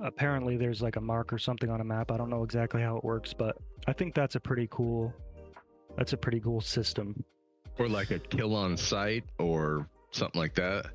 apparently 0.04 0.56
there's 0.56 0.84
like 0.84 0.98
a 0.98 1.02
mark 1.02 1.34
or 1.34 1.40
something 1.40 1.72
on 1.72 1.82
a 1.82 1.84
map. 1.84 2.12
I 2.12 2.18
don't 2.18 2.30
know 2.30 2.44
exactly 2.44 2.84
how 2.84 2.98
it 2.98 3.04
works, 3.04 3.34
but 3.34 3.58
I 3.88 3.94
think 3.94 4.14
that's 4.14 4.36
a 4.36 4.40
pretty 4.40 4.68
cool. 4.70 5.12
That's 5.98 6.14
a 6.14 6.18
pretty 6.18 6.40
cool 6.40 6.62
system. 6.62 7.24
Or 7.78 7.88
like 7.88 8.12
a 8.12 8.20
kill 8.20 8.56
on 8.56 8.78
sight 8.78 9.24
or 9.40 9.88
something 10.12 10.40
like 10.40 10.56
that. 10.56 10.86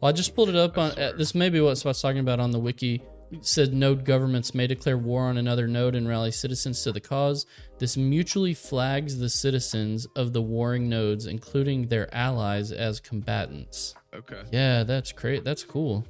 Well, 0.00 0.10
I 0.10 0.12
just 0.12 0.34
pulled 0.34 0.48
it 0.48 0.56
up 0.56 0.76
on 0.76 0.90
uh, 0.98 1.12
this. 1.16 1.34
May 1.34 1.48
be 1.48 1.60
what 1.60 1.84
I 1.84 1.88
was 1.88 2.02
talking 2.02 2.18
about 2.18 2.40
on 2.40 2.50
the 2.50 2.58
wiki. 2.58 3.02
It 3.30 3.46
said 3.46 3.72
node 3.72 4.04
governments 4.04 4.54
may 4.54 4.66
declare 4.66 4.98
war 4.98 5.22
on 5.22 5.38
another 5.38 5.66
node 5.66 5.94
and 5.94 6.06
rally 6.06 6.30
citizens 6.30 6.82
to 6.82 6.92
the 6.92 7.00
cause. 7.00 7.46
This 7.78 7.96
mutually 7.96 8.54
flags 8.54 9.18
the 9.18 9.30
citizens 9.30 10.06
of 10.14 10.32
the 10.32 10.42
warring 10.42 10.88
nodes, 10.88 11.26
including 11.26 11.88
their 11.88 12.14
allies, 12.14 12.70
as 12.70 13.00
combatants. 13.00 13.94
Okay. 14.14 14.42
Yeah, 14.52 14.84
that's 14.84 15.10
great. 15.12 15.42
That's 15.42 15.64
cool. 15.64 16.04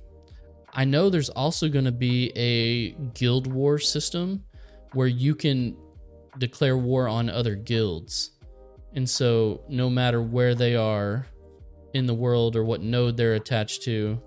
I 0.73 0.85
know 0.85 1.09
there's 1.09 1.31
also 1.31 1.69
going 1.69 1.85
to 1.85 1.93
be 1.93 2.33
a 2.37 2.91
guild 3.15 3.47
war 3.47 3.79
system 3.79 4.43
where 4.93 5.07
you 5.07 5.35
can 5.35 5.77
declare 6.39 6.77
war 6.77 7.09
on 7.09 7.31
other 7.31 7.55
guilds. 7.55 8.33
And 8.95 9.09
so, 9.09 9.63
no 9.69 9.91
matter 9.91 10.23
where 10.23 10.55
they 10.55 10.77
are 10.77 11.27
in 11.95 12.07
the 12.07 12.15
world 12.15 12.57
or 12.57 12.65
what 12.65 12.81
node 12.81 13.17
they're 13.17 13.35
attached 13.35 13.83
to, 13.83 14.21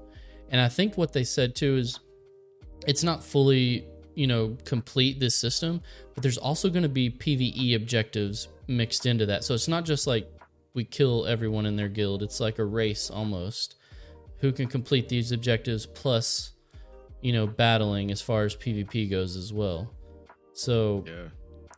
and 0.49 0.59
I 0.59 0.69
think 0.69 0.97
what 0.97 1.13
they 1.13 1.23
said 1.23 1.55
too 1.55 1.77
is 1.77 1.99
it's 2.85 3.03
not 3.03 3.23
fully, 3.23 3.87
you 4.15 4.27
know, 4.27 4.57
complete 4.65 5.19
this 5.19 5.35
system, 5.35 5.81
but 6.13 6.21
there's 6.21 6.37
also 6.37 6.69
going 6.69 6.83
to 6.83 6.89
be 6.89 7.09
PvE 7.09 7.75
objectives 7.75 8.49
mixed 8.67 9.05
into 9.05 9.25
that. 9.25 9.43
So 9.43 9.53
it's 9.53 9.67
not 9.67 9.85
just 9.85 10.07
like 10.07 10.29
we 10.73 10.83
kill 10.83 11.25
everyone 11.25 11.65
in 11.65 11.75
their 11.75 11.89
guild, 11.89 12.23
it's 12.23 12.39
like 12.39 12.59
a 12.59 12.65
race 12.65 13.09
almost 13.09 13.75
who 14.39 14.51
can 14.51 14.67
complete 14.67 15.09
these 15.09 15.31
objectives 15.31 15.85
plus 15.85 16.53
you 17.21 17.33
know 17.33 17.47
battling 17.47 18.11
as 18.11 18.21
far 18.21 18.43
as 18.43 18.55
pvp 18.55 19.09
goes 19.09 19.35
as 19.35 19.51
well 19.51 19.91
so 20.53 21.03
Yeah. 21.07 21.27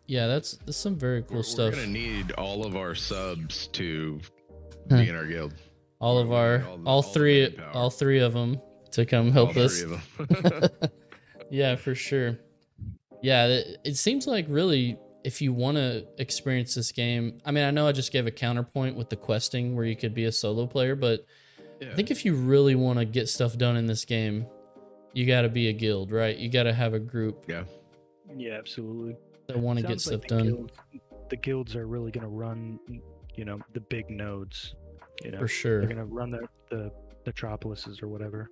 Yeah 0.09 0.25
that's 0.25 0.57
that's 0.65 0.77
some 0.77 0.95
very 0.95 1.21
cool 1.21 1.37
We're, 1.37 1.43
stuff 1.43 1.73
we're 1.73 1.81
gonna 1.81 1.87
need 1.87 2.31
all 2.31 2.65
of 2.65 2.75
our 2.75 2.95
subs 2.95 3.67
to 3.67 4.19
be 4.87 5.07
in 5.07 5.15
our 5.15 5.25
guild. 5.25 5.53
all 5.99 6.17
of 6.17 6.31
our 6.31 6.63
all 6.63 6.71
all, 6.71 6.87
all 6.87 7.01
three 7.03 7.55
all 7.73 7.91
three 7.91 8.19
of 8.19 8.33
them 8.33 8.59
to 8.91 9.05
come 9.05 9.31
help 9.31 9.55
all 9.55 9.63
us 9.63 9.81
of 9.83 9.89
them. 10.17 10.69
yeah 11.51 11.75
for 11.75 11.93
sure 11.93 12.39
yeah 13.21 13.45
it, 13.45 13.77
it 13.85 13.97
seems 13.97 14.25
like 14.25 14.47
really 14.49 14.97
if 15.23 15.41
you 15.41 15.51
want 15.51 15.75
to 15.75 16.07
experience 16.17 16.73
this 16.75 16.93
game, 16.93 17.41
I 17.43 17.51
mean, 17.51 17.65
I 17.65 17.71
know 17.71 17.85
I 17.85 17.91
just 17.91 18.13
gave 18.13 18.25
a 18.25 18.31
counterpoint 18.31 18.95
with 18.95 19.09
the 19.09 19.17
questing 19.17 19.75
where 19.75 19.83
you 19.83 19.97
could 19.97 20.13
be 20.13 20.23
a 20.23 20.31
solo 20.31 20.65
player, 20.65 20.95
but 20.95 21.25
yeah. 21.81 21.89
I 21.91 21.95
think 21.95 22.09
if 22.09 22.23
you 22.23 22.35
really 22.35 22.73
want 22.73 22.99
to 22.99 23.05
get 23.05 23.27
stuff 23.27 23.57
done 23.57 23.75
in 23.75 23.85
this 23.85 24.05
game, 24.05 24.45
you 25.11 25.25
got 25.27 25.41
to 25.41 25.49
be 25.49 25.67
a 25.67 25.73
guild, 25.73 26.13
right? 26.13 26.37
You 26.37 26.49
got 26.49 26.63
to 26.63 26.73
have 26.73 26.93
a 26.93 26.99
group. 26.99 27.43
Yeah. 27.49 27.65
Yeah, 28.33 28.53
absolutely. 28.53 29.17
That 29.49 29.59
want 29.59 29.79
to 29.79 29.85
get 29.85 29.99
stuff 29.99 30.21
like 30.21 30.29
done. 30.29 30.43
Guilds, 30.43 30.73
the 31.29 31.37
guilds 31.37 31.75
are 31.75 31.87
really 31.87 32.11
going 32.11 32.23
to 32.23 32.29
run, 32.29 32.79
you 33.35 33.45
know, 33.45 33.59
the 33.73 33.81
big 33.81 34.09
nodes. 34.09 34.75
You 35.23 35.31
know, 35.31 35.39
for 35.39 35.47
sure. 35.47 35.79
They're 35.79 35.95
going 35.95 36.07
to 36.07 36.13
run 36.13 36.31
the 36.31 36.47
the 36.69 36.91
metropolises 37.25 38.01
or 38.01 38.07
whatever. 38.07 38.49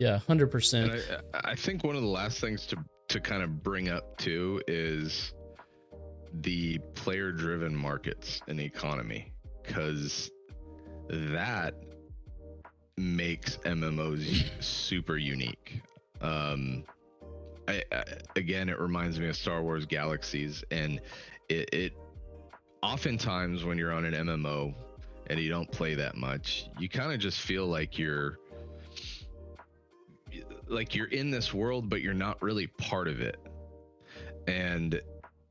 Yeah, 0.00 0.18
hundred 0.18 0.48
percent. 0.48 0.92
I, 1.34 1.52
I 1.52 1.54
think 1.54 1.84
one 1.84 1.96
of 1.96 2.02
the 2.02 2.08
last 2.08 2.40
things 2.40 2.66
to 2.66 2.76
to 3.08 3.20
kind 3.20 3.42
of 3.42 3.62
bring 3.62 3.88
up 3.88 4.16
too 4.18 4.60
is 4.66 5.32
the 6.40 6.78
player 6.94 7.32
driven 7.32 7.74
markets 7.74 8.40
and 8.48 8.60
economy 8.60 9.32
because 9.62 10.30
that 11.08 11.74
makes 12.96 13.56
MMOs 13.58 14.46
super 14.60 15.16
unique. 15.16 15.80
Um, 16.20 16.84
I, 17.68 17.82
again, 18.34 18.70
it 18.70 18.80
reminds 18.80 19.20
me 19.20 19.28
of 19.28 19.36
Star 19.36 19.62
Wars 19.62 19.84
Galaxies, 19.84 20.64
and 20.70 21.00
it, 21.50 21.68
it 21.72 21.92
oftentimes 22.82 23.62
when 23.64 23.76
you're 23.76 23.92
on 23.92 24.06
an 24.06 24.14
MMO 24.14 24.74
and 25.26 25.38
you 25.38 25.50
don't 25.50 25.70
play 25.70 25.94
that 25.94 26.16
much, 26.16 26.66
you 26.78 26.88
kind 26.88 27.12
of 27.12 27.20
just 27.20 27.40
feel 27.40 27.66
like 27.66 27.98
you're 27.98 28.38
like 30.66 30.94
you're 30.94 31.08
in 31.08 31.30
this 31.30 31.52
world, 31.52 31.90
but 31.90 32.00
you're 32.00 32.14
not 32.14 32.40
really 32.42 32.66
part 32.66 33.06
of 33.06 33.20
it. 33.20 33.36
And 34.46 35.00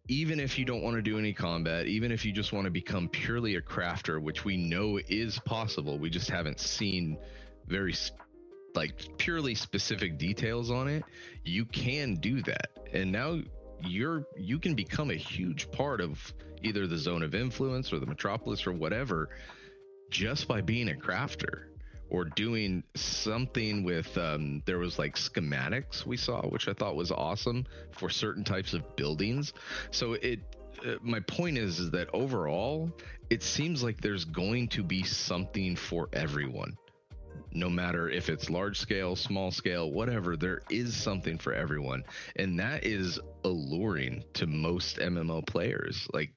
even 0.08 0.40
if 0.40 0.58
you 0.58 0.66
don't 0.66 0.82
want 0.82 0.96
to 0.96 1.02
do 1.02 1.20
any 1.20 1.34
combat, 1.34 1.86
even 1.86 2.12
if 2.12 2.26
you 2.26 2.32
just 2.32 2.52
want 2.52 2.66
to 2.66 2.72
become 2.72 3.10
purely 3.10 3.56
a 3.56 3.62
crafter, 3.62 4.22
which 4.22 4.44
we 4.44 4.58
know 4.58 5.00
is 5.08 5.38
possible, 5.40 6.00
we 6.00 6.10
just 6.10 6.30
haven't 6.30 6.60
seen 6.60 7.18
very 7.68 7.94
like 8.78 9.18
purely 9.18 9.56
specific 9.56 10.20
details 10.20 10.70
on 10.70 10.88
it, 10.88 11.04
you 11.44 11.66
can 11.66 12.14
do 12.14 12.44
that. 12.44 12.70
And 12.94 13.12
now 13.12 13.40
you're 13.82 14.26
you 14.38 14.60
can 14.60 14.76
become 14.76 15.10
a 15.10 15.16
huge 15.16 15.70
part 15.72 16.00
of 16.00 16.34
either 16.62 16.88
the 16.88 16.98
zone 16.98 17.24
of 17.24 17.34
influence 17.36 17.92
or 17.92 18.00
the 18.00 18.06
metropolis 18.06 18.66
or 18.68 18.72
whatever 18.72 19.30
just 20.10 20.48
by 20.48 20.62
being 20.62 20.90
a 20.90 20.94
crafter 20.94 21.66
or 22.10 22.24
doing 22.24 22.84
something 22.96 23.84
with 23.84 24.18
um, 24.18 24.64
there 24.66 24.80
was 24.80 24.98
like 24.98 25.16
schematics 25.16 26.06
we 26.08 26.18
saw 26.18 26.42
which 26.48 26.68
i 26.68 26.74
thought 26.74 26.96
was 26.96 27.12
awesome 27.12 27.68
for 27.92 28.10
certain 28.10 28.44
types 28.44 28.74
of 28.74 28.96
buildings 28.96 29.54
so 29.92 30.14
it 30.14 30.40
uh, 30.84 30.96
my 31.02 31.20
point 31.20 31.56
is 31.56 31.78
is 31.78 31.92
that 31.92 32.10
overall 32.14 32.92
it 33.30 33.44
seems 33.44 33.84
like 33.84 34.02
there's 34.02 34.26
going 34.26 34.68
to 34.68 34.82
be 34.82 35.04
something 35.04 35.76
for 35.76 36.10
everyone 36.14 36.76
no 37.58 37.70
matter 37.70 38.10
if 38.10 38.30
it's 38.30 38.50
large 38.50 38.80
scale 38.80 39.16
small 39.16 39.52
scale 39.52 39.92
whatever 39.92 40.36
there 40.38 40.62
is 40.70 40.96
something 40.96 41.38
for 41.38 41.54
everyone 41.54 42.04
and 42.36 42.60
that 42.60 42.84
is 42.86 43.20
alluring 43.44 44.24
to 44.34 44.48
most 44.48 44.98
mmo 44.98 45.46
players 45.46 46.08
like 46.14 46.32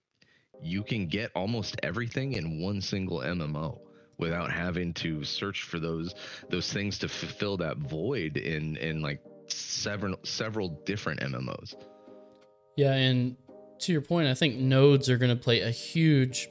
you 0.62 0.82
can 0.82 1.06
get 1.06 1.30
almost 1.34 1.76
everything 1.82 2.34
in 2.34 2.60
one 2.60 2.80
single 2.80 3.20
mmo 3.20 3.78
without 4.20 4.52
having 4.52 4.92
to 4.92 5.24
search 5.24 5.62
for 5.62 5.80
those 5.80 6.14
those 6.50 6.70
things 6.72 6.98
to 6.98 7.08
fulfill 7.08 7.56
that 7.56 7.78
void 7.78 8.36
in 8.36 8.76
in 8.76 9.00
like 9.00 9.20
several 9.52 10.16
several 10.22 10.68
different 10.84 11.20
MMOs. 11.20 11.74
Yeah, 12.76 12.92
and 12.92 13.36
to 13.80 13.92
your 13.92 14.02
point, 14.02 14.28
I 14.28 14.34
think 14.34 14.56
nodes 14.56 15.08
are 15.08 15.16
going 15.16 15.36
to 15.36 15.42
play 15.42 15.60
a 15.60 15.70
huge 15.70 16.48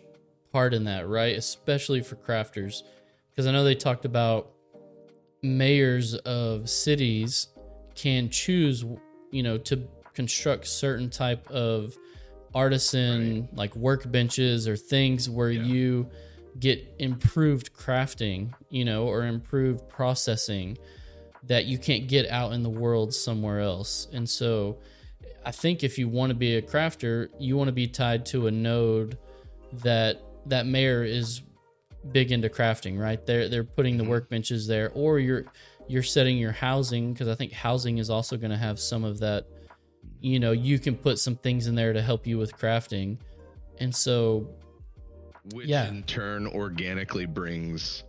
part 0.52 0.74
in 0.74 0.86
that, 0.86 1.08
right? 1.08 1.36
Especially 1.36 2.02
for 2.02 2.16
crafters, 2.16 2.84
because 3.30 3.48
I 3.48 3.52
know 3.52 3.64
they 3.64 3.76
talked 3.76 4.06
about 4.06 4.52
mayors 5.42 6.16
of 6.16 6.70
cities 6.70 7.48
can 7.96 8.30
choose, 8.30 8.86
you 9.32 9.44
know, 9.44 9.58
to 9.58 9.88
construct 10.14 10.68
certain 10.68 11.10
type 11.10 11.50
of 11.50 11.96
artisan 12.54 13.42
right. 13.42 13.56
like 13.56 13.74
workbenches 13.74 14.68
or 14.68 14.76
things 14.76 15.30
where 15.30 15.52
yeah. 15.52 15.64
you 15.64 16.10
get 16.60 16.84
improved 17.00 17.74
crafting, 17.74 18.54
you 18.70 18.84
know, 18.84 19.08
or 19.08 19.26
improved 19.26 19.88
processing 19.88 20.78
that 21.44 21.66
you 21.66 21.78
can't 21.78 22.08
get 22.08 22.30
out 22.30 22.54
in 22.54 22.64
the 22.64 22.70
world 22.70 23.14
somewhere 23.14 23.60
else. 23.60 24.08
And 24.12 24.30
so 24.30 24.78
I 25.46 25.52
think 25.52 25.84
if 25.84 25.98
you 25.98 26.10
want 26.10 26.32
to 26.32 26.36
be 26.36 26.56
a 26.56 26.62
crafter, 26.62 27.30
you 27.40 27.56
want 27.56 27.70
to 27.70 27.74
be 27.74 27.88
tied 27.88 28.26
to 28.28 28.48
a 28.48 28.52
node 28.52 29.18
that 29.84 30.22
that 30.48 30.66
mayor 30.66 31.04
is 31.04 31.42
big 32.12 32.32
into 32.32 32.50
crafting, 32.50 33.00
right? 33.00 33.24
They're 33.26 33.50
they're 33.50 33.64
putting 33.64 33.98
the 33.98 34.04
mm-hmm. 34.04 34.14
workbenches 34.14 34.68
there 34.68 34.92
or 34.94 35.20
you're 35.20 35.46
you're 35.88 36.04
setting 36.04 36.38
your 36.38 36.52
housing 36.52 37.14
because 37.14 37.28
I 37.28 37.36
think 37.36 37.52
housing 37.52 37.98
is 37.98 38.10
also 38.10 38.38
going 38.38 38.52
to 38.52 38.58
have 38.58 38.80
some 38.80 39.04
of 39.04 39.20
that 39.20 39.48
you 40.22 40.40
know, 40.40 40.52
you 40.52 40.80
can 40.80 40.96
put 40.96 41.20
some 41.20 41.36
things 41.36 41.68
in 41.68 41.76
there 41.76 41.94
to 41.94 42.02
help 42.02 42.28
you 42.28 42.38
with 42.38 42.56
crafting. 42.58 43.18
And 43.80 43.96
so 43.96 44.50
which 45.54 45.68
yeah. 45.68 45.88
in 45.88 46.04
turn 46.04 46.48
organically 46.48 47.26
brings 47.26 48.04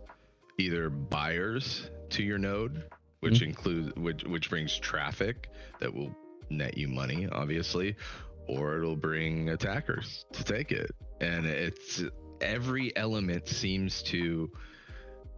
either 0.57 0.89
buyers 0.89 1.89
to 2.09 2.23
your 2.23 2.37
node, 2.37 2.83
which 3.21 3.35
mm-hmm. 3.35 3.45
includes 3.45 3.95
which 3.95 4.23
which 4.23 4.49
brings 4.49 4.77
traffic 4.77 5.49
that 5.79 5.93
will 5.93 6.13
net 6.49 6.77
you 6.77 6.87
money, 6.87 7.27
obviously, 7.31 7.95
or 8.47 8.77
it'll 8.77 8.95
bring 8.95 9.49
attackers 9.49 10.25
to 10.33 10.43
take 10.43 10.71
it. 10.71 10.91
And 11.21 11.45
it's 11.45 12.03
every 12.41 12.95
element 12.95 13.47
seems 13.47 14.01
to 14.03 14.51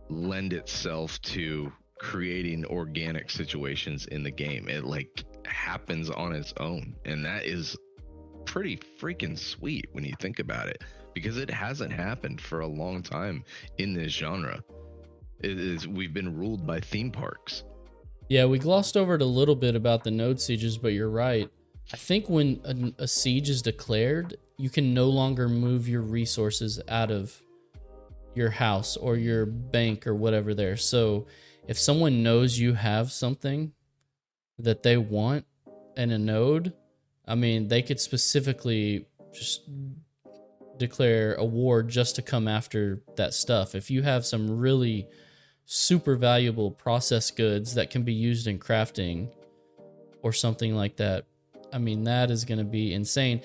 lend 0.09 0.53
itself 0.53 1.21
to 1.21 1.71
creating 1.99 2.65
organic 2.65 3.29
situations 3.29 4.05
in 4.07 4.23
the 4.23 4.31
game. 4.31 4.67
It 4.67 4.83
like 4.83 5.23
happens 5.45 6.09
on 6.09 6.33
its 6.33 6.53
own, 6.59 6.95
and 7.05 7.23
that 7.25 7.45
is 7.45 7.77
pretty 8.45 8.77
freaking 8.99 9.37
sweet 9.37 9.87
when 9.93 10.03
you 10.03 10.13
think 10.19 10.39
about 10.39 10.67
it 10.67 10.83
because 11.13 11.37
it 11.37 11.49
hasn't 11.49 11.91
happened 11.91 12.41
for 12.41 12.61
a 12.61 12.67
long 12.67 13.01
time 13.01 13.43
in 13.77 13.93
this 13.93 14.11
genre. 14.11 14.61
It 15.39 15.59
is 15.59 15.87
we've 15.87 16.13
been 16.13 16.37
ruled 16.37 16.65
by 16.65 16.79
theme 16.79 17.11
parks. 17.11 17.63
Yeah, 18.29 18.45
we 18.45 18.57
glossed 18.57 18.97
over 18.97 19.15
it 19.15 19.21
a 19.21 19.25
little 19.25 19.55
bit 19.55 19.75
about 19.75 20.03
the 20.03 20.11
node 20.11 20.39
sieges, 20.39 20.77
but 20.77 20.89
you're 20.89 21.09
right. 21.09 21.49
I 21.91 21.97
think 21.97 22.29
when 22.29 22.93
a, 22.97 23.03
a 23.03 23.07
siege 23.07 23.49
is 23.49 23.61
declared, 23.61 24.37
you 24.57 24.69
can 24.69 24.93
no 24.93 25.09
longer 25.09 25.49
move 25.49 25.87
your 25.87 26.01
resources 26.01 26.79
out 26.87 27.11
of 27.11 27.41
your 28.35 28.49
house 28.49 28.97
or 28.97 29.15
your 29.15 29.45
bank 29.45 30.07
or 30.07 30.15
whatever 30.15 30.53
there. 30.53 30.77
So 30.77 31.27
if 31.67 31.77
someone 31.77 32.23
knows 32.23 32.57
you 32.57 32.73
have 32.73 33.11
something 33.11 33.73
that 34.59 34.83
they 34.83 34.97
want 34.97 35.45
in 35.97 36.11
a 36.11 36.17
node, 36.17 36.73
I 37.27 37.35
mean, 37.35 37.67
they 37.67 37.81
could 37.81 37.99
specifically 37.99 39.05
just 39.33 39.69
declare 40.77 41.35
a 41.35 41.45
war 41.45 41.83
just 41.83 42.15
to 42.15 42.21
come 42.21 42.47
after 42.47 43.01
that 43.15 43.33
stuff. 43.33 43.75
If 43.75 43.91
you 43.91 44.01
have 44.01 44.25
some 44.25 44.57
really 44.57 45.07
super 45.65 46.15
valuable 46.15 46.71
process 46.71 47.31
goods 47.31 47.75
that 47.75 47.89
can 47.89 48.03
be 48.03 48.13
used 48.13 48.47
in 48.47 48.59
crafting 48.59 49.29
or 50.21 50.33
something 50.33 50.75
like 50.75 50.97
that, 50.97 51.25
I 51.73 51.77
mean, 51.79 52.03
that 52.03 52.29
is 52.31 52.45
going 52.45 52.59
to 52.59 52.63
be 52.63 52.93
insane. 52.93 53.41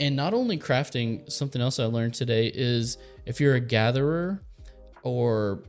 And 0.00 0.16
not 0.16 0.34
only 0.34 0.58
crafting, 0.58 1.30
something 1.30 1.60
else 1.60 1.78
I 1.78 1.84
learned 1.84 2.14
today 2.14 2.50
is 2.54 2.98
if 3.24 3.40
you're 3.40 3.54
a 3.54 3.60
gatherer 3.60 4.42
or 5.02 5.62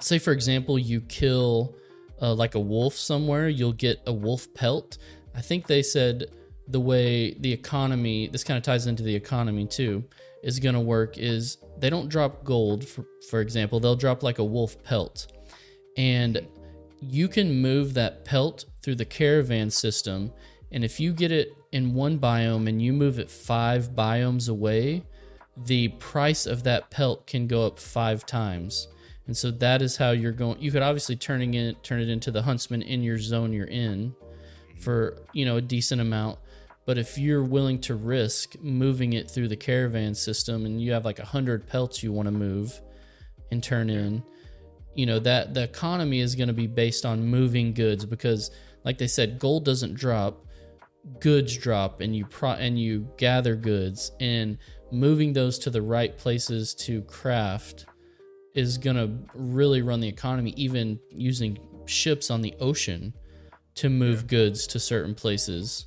say, 0.00 0.18
for 0.18 0.32
example, 0.32 0.78
you 0.78 1.00
kill 1.02 1.76
uh, 2.20 2.34
like 2.34 2.54
a 2.54 2.60
wolf 2.60 2.94
somewhere, 2.94 3.48
you'll 3.48 3.72
get 3.72 4.00
a 4.06 4.12
wolf 4.12 4.52
pelt. 4.54 4.98
I 5.34 5.40
think 5.40 5.66
they 5.66 5.82
said 5.82 6.26
the 6.68 6.80
way 6.80 7.34
the 7.40 7.52
economy 7.52 8.28
this 8.28 8.44
kind 8.44 8.56
of 8.58 8.62
ties 8.62 8.86
into 8.86 9.02
the 9.02 9.14
economy 9.14 9.66
too 9.66 10.04
is 10.42 10.58
going 10.58 10.74
to 10.74 10.80
work 10.80 11.16
is 11.16 11.58
they 11.78 11.88
don't 11.88 12.08
drop 12.08 12.44
gold 12.44 12.86
for, 12.86 13.04
for 13.30 13.40
example 13.40 13.80
they'll 13.80 13.96
drop 13.96 14.22
like 14.22 14.38
a 14.38 14.44
wolf 14.44 14.80
pelt 14.82 15.32
and 15.96 16.46
you 17.00 17.26
can 17.26 17.62
move 17.62 17.94
that 17.94 18.24
pelt 18.24 18.66
through 18.82 18.94
the 18.94 19.04
caravan 19.04 19.70
system 19.70 20.30
and 20.70 20.84
if 20.84 21.00
you 21.00 21.12
get 21.12 21.32
it 21.32 21.56
in 21.72 21.94
one 21.94 22.18
biome 22.18 22.68
and 22.68 22.80
you 22.80 22.92
move 22.92 23.18
it 23.18 23.30
five 23.30 23.90
biomes 23.90 24.48
away 24.48 25.02
the 25.66 25.88
price 25.88 26.46
of 26.46 26.62
that 26.64 26.90
pelt 26.90 27.26
can 27.26 27.46
go 27.46 27.66
up 27.66 27.78
five 27.78 28.24
times. 28.24 28.88
And 29.26 29.36
so 29.36 29.50
that 29.50 29.82
is 29.82 29.96
how 29.96 30.12
you're 30.12 30.32
going 30.32 30.60
you 30.60 30.70
could 30.70 30.82
obviously 30.82 31.16
turning 31.16 31.54
it 31.54 31.82
turn 31.82 32.00
it 32.00 32.08
into 32.08 32.30
the 32.30 32.42
huntsman 32.42 32.82
in 32.82 33.02
your 33.02 33.18
zone 33.18 33.52
you're 33.52 33.66
in 33.66 34.14
for 34.80 35.18
you 35.32 35.44
know 35.44 35.56
a 35.56 35.60
decent 35.60 36.00
amount. 36.00 36.38
But 36.86 36.96
if 36.96 37.18
you're 37.18 37.44
willing 37.44 37.80
to 37.82 37.94
risk 37.94 38.54
moving 38.62 39.12
it 39.12 39.30
through 39.30 39.48
the 39.48 39.56
caravan 39.56 40.14
system 40.14 40.64
and 40.64 40.80
you 40.80 40.92
have 40.92 41.04
like 41.04 41.18
a 41.18 41.24
hundred 41.24 41.66
pelts 41.66 42.02
you 42.02 42.12
want 42.12 42.26
to 42.26 42.32
move 42.32 42.80
and 43.50 43.62
turn 43.62 43.90
in, 43.90 44.22
you 44.94 45.04
know, 45.04 45.18
that 45.18 45.52
the 45.52 45.64
economy 45.64 46.20
is 46.20 46.34
going 46.34 46.48
to 46.48 46.54
be 46.54 46.66
based 46.66 47.04
on 47.04 47.26
moving 47.26 47.74
goods 47.74 48.06
because 48.06 48.50
like 48.84 48.96
they 48.96 49.06
said, 49.06 49.38
gold 49.38 49.66
doesn't 49.66 49.94
drop. 49.94 50.46
Goods 51.20 51.56
drop 51.56 52.00
and 52.00 52.14
you 52.14 52.24
pro 52.26 52.50
and 52.50 52.78
you 52.78 53.08
gather 53.16 53.56
goods 53.56 54.12
and 54.20 54.58
moving 54.90 55.32
those 55.32 55.58
to 55.58 55.70
the 55.70 55.82
right 55.82 56.16
places 56.18 56.74
to 56.74 57.02
craft 57.02 57.86
is 58.54 58.78
going 58.78 58.96
to 58.96 59.10
really 59.34 59.82
run 59.82 60.00
the 60.00 60.08
economy 60.08 60.52
even 60.56 60.98
using 61.10 61.58
ships 61.86 62.30
on 62.30 62.42
the 62.42 62.54
ocean 62.60 63.12
to 63.74 63.88
move 63.88 64.22
yeah. 64.22 64.28
goods 64.28 64.66
to 64.66 64.78
certain 64.78 65.14
places 65.14 65.86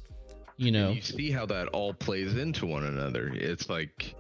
you 0.58 0.72
know 0.72 0.88
and 0.88 0.96
you 0.96 1.02
see 1.02 1.32
how 1.32 1.46
that 1.46 1.68
all 1.70 1.94
plays 1.94 2.36
into 2.38 2.66
one 2.66 2.86
another 2.86 3.32
it's 3.34 3.70
like 3.70 4.16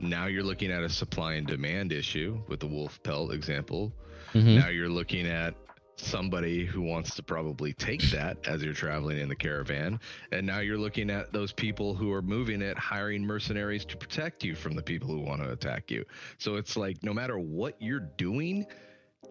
now 0.00 0.26
you're 0.26 0.42
looking 0.42 0.70
at 0.70 0.82
a 0.82 0.88
supply 0.88 1.34
and 1.34 1.46
demand 1.46 1.92
issue 1.92 2.38
with 2.48 2.60
the 2.60 2.66
wolf 2.66 3.02
pelt 3.02 3.32
example 3.32 3.92
mm-hmm. 4.32 4.56
now 4.56 4.68
you're 4.68 4.88
looking 4.88 5.26
at 5.26 5.54
somebody 5.96 6.64
who 6.64 6.82
wants 6.82 7.14
to 7.14 7.22
probably 7.22 7.72
take 7.72 8.02
that 8.10 8.36
as 8.46 8.62
you're 8.62 8.74
traveling 8.74 9.18
in 9.18 9.28
the 9.28 9.36
caravan. 9.36 10.00
And 10.32 10.46
now 10.46 10.60
you're 10.60 10.78
looking 10.78 11.10
at 11.10 11.32
those 11.32 11.52
people 11.52 11.94
who 11.94 12.12
are 12.12 12.22
moving 12.22 12.62
it, 12.62 12.76
hiring 12.78 13.24
mercenaries 13.24 13.84
to 13.86 13.96
protect 13.96 14.44
you 14.44 14.54
from 14.54 14.74
the 14.74 14.82
people 14.82 15.08
who 15.08 15.20
want 15.20 15.42
to 15.42 15.50
attack 15.50 15.90
you. 15.90 16.04
So 16.38 16.56
it's 16.56 16.76
like 16.76 17.02
no 17.02 17.14
matter 17.14 17.38
what 17.38 17.80
you're 17.80 18.08
doing, 18.16 18.66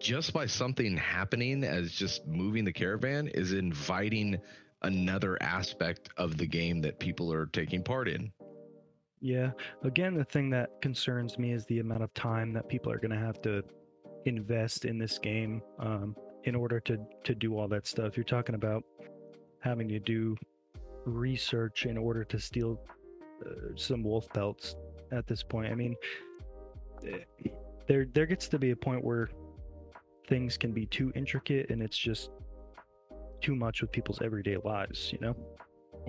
just 0.00 0.32
by 0.32 0.46
something 0.46 0.96
happening 0.96 1.64
as 1.64 1.92
just 1.92 2.26
moving 2.26 2.64
the 2.64 2.72
caravan 2.72 3.28
is 3.28 3.52
inviting 3.52 4.38
another 4.82 5.40
aspect 5.42 6.10
of 6.16 6.36
the 6.36 6.46
game 6.46 6.80
that 6.82 6.98
people 6.98 7.32
are 7.32 7.46
taking 7.46 7.82
part 7.82 8.08
in. 8.08 8.32
Yeah. 9.20 9.52
Again, 9.82 10.14
the 10.14 10.24
thing 10.24 10.50
that 10.50 10.82
concerns 10.82 11.38
me 11.38 11.52
is 11.52 11.64
the 11.66 11.78
amount 11.78 12.02
of 12.02 12.12
time 12.12 12.52
that 12.52 12.68
people 12.68 12.92
are 12.92 12.98
going 12.98 13.10
to 13.10 13.18
have 13.18 13.40
to 13.42 13.62
invest 14.26 14.84
in 14.84 14.98
this 14.98 15.18
game. 15.18 15.62
Um, 15.78 16.14
in 16.44 16.54
order 16.54 16.80
to 16.80 16.98
to 17.24 17.34
do 17.34 17.58
all 17.58 17.68
that 17.68 17.86
stuff. 17.86 18.16
You're 18.16 18.24
talking 18.24 18.54
about 18.54 18.84
having 19.60 19.88
to 19.88 19.98
do 19.98 20.36
research 21.04 21.86
in 21.86 21.96
order 21.98 22.24
to 22.24 22.38
steal 22.38 22.80
uh, 23.44 23.50
some 23.76 24.02
wolf 24.02 24.28
pelts 24.32 24.76
at 25.12 25.26
this 25.26 25.42
point. 25.42 25.72
I 25.72 25.74
mean, 25.74 25.96
there 27.86 28.06
there 28.12 28.26
gets 28.26 28.48
to 28.48 28.58
be 28.58 28.70
a 28.70 28.76
point 28.76 29.04
where 29.04 29.30
things 30.28 30.56
can 30.56 30.72
be 30.72 30.86
too 30.86 31.12
intricate 31.14 31.70
and 31.70 31.82
it's 31.82 31.98
just 31.98 32.30
too 33.40 33.54
much 33.54 33.82
with 33.82 33.92
people's 33.92 34.22
everyday 34.22 34.56
lives, 34.64 35.12
you 35.12 35.18
know? 35.20 35.36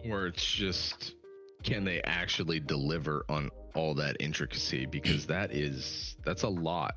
Or 0.10 0.28
it's 0.28 0.46
just 0.46 1.16
can 1.64 1.84
they 1.84 2.02
actually 2.04 2.60
deliver 2.60 3.26
on 3.28 3.50
all 3.74 3.94
that 3.96 4.16
intricacy 4.20 4.86
because 4.86 5.26
that 5.28 5.52
is 5.52 6.16
that's 6.24 6.44
a 6.44 6.50
lot. 6.50 6.96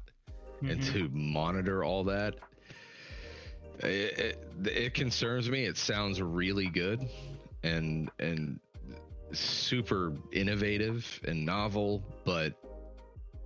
Mm-hmm. 0.63 0.71
And 0.71 0.83
to 0.85 1.09
monitor 1.13 1.85
all 1.85 2.03
that 2.05 2.35
it, 3.81 4.19
it, 4.19 4.67
it 4.67 4.95
concerns 4.95 5.49
me. 5.51 5.65
It 5.65 5.77
sounds 5.77 6.21
really 6.21 6.69
good 6.69 7.09
and 7.63 8.11
and 8.19 8.59
super 9.33 10.15
innovative 10.33 11.21
and 11.27 11.45
novel, 11.45 12.03
but 12.25 12.55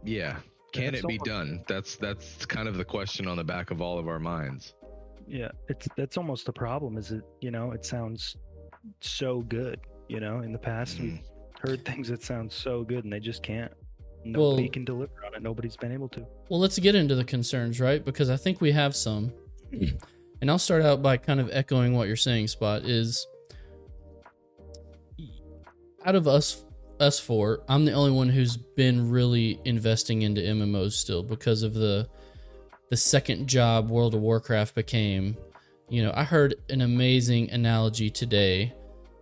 yeah, 0.05 0.37
can 0.73 0.95
it 0.95 1.07
be 1.07 1.19
almost, 1.19 1.25
done? 1.25 1.65
That's 1.69 1.97
that's 1.97 2.47
kind 2.47 2.69
of 2.69 2.77
the 2.77 2.85
question 2.85 3.27
on 3.29 3.37
the 3.37 3.45
back 3.45 3.71
of 3.71 3.81
all 3.81 3.99
of 3.99 4.09
our 4.09 4.19
minds. 4.19 4.75
Yeah, 5.27 5.51
it's 5.69 5.89
that's 5.97 6.17
almost 6.17 6.47
the 6.47 6.53
problem. 6.53 6.97
Is 6.97 7.13
it 7.13 7.23
you 7.41 7.51
know 7.51 7.73
it 7.73 7.85
sounds 7.85 8.37
so 9.01 9.41
good. 9.43 9.81
You 10.09 10.21
know, 10.21 10.41
in 10.41 10.53
the 10.53 10.59
past 10.59 10.99
mm. 10.99 11.03
we've 11.03 11.21
heard 11.61 11.85
things 11.85 12.09
that 12.09 12.23
sound 12.23 12.53
so 12.53 12.83
good 12.83 13.05
and 13.05 13.13
they 13.13 13.21
just 13.21 13.43
can't. 13.43 13.73
Nobody 14.25 14.63
well, 14.63 14.71
can 14.71 14.85
deliver 14.85 15.13
on 15.27 15.35
it. 15.35 15.43
Nobody's 15.43 15.77
been 15.77 15.93
able 15.93 16.09
to. 16.11 16.25
Well, 16.49 16.61
let's 16.61 16.79
get 16.79 16.95
into 16.95 17.15
the 17.15 17.25
concerns, 17.25 17.81
right? 17.81 18.05
Because 18.05 18.31
I 18.31 18.37
think 18.37 18.61
we 18.61 18.71
have 18.73 18.95
some 18.95 19.33
and 20.43 20.51
I'll 20.51 20.59
start 20.59 20.83
out 20.83 21.03
by 21.03 21.19
kind 21.19 21.39
of 21.39 21.49
echoing 21.53 21.95
what 21.95 22.09
you're 22.09 22.17
saying, 22.17 22.49
Scott, 22.49 22.83
is 22.85 23.29
out 26.05 26.17
of 26.17 26.27
us 26.27 26.65
us 26.99 27.19
four, 27.19 27.63
I'm 27.69 27.85
the 27.85 27.93
only 27.93 28.11
one 28.11 28.29
who's 28.29 28.57
been 28.57 29.09
really 29.11 29.61
investing 29.65 30.23
into 30.23 30.41
MMOs 30.41 30.93
still 30.93 31.23
because 31.23 31.63
of 31.63 31.75
the 31.75 32.09
the 32.91 32.97
second 32.97 33.47
job 33.47 33.89
World 33.89 34.15
of 34.15 34.21
Warcraft 34.21 34.75
became. 34.75 35.37
You 35.89 36.03
know, 36.03 36.13
I 36.15 36.25
heard 36.25 36.57
an 36.69 36.81
amazing 36.81 37.51
analogy 37.51 38.11
today. 38.11 38.75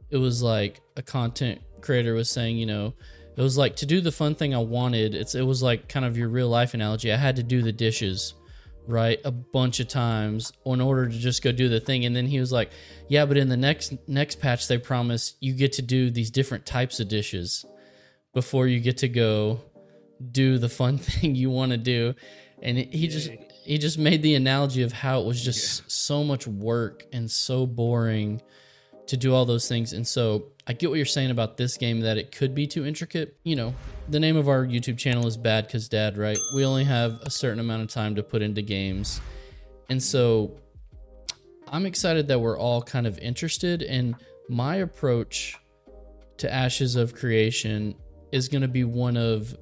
It 0.09 0.17
was 0.17 0.43
like 0.43 0.81
a 0.97 1.03
content 1.03 1.61
creator 1.83 2.15
was 2.15 2.31
saying, 2.31 2.57
you 2.57 2.67
know, 2.67 2.95
it 3.37 3.43
was 3.43 3.59
like 3.59 3.77
to 3.77 3.87
do 3.87 4.01
the 4.01 4.11
fun 4.11 4.35
thing 4.35 4.55
I 4.55 4.59
wanted. 4.59 5.15
It's 5.15 5.35
it 5.35 5.43
was 5.43 5.63
like 5.63 5.87
kind 5.87 6.07
of 6.07 6.17
your 6.17 6.31
real 6.31 6.49
life 6.49 6.73
analogy. 6.73 7.13
I 7.13 7.17
had 7.17 7.37
to 7.37 7.43
do 7.43 7.61
the 7.61 7.73
dishes 7.73 8.35
right 8.91 9.21
a 9.25 9.31
bunch 9.31 9.81
of 9.81 9.89
times 9.89 10.53
in 10.67 10.81
order 10.81 11.09
to 11.09 11.19
just 11.19 11.43
go 11.43 11.53
do 11.53 11.69
the 11.69 11.81
thing. 11.81 12.05
And 12.05 12.15
then 12.15 12.27
he 12.27 12.41
was 12.41 12.53
like 12.53 12.71
yeah 13.09 13.27
but 13.27 13.37
in 13.37 13.49
the 13.49 13.57
next 13.57 13.95
next 14.09 14.41
patch 14.41 14.69
they 14.69 14.79
promise 14.79 15.35
you 15.41 15.53
get 15.53 15.73
to 15.75 15.83
do 15.83 16.11
these 16.11 16.31
different 16.31 16.67
types 16.67 17.01
of 17.01 17.09
dishes 17.09 17.65
before 18.33 18.67
you 18.67 18.81
get 18.81 18.99
to 18.99 19.09
go 19.09 19.61
do 20.33 20.59
the 20.59 20.69
fun 20.69 20.99
thing 20.99 21.35
you 21.35 21.51
want 21.51 21.73
to 21.73 21.79
do. 21.79 22.15
And 22.63 22.77
he 22.77 23.09
just 23.09 23.31
he 23.65 23.79
just 23.79 23.99
made 23.99 24.23
the 24.23 24.35
analogy 24.35 24.83
of 24.83 24.93
how 24.93 25.21
it 25.21 25.27
was 25.27 25.43
just 25.43 25.81
yeah. 25.81 25.85
so 25.89 26.25
much 26.25 26.47
work 26.47 27.07
and 27.13 27.31
so 27.31 27.67
boring 27.67 28.43
to 29.07 29.17
do 29.17 29.35
all 29.35 29.45
those 29.45 29.69
things. 29.69 29.93
And 29.93 30.07
so 30.07 30.53
I 30.71 30.73
get 30.73 30.89
what 30.89 30.99
you're 30.99 31.05
saying 31.05 31.33
about 31.33 31.57
this 31.57 31.77
game 31.77 31.99
that 32.03 32.17
it 32.17 32.31
could 32.31 32.55
be 32.55 32.65
too 32.65 32.87
intricate. 32.87 33.37
You 33.43 33.57
know, 33.57 33.75
the 34.09 34.21
name 34.21 34.37
of 34.37 34.49
our 34.49 34.65
YouTube 34.65 34.99
channel 34.99 35.27
is 35.27 35.37
Bad 35.37 35.69
Cuz 35.69 35.89
Dad, 35.89 36.17
right? 36.17 36.39
We 36.55 36.65
only 36.65 36.85
have 36.85 37.19
a 37.23 37.29
certain 37.29 37.59
amount 37.59 37.83
of 37.83 37.89
time 37.89 38.15
to 38.15 38.23
put 38.23 38.41
into 38.41 38.63
games. 38.63 39.21
And 39.89 40.01
so 40.01 40.61
I'm 41.67 41.87
excited 41.87 42.29
that 42.29 42.39
we're 42.39 42.57
all 42.57 42.83
kind 42.83 43.09
of 43.09 43.19
interested 43.19 43.83
and 43.83 44.15
my 44.49 44.77
approach 44.77 45.59
to 46.37 46.55
Ashes 46.55 46.95
of 46.95 47.17
Creation 47.17 47.97
is 48.31 48.47
going 48.47 48.63
to 48.63 48.69
be 48.69 48.85
one 48.85 49.17
of 49.17 49.57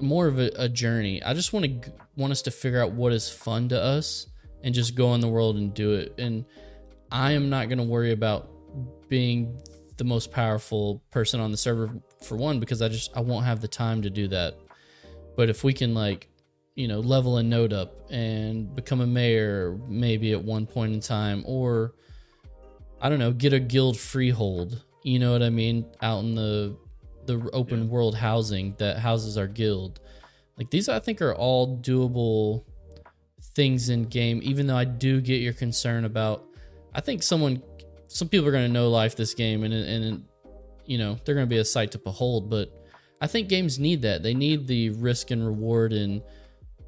more 0.00 0.26
of 0.26 0.40
a, 0.40 0.50
a 0.56 0.68
journey. 0.68 1.22
I 1.22 1.34
just 1.34 1.52
want 1.52 1.84
to 1.84 1.92
want 2.16 2.32
us 2.32 2.42
to 2.42 2.50
figure 2.50 2.82
out 2.82 2.90
what 2.90 3.12
is 3.12 3.30
fun 3.30 3.68
to 3.68 3.80
us 3.80 4.26
and 4.64 4.74
just 4.74 4.96
go 4.96 5.14
in 5.14 5.20
the 5.20 5.28
world 5.28 5.54
and 5.54 5.72
do 5.72 5.92
it. 5.92 6.16
And 6.18 6.46
I 7.12 7.30
am 7.30 7.48
not 7.48 7.68
going 7.68 7.78
to 7.78 7.84
worry 7.84 8.10
about 8.10 8.50
being 9.08 9.56
the 10.00 10.04
most 10.04 10.32
powerful 10.32 11.02
person 11.10 11.40
on 11.40 11.50
the 11.50 11.58
server 11.58 11.92
for 12.22 12.34
one 12.34 12.58
because 12.58 12.80
I 12.80 12.88
just 12.88 13.14
I 13.14 13.20
won't 13.20 13.44
have 13.44 13.60
the 13.60 13.68
time 13.68 14.00
to 14.00 14.08
do 14.08 14.28
that. 14.28 14.56
But 15.36 15.50
if 15.50 15.62
we 15.62 15.74
can 15.74 15.92
like, 15.92 16.26
you 16.74 16.88
know, 16.88 17.00
level 17.00 17.36
a 17.36 17.42
node 17.42 17.74
up 17.74 18.10
and 18.10 18.74
become 18.74 19.02
a 19.02 19.06
mayor 19.06 19.78
maybe 19.86 20.32
at 20.32 20.42
one 20.42 20.66
point 20.66 20.94
in 20.94 21.00
time 21.00 21.44
or 21.46 21.92
I 22.98 23.10
don't 23.10 23.18
know, 23.18 23.30
get 23.30 23.52
a 23.52 23.60
guild 23.60 23.98
freehold, 23.98 24.82
you 25.02 25.18
know 25.18 25.32
what 25.32 25.42
I 25.42 25.50
mean, 25.50 25.84
out 26.00 26.20
in 26.20 26.34
the 26.34 26.78
the 27.26 27.50
open 27.52 27.84
yeah. 27.84 27.90
world 27.90 28.14
housing 28.14 28.74
that 28.78 28.98
houses 28.98 29.36
our 29.36 29.46
guild. 29.46 30.00
Like 30.56 30.70
these 30.70 30.88
I 30.88 30.98
think 30.98 31.20
are 31.20 31.34
all 31.34 31.76
doable 31.76 32.64
things 33.54 33.90
in 33.90 34.04
game 34.04 34.40
even 34.42 34.66
though 34.66 34.78
I 34.78 34.84
do 34.84 35.20
get 35.20 35.42
your 35.42 35.52
concern 35.52 36.06
about 36.06 36.46
I 36.94 37.02
think 37.02 37.22
someone 37.22 37.62
some 38.12 38.28
people 38.28 38.48
are 38.48 38.50
going 38.50 38.66
to 38.66 38.72
know 38.72 38.90
life 38.90 39.14
this 39.16 39.34
game 39.34 39.62
and 39.62 39.72
and 39.72 40.24
you 40.84 40.98
know 40.98 41.16
they're 41.24 41.34
going 41.34 41.46
to 41.46 41.50
be 41.50 41.58
a 41.58 41.64
sight 41.64 41.92
to 41.92 41.98
behold 41.98 42.50
but 42.50 42.68
i 43.20 43.26
think 43.26 43.48
games 43.48 43.78
need 43.78 44.02
that. 44.02 44.22
They 44.22 44.34
need 44.34 44.66
the 44.66 44.90
risk 44.90 45.30
and 45.30 45.44
reward 45.46 45.92
and 45.92 46.20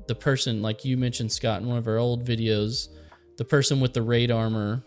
the 0.09 0.17
person 0.17 0.63
like 0.63 0.85
you 0.85 0.97
mentioned 0.97 1.31
scott 1.31 1.63
in 1.63 1.69
one 1.69 1.79
of 1.79 1.87
our 1.87 1.99
old 1.99 2.27
videos 2.27 2.89
the 3.37 3.45
person 3.45 3.79
with 3.81 3.93
the 3.93 4.03
raid 4.03 4.33
armor 4.33 4.83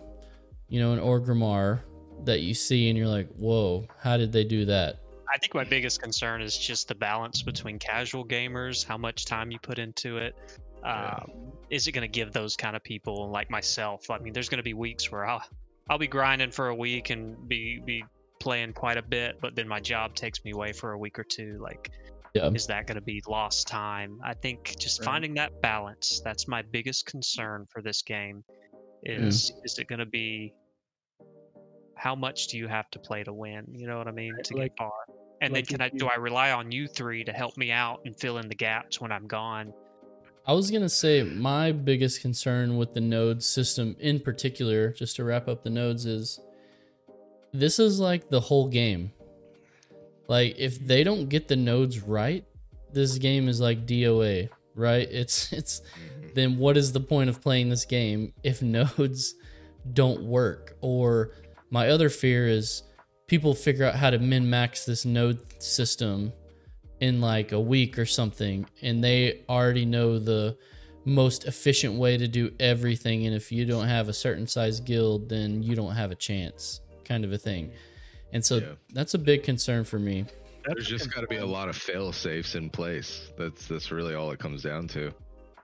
you 0.68 0.82
know 0.82 0.92
an 0.92 1.00
orgrimmar 1.00 1.82
that 2.26 2.42
you 2.42 2.54
see 2.54 2.90
and 2.90 2.98
you're 2.98 3.08
like 3.08 3.30
whoa 3.38 3.88
how 3.98 4.18
did 4.18 4.32
they 4.32 4.44
do 4.44 4.66
that? 4.66 5.00
I 5.34 5.38
think 5.38 5.54
my 5.54 5.64
biggest 5.64 6.02
concern 6.02 6.42
is 6.42 6.58
just 6.58 6.88
the 6.88 6.96
balance 6.96 7.42
between 7.42 7.80
casual 7.80 8.26
gamers 8.26 8.86
how 8.86 8.98
much 8.98 9.26
time 9.26 9.52
you 9.52 9.60
put 9.60 9.80
into 9.80 10.18
it. 10.18 10.36
Um, 10.84 11.32
is 11.70 11.88
it 11.88 11.94
going 11.94 12.04
to 12.04 12.08
give 12.08 12.32
those 12.32 12.56
kind 12.56 12.76
of 12.76 12.84
people 12.84 13.30
like 13.32 13.50
myself 13.50 14.12
i 14.12 14.20
mean 14.20 14.34
there's 14.34 14.50
going 14.50 14.60
to 14.60 14.64
be 14.64 14.76
weeks 14.76 15.12
where 15.12 15.26
i'll 15.26 15.42
I'll 15.90 16.00
be 16.00 16.08
grinding 16.08 16.52
for 16.52 16.70
a 16.70 16.76
week 16.76 17.10
and 17.12 17.48
be 17.48 17.80
be 17.86 18.04
playing 18.40 18.74
quite 18.74 18.98
a 18.98 19.02
bit, 19.02 19.38
but 19.42 19.56
then 19.56 19.68
my 19.68 19.80
job 19.80 20.16
takes 20.16 20.44
me 20.44 20.52
away 20.52 20.74
for 20.74 20.94
a 20.94 20.98
week 20.98 21.20
or 21.20 21.24
two. 21.24 21.58
Like, 21.62 21.92
yeah. 22.34 22.50
is 22.50 22.68
that 22.68 22.88
going 22.88 22.96
to 22.96 23.02
be 23.02 23.22
lost 23.28 23.68
time? 23.68 24.20
I 24.24 24.34
think 24.34 24.76
just 24.80 25.00
right. 25.00 25.06
finding 25.06 25.36
that 25.36 25.62
balance. 25.62 26.22
That's 26.24 26.48
my 26.48 26.64
biggest 26.64 27.06
concern 27.06 27.66
for 27.70 27.82
this 27.82 28.02
game. 28.02 28.44
Is 29.04 29.52
mm. 29.52 29.66
is 29.66 29.78
it 29.78 29.88
going 29.88 30.00
to 30.00 30.06
be? 30.06 30.54
How 31.96 32.16
much 32.16 32.48
do 32.48 32.58
you 32.58 32.68
have 32.68 32.90
to 32.92 33.00
play 33.00 33.24
to 33.24 33.34
win? 33.34 33.66
You 33.72 33.88
know 33.88 33.98
what 33.98 34.08
I 34.08 34.12
mean 34.12 34.36
to 34.44 34.58
like, 34.58 34.76
get 34.76 34.78
far. 34.78 34.92
And 35.42 35.54
like 35.54 35.68
then 35.68 35.78
can 35.78 35.82
I 35.86 35.90
do 35.96 36.08
I 36.08 36.16
rely 36.16 36.52
on 36.52 36.72
you 36.72 36.88
three 36.88 37.24
to 37.24 37.32
help 37.32 37.58
me 37.58 37.72
out 37.72 38.02
and 38.06 38.16
fill 38.16 38.38
in 38.38 38.48
the 38.48 38.56
gaps 38.56 39.00
when 39.00 39.12
I'm 39.12 39.28
gone? 39.28 39.74
I 40.48 40.54
was 40.54 40.70
gonna 40.70 40.90
say 40.90 41.24
my 41.24 41.72
biggest 41.72 42.22
concern 42.22 42.78
with 42.78 42.94
the 42.94 43.02
node 43.02 43.42
system 43.42 43.96
in 44.00 44.20
particular, 44.20 44.92
just 44.92 45.16
to 45.16 45.24
wrap 45.24 45.48
up 45.48 45.64
the 45.64 45.72
nodes, 45.72 46.06
is 46.06 46.40
this 47.52 47.80
is 47.80 48.00
like 48.00 48.30
the 48.30 48.40
whole 48.40 48.68
game. 48.68 49.12
Like 50.28 50.56
if 50.58 50.80
they 50.80 51.04
don't 51.04 51.30
get 51.30 51.48
the 51.48 51.56
nodes 51.56 52.02
right, 52.02 52.46
this 52.94 53.18
game 53.18 53.50
is 53.50 53.60
like 53.60 53.88
DOA, 53.88 54.50
right? 54.76 55.08
It's 55.10 55.52
it's 55.52 55.82
mm-hmm. 55.82 56.28
then 56.36 56.58
what 56.58 56.78
is 56.78 56.92
the 56.92 57.00
point 57.00 57.30
of 57.30 57.42
playing 57.42 57.70
this 57.70 57.86
game 57.86 58.34
if 58.44 58.62
nodes 58.62 59.34
don't 59.94 60.24
work? 60.24 60.78
Or 60.82 61.32
my 61.72 61.90
other 61.90 62.10
fear 62.10 62.48
is 62.48 62.84
people 63.26 63.56
figure 63.56 63.86
out 63.86 63.96
how 63.96 64.12
to 64.12 64.20
min 64.20 64.48
max 64.48 64.86
this 64.86 65.06
node 65.06 65.40
system 65.62 66.34
in 67.00 67.22
like 67.22 67.52
a 67.52 67.60
week 67.60 68.00
or 68.00 68.06
something 68.06 68.66
and 68.82 69.04
they 69.04 69.42
already 69.50 69.86
know 69.86 70.18
the 70.18 70.58
most 71.04 71.46
efficient 71.46 71.96
way 71.96 72.18
to 72.18 72.28
do 72.28 72.52
everything 72.60 73.26
and 73.26 73.36
if 73.36 73.52
you 73.52 73.66
don't 73.66 73.88
have 73.88 74.10
a 74.10 74.14
certain 74.14 74.48
size 74.48 74.80
guild 74.80 75.30
then 75.30 75.62
you 75.62 75.76
don't 75.76 75.94
have 75.94 76.12
a 76.12 76.16
chance 76.16 76.82
kind 77.06 77.24
of 77.24 77.32
a 77.32 77.38
thing. 77.38 77.72
And 78.34 78.44
so 78.44 78.58
yeah. 78.58 78.74
that's 78.92 79.14
a 79.14 79.18
big 79.18 79.44
concern 79.44 79.86
for 79.86 80.00
me. 80.00 80.26
There's 80.66 80.88
just 80.88 81.14
got 81.14 81.22
to 81.22 81.28
be 81.28 81.38
a 81.38 81.46
lot 81.46 81.70
of 81.70 81.78
fail 81.78 82.12
safes 82.12 82.56
in 82.56 82.70
place. 82.70 83.30
That's 83.38 83.68
that's 83.68 83.92
really 83.92 84.16
all 84.16 84.32
it 84.32 84.40
comes 84.40 84.64
down 84.64 84.88
to. 84.90 85.14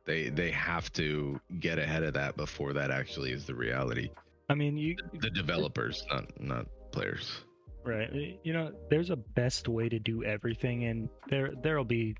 They 0.06 0.30
they 0.30 0.52
have 0.52 0.94
to 0.94 1.40
get 1.60 1.80
ahead 1.80 2.04
of 2.04 2.14
that 2.14 2.38
before 2.38 2.72
that 2.74 2.92
actually 2.92 3.32
is 3.32 3.46
the 3.46 3.56
reality. 3.56 4.12
I 4.50 4.54
mean 4.54 4.78
you 4.78 4.96
the 5.20 5.32
developers 5.32 6.06
not 6.12 6.40
not 6.40 6.68
players 6.92 7.42
Right. 7.84 8.40
You 8.44 8.54
know, 8.54 8.72
there's 8.90 9.10
a 9.10 9.16
best 9.16 9.68
way 9.68 9.90
to 9.90 9.98
do 9.98 10.24
everything, 10.24 10.86
and 10.86 11.10
there 11.30 11.52
there'll 11.64 11.84
be, 11.84 12.16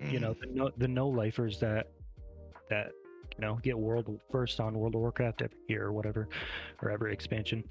you 0.00 0.18
know, 0.18 0.34
mm. 0.34 0.40
the 0.40 0.46
no 0.46 0.70
the 0.78 0.88
no 0.88 1.08
lifers 1.08 1.60
that 1.60 1.92
that 2.70 2.90
you 3.38 3.46
know 3.46 3.58
get 3.62 3.78
world 3.78 4.20
first 4.30 4.58
on 4.58 4.76
World 4.76 4.94
of 4.94 5.00
Warcraft 5.00 5.42
every 5.42 5.56
year 5.68 5.84
or 5.84 5.92
whatever, 5.92 6.28
or 6.82 6.90
every 6.90 7.12
expansion. 7.12 7.62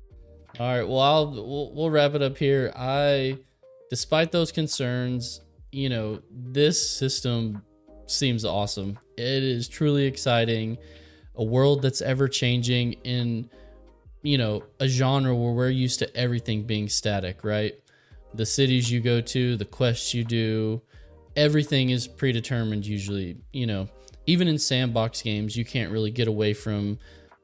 All 0.60 0.68
right. 0.68 0.88
Well, 0.88 1.00
I'll 1.00 1.32
we'll, 1.32 1.74
we'll 1.74 1.90
wrap 1.90 2.16
it 2.16 2.22
up 2.22 2.38
here. 2.38 2.72
I, 2.76 3.38
despite 3.90 4.32
those 4.32 4.52
concerns, 4.52 5.42
you 5.72 5.90
know, 5.90 6.22
this 6.32 6.90
system 6.90 7.64
seems 8.08 8.46
awesome. 8.46 8.98
It 9.18 9.44
is 9.44 9.68
truly 9.68 10.06
exciting. 10.06 10.78
A 11.36 11.44
world 11.44 11.82
that's 11.82 12.02
ever 12.02 12.28
changing 12.28 12.94
in 13.04 13.50
you 14.22 14.38
know, 14.38 14.64
a 14.80 14.88
genre 14.88 15.36
where 15.36 15.54
we're 15.54 15.70
used 15.70 16.00
to 16.00 16.16
everything 16.16 16.64
being 16.64 16.90
static, 16.90 17.44
right? 17.44 17.74
The 18.34 18.46
cities 18.46 18.92
you 18.92 19.00
go 19.00 19.22
to, 19.22 19.58
the 19.58 19.66
quests 19.66 20.14
you 20.14 20.24
do, 20.24 20.82
everything 21.36 21.90
is 21.90 22.08
predetermined 22.08 22.86
usually. 22.86 23.38
You 23.54 23.68
know, 23.68 23.90
even 24.26 24.48
in 24.48 24.60
sandbox 24.60 25.22
games, 25.22 25.56
you 25.56 25.66
can't 25.66 25.92
really 25.92 26.12
get 26.12 26.28
away 26.28 26.54
from 26.54 27.00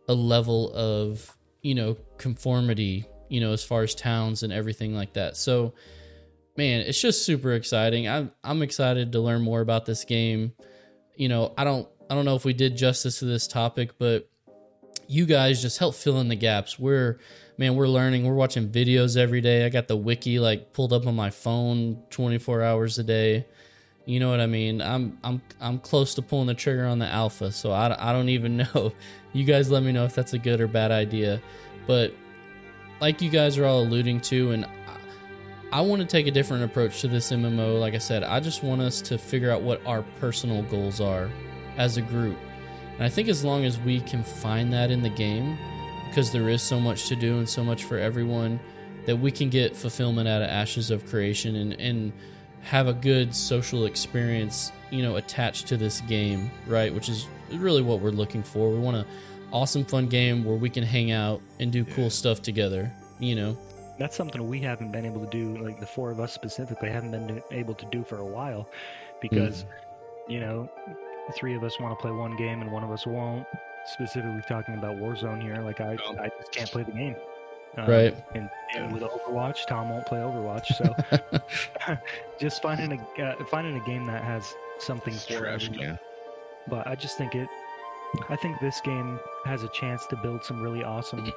a 0.07 0.13
level 0.13 0.71
of, 0.73 1.35
you 1.61 1.75
know, 1.75 1.97
conformity, 2.17 3.05
you 3.29 3.39
know, 3.39 3.53
as 3.53 3.63
far 3.63 3.83
as 3.83 3.95
towns 3.95 4.43
and 4.43 4.53
everything 4.53 4.93
like 4.93 5.13
that. 5.13 5.37
So, 5.37 5.73
man, 6.57 6.81
it's 6.81 7.01
just 7.01 7.25
super 7.25 7.53
exciting. 7.53 8.07
I'm 8.07 8.31
I'm 8.43 8.61
excited 8.61 9.13
to 9.13 9.19
learn 9.19 9.41
more 9.41 9.61
about 9.61 9.85
this 9.85 10.03
game. 10.03 10.53
You 11.15 11.29
know, 11.29 11.53
I 11.57 11.63
don't 11.63 11.87
I 12.09 12.15
don't 12.15 12.25
know 12.25 12.35
if 12.35 12.45
we 12.45 12.53
did 12.53 12.77
justice 12.77 13.19
to 13.19 13.25
this 13.25 13.47
topic, 13.47 13.97
but 13.97 14.29
you 15.07 15.25
guys 15.25 15.61
just 15.61 15.79
help 15.79 15.95
fill 15.95 16.19
in 16.19 16.27
the 16.27 16.35
gaps. 16.35 16.79
We're 16.79 17.19
man, 17.57 17.75
we're 17.75 17.87
learning. 17.87 18.25
We're 18.25 18.35
watching 18.35 18.69
videos 18.69 19.17
every 19.17 19.41
day. 19.41 19.65
I 19.65 19.69
got 19.69 19.87
the 19.87 19.97
wiki 19.97 20.39
like 20.39 20.73
pulled 20.73 20.93
up 20.93 21.07
on 21.07 21.15
my 21.15 21.29
phone 21.29 22.03
24 22.09 22.61
hours 22.61 22.99
a 22.99 23.03
day. 23.03 23.45
You 24.05 24.19
know 24.19 24.29
what 24.29 24.39
I 24.39 24.45
mean? 24.45 24.81
I'm 24.81 25.17
I'm 25.23 25.41
I'm 25.59 25.79
close 25.79 26.13
to 26.15 26.21
pulling 26.21 26.47
the 26.47 26.53
trigger 26.53 26.85
on 26.85 26.99
the 26.99 27.07
alpha, 27.07 27.51
so 27.51 27.71
I, 27.71 28.09
I 28.09 28.13
don't 28.13 28.29
even 28.29 28.57
know. 28.73 28.93
You 29.33 29.43
guys 29.43 29.69
let 29.69 29.83
me 29.83 29.91
know 29.91 30.05
if 30.05 30.15
that's 30.15 30.33
a 30.33 30.39
good 30.39 30.61
or 30.61 30.67
bad 30.67 30.91
idea. 30.91 31.41
But 31.87 32.13
like 33.01 33.21
you 33.21 33.29
guys 33.29 33.57
are 33.57 33.65
all 33.65 33.81
alluding 33.81 34.21
to 34.21 34.51
and 34.51 34.65
I, 34.65 34.69
I 35.73 35.81
want 35.81 36.01
to 36.01 36.07
take 36.07 36.27
a 36.27 36.31
different 36.31 36.63
approach 36.63 37.01
to 37.01 37.07
this 37.07 37.31
MMO. 37.31 37.79
Like 37.79 37.93
I 37.93 37.97
said, 37.97 38.23
I 38.23 38.39
just 38.39 38.63
want 38.63 38.81
us 38.81 39.01
to 39.01 39.17
figure 39.17 39.51
out 39.51 39.61
what 39.61 39.85
our 39.85 40.03
personal 40.19 40.63
goals 40.63 41.01
are 41.01 41.29
as 41.77 41.97
a 41.97 42.01
group 42.01 42.37
and 42.95 43.03
I 43.03 43.09
think 43.09 43.27
as 43.27 43.43
long 43.43 43.65
as 43.65 43.79
we 43.79 43.99
can 44.01 44.23
find 44.23 44.71
that 44.73 44.91
in 44.91 45.01
the 45.01 45.09
game, 45.09 45.57
because 46.07 46.31
there 46.31 46.49
is 46.49 46.61
so 46.61 46.79
much 46.79 47.07
to 47.09 47.15
do 47.15 47.37
and 47.37 47.47
so 47.47 47.63
much 47.63 47.83
for 47.83 47.97
everyone, 47.97 48.59
that 49.05 49.15
we 49.15 49.31
can 49.31 49.49
get 49.49 49.75
fulfillment 49.75 50.27
out 50.27 50.41
of 50.41 50.49
Ashes 50.49 50.91
of 50.91 51.05
Creation 51.05 51.55
and, 51.55 51.73
and 51.73 52.13
have 52.61 52.87
a 52.87 52.93
good 52.93 53.35
social 53.35 53.85
experience, 53.85 54.71
you 54.89 55.03
know, 55.03 55.17
attached 55.17 55.67
to 55.67 55.77
this 55.77 56.01
game, 56.01 56.49
right? 56.67 56.93
Which 56.93 57.09
is 57.09 57.27
really 57.51 57.83
what 57.83 57.99
we're 57.99 58.09
looking 58.09 58.41
for. 58.41 58.71
We 58.71 58.79
want 58.79 58.97
an 58.97 59.05
awesome, 59.51 59.85
fun 59.85 60.07
game 60.07 60.43
where 60.43 60.55
we 60.55 60.69
can 60.69 60.83
hang 60.83 61.11
out 61.11 61.41
and 61.59 61.71
do 61.71 61.85
cool 61.85 62.09
stuff 62.09 62.41
together, 62.41 62.91
you 63.19 63.35
know? 63.35 63.57
That's 63.99 64.15
something 64.15 64.47
we 64.47 64.59
haven't 64.59 64.91
been 64.91 65.05
able 65.05 65.23
to 65.23 65.29
do, 65.29 65.61
like 65.63 65.79
the 65.79 65.85
four 65.85 66.11
of 66.11 66.19
us 66.19 66.33
specifically, 66.33 66.89
haven't 66.89 67.11
been 67.11 67.41
able 67.51 67.75
to 67.75 67.85
do 67.91 68.03
for 68.03 68.17
a 68.17 68.25
while 68.25 68.69
because, 69.21 69.63
mm. 69.63 69.67
you 70.33 70.39
know, 70.39 70.69
the 71.27 71.33
three 71.33 71.55
of 71.55 71.63
us 71.63 71.79
want 71.79 71.97
to 71.97 72.01
play 72.01 72.11
one 72.11 72.35
game 72.35 72.61
and 72.61 72.71
one 72.71 72.83
of 72.83 72.91
us 72.91 73.05
won't. 73.05 73.45
Specifically 73.93 74.41
talking 74.47 74.75
about 74.75 74.97
Warzone 74.97 75.41
here, 75.41 75.57
like 75.57 75.79
I, 75.79 75.93
I 76.19 76.29
just 76.39 76.51
can't 76.51 76.71
play 76.71 76.83
the 76.83 76.91
game. 76.91 77.15
Um, 77.77 77.89
right. 77.89 78.15
And, 78.33 78.49
and, 78.75 78.93
with 78.93 79.03
Overwatch, 79.03 79.67
Tom 79.67 79.89
won't 79.89 80.05
play 80.05 80.19
Overwatch. 80.19 80.73
So 80.75 80.95
just 82.39 82.61
finding 82.61 82.99
a 82.99 83.21
uh, 83.21 83.45
finding 83.45 83.75
a 83.75 83.85
game 83.85 84.05
that 84.07 84.23
has 84.23 84.53
something 84.79 85.13
it's 85.13 85.25
for 85.25 85.39
trash, 85.39 85.69
everyone. 85.69 85.99
But 86.67 86.87
I 86.87 86.95
just 86.95 87.17
think 87.17 87.35
it. 87.35 87.47
I 88.29 88.35
think 88.37 88.59
this 88.61 88.79
game 88.81 89.19
has 89.45 89.63
a 89.63 89.67
chance 89.69 90.07
to 90.07 90.15
build 90.15 90.43
some 90.43 90.61
really 90.61 90.83
awesome 90.83 91.31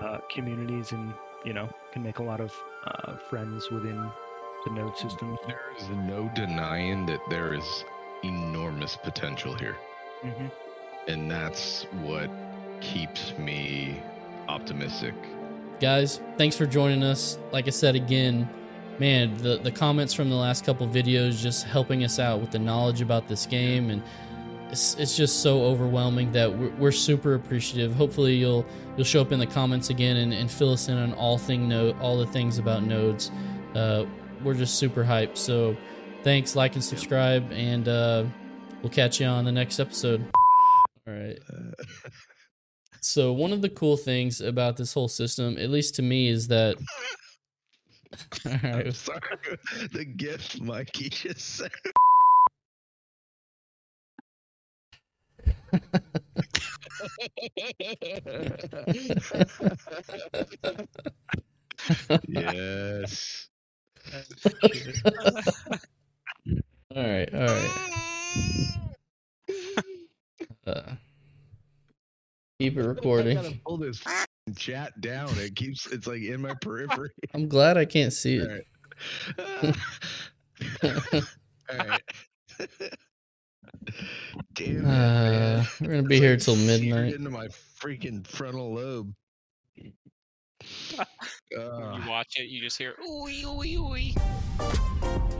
uh, 0.00 0.18
communities, 0.30 0.92
and 0.92 1.12
you 1.44 1.52
know, 1.52 1.68
can 1.92 2.02
make 2.02 2.18
a 2.18 2.22
lot 2.22 2.40
of 2.40 2.54
uh, 2.86 3.16
friends 3.16 3.70
within 3.70 4.10
the 4.64 4.72
node 4.72 4.96
system. 4.96 5.36
There 5.46 5.72
is 5.76 5.88
no 5.88 6.30
denying 6.34 7.06
that 7.06 7.20
there 7.28 7.52
is 7.52 7.84
enormous 8.24 8.96
potential 8.96 9.54
here. 9.54 9.76
Mm-hmm. 10.24 10.46
And 11.08 11.30
that's 11.30 11.84
what 12.02 12.30
keeps 12.80 13.36
me 13.38 14.00
optimistic. 14.48 15.14
Guys, 15.80 16.20
thanks 16.36 16.56
for 16.56 16.66
joining 16.66 17.02
us. 17.02 17.38
Like 17.52 17.66
I 17.66 17.70
said 17.70 17.94
again, 17.94 18.48
man, 18.98 19.36
the, 19.38 19.56
the 19.58 19.72
comments 19.72 20.12
from 20.12 20.28
the 20.28 20.36
last 20.36 20.64
couple 20.64 20.86
videos 20.86 21.40
just 21.40 21.64
helping 21.64 22.04
us 22.04 22.18
out 22.18 22.40
with 22.40 22.50
the 22.50 22.58
knowledge 22.58 23.00
about 23.00 23.28
this 23.28 23.46
game 23.46 23.90
and 23.90 24.02
it's, 24.70 24.94
it's 24.96 25.16
just 25.16 25.42
so 25.42 25.62
overwhelming 25.64 26.30
that 26.32 26.56
we're, 26.56 26.70
we're, 26.76 26.92
super 26.92 27.34
appreciative. 27.34 27.94
Hopefully 27.94 28.36
you'll 28.36 28.64
you'll 28.96 29.04
show 29.04 29.20
up 29.20 29.32
in 29.32 29.40
the 29.40 29.46
comments 29.46 29.90
again 29.90 30.18
and, 30.18 30.32
and 30.32 30.50
fill 30.50 30.72
us 30.72 30.88
in 30.88 30.96
on 30.96 31.12
all 31.14 31.38
thing 31.38 31.68
note 31.68 31.96
all 32.00 32.16
the 32.18 32.26
things 32.26 32.58
about 32.58 32.84
nodes. 32.84 33.30
Uh, 33.74 34.04
we're 34.44 34.54
just 34.54 34.76
super 34.76 35.02
hyped. 35.02 35.36
So 35.36 35.76
Thanks, 36.22 36.54
like 36.54 36.74
and 36.74 36.84
subscribe, 36.84 37.50
and 37.50 37.88
uh, 37.88 38.24
we'll 38.82 38.90
catch 38.92 39.20
you 39.20 39.26
on 39.26 39.44
the 39.44 39.52
next 39.52 39.80
episode. 39.80 40.24
All 41.06 41.14
right. 41.14 41.38
So 43.02 43.32
one 43.32 43.52
of 43.52 43.62
the 43.62 43.70
cool 43.70 43.96
things 43.96 44.42
about 44.42 44.76
this 44.76 44.92
whole 44.92 45.08
system, 45.08 45.56
at 45.58 45.70
least 45.70 45.94
to 45.96 46.02
me, 46.02 46.28
is 46.28 46.48
that. 46.48 46.76
All 48.46 48.52
right. 48.62 48.86
I'm 48.86 48.92
sorry. 48.92 49.20
The 49.92 50.04
gift 50.04 50.60
Mikey 50.60 51.08
just 51.08 51.40
said. 51.40 51.70
yes. 62.28 63.48
All 66.96 67.04
right, 67.04 67.32
all 67.32 67.46
right. 67.46 67.70
Uh, 70.66 70.94
keep 72.58 72.76
it 72.76 72.82
recording. 72.86 73.38
I 73.38 73.42
gotta 73.42 73.60
pull 73.64 73.76
this 73.76 74.02
chat 74.56 75.00
down. 75.00 75.28
It 75.38 75.54
keeps. 75.54 75.86
It's 75.86 76.08
like 76.08 76.22
in 76.22 76.40
my 76.40 76.54
periphery. 76.54 77.10
I'm 77.34 77.48
glad 77.48 77.76
I 77.76 77.84
can't 77.84 78.12
see 78.12 78.36
it. 78.38 78.66
All 79.38 79.40
right. 79.46 79.76
all 81.72 81.78
right. 81.78 82.02
Damn 84.54 84.84
it, 84.84 84.84
uh, 84.84 85.64
we're 85.80 85.90
gonna 85.90 86.02
be 86.02 86.18
here 86.18 86.36
till 86.36 86.56
midnight. 86.56 87.14
Into 87.14 87.30
my 87.30 87.46
freaking 87.80 88.26
frontal 88.26 88.74
lobe. 88.74 89.14
Uh. 89.80 91.04
You 91.56 92.08
watch 92.08 92.34
it, 92.36 92.48
you 92.48 92.60
just 92.60 92.76
hear 92.76 92.94
ooey 93.08 93.44
ooey 93.44 93.78
ooey. 93.78 95.39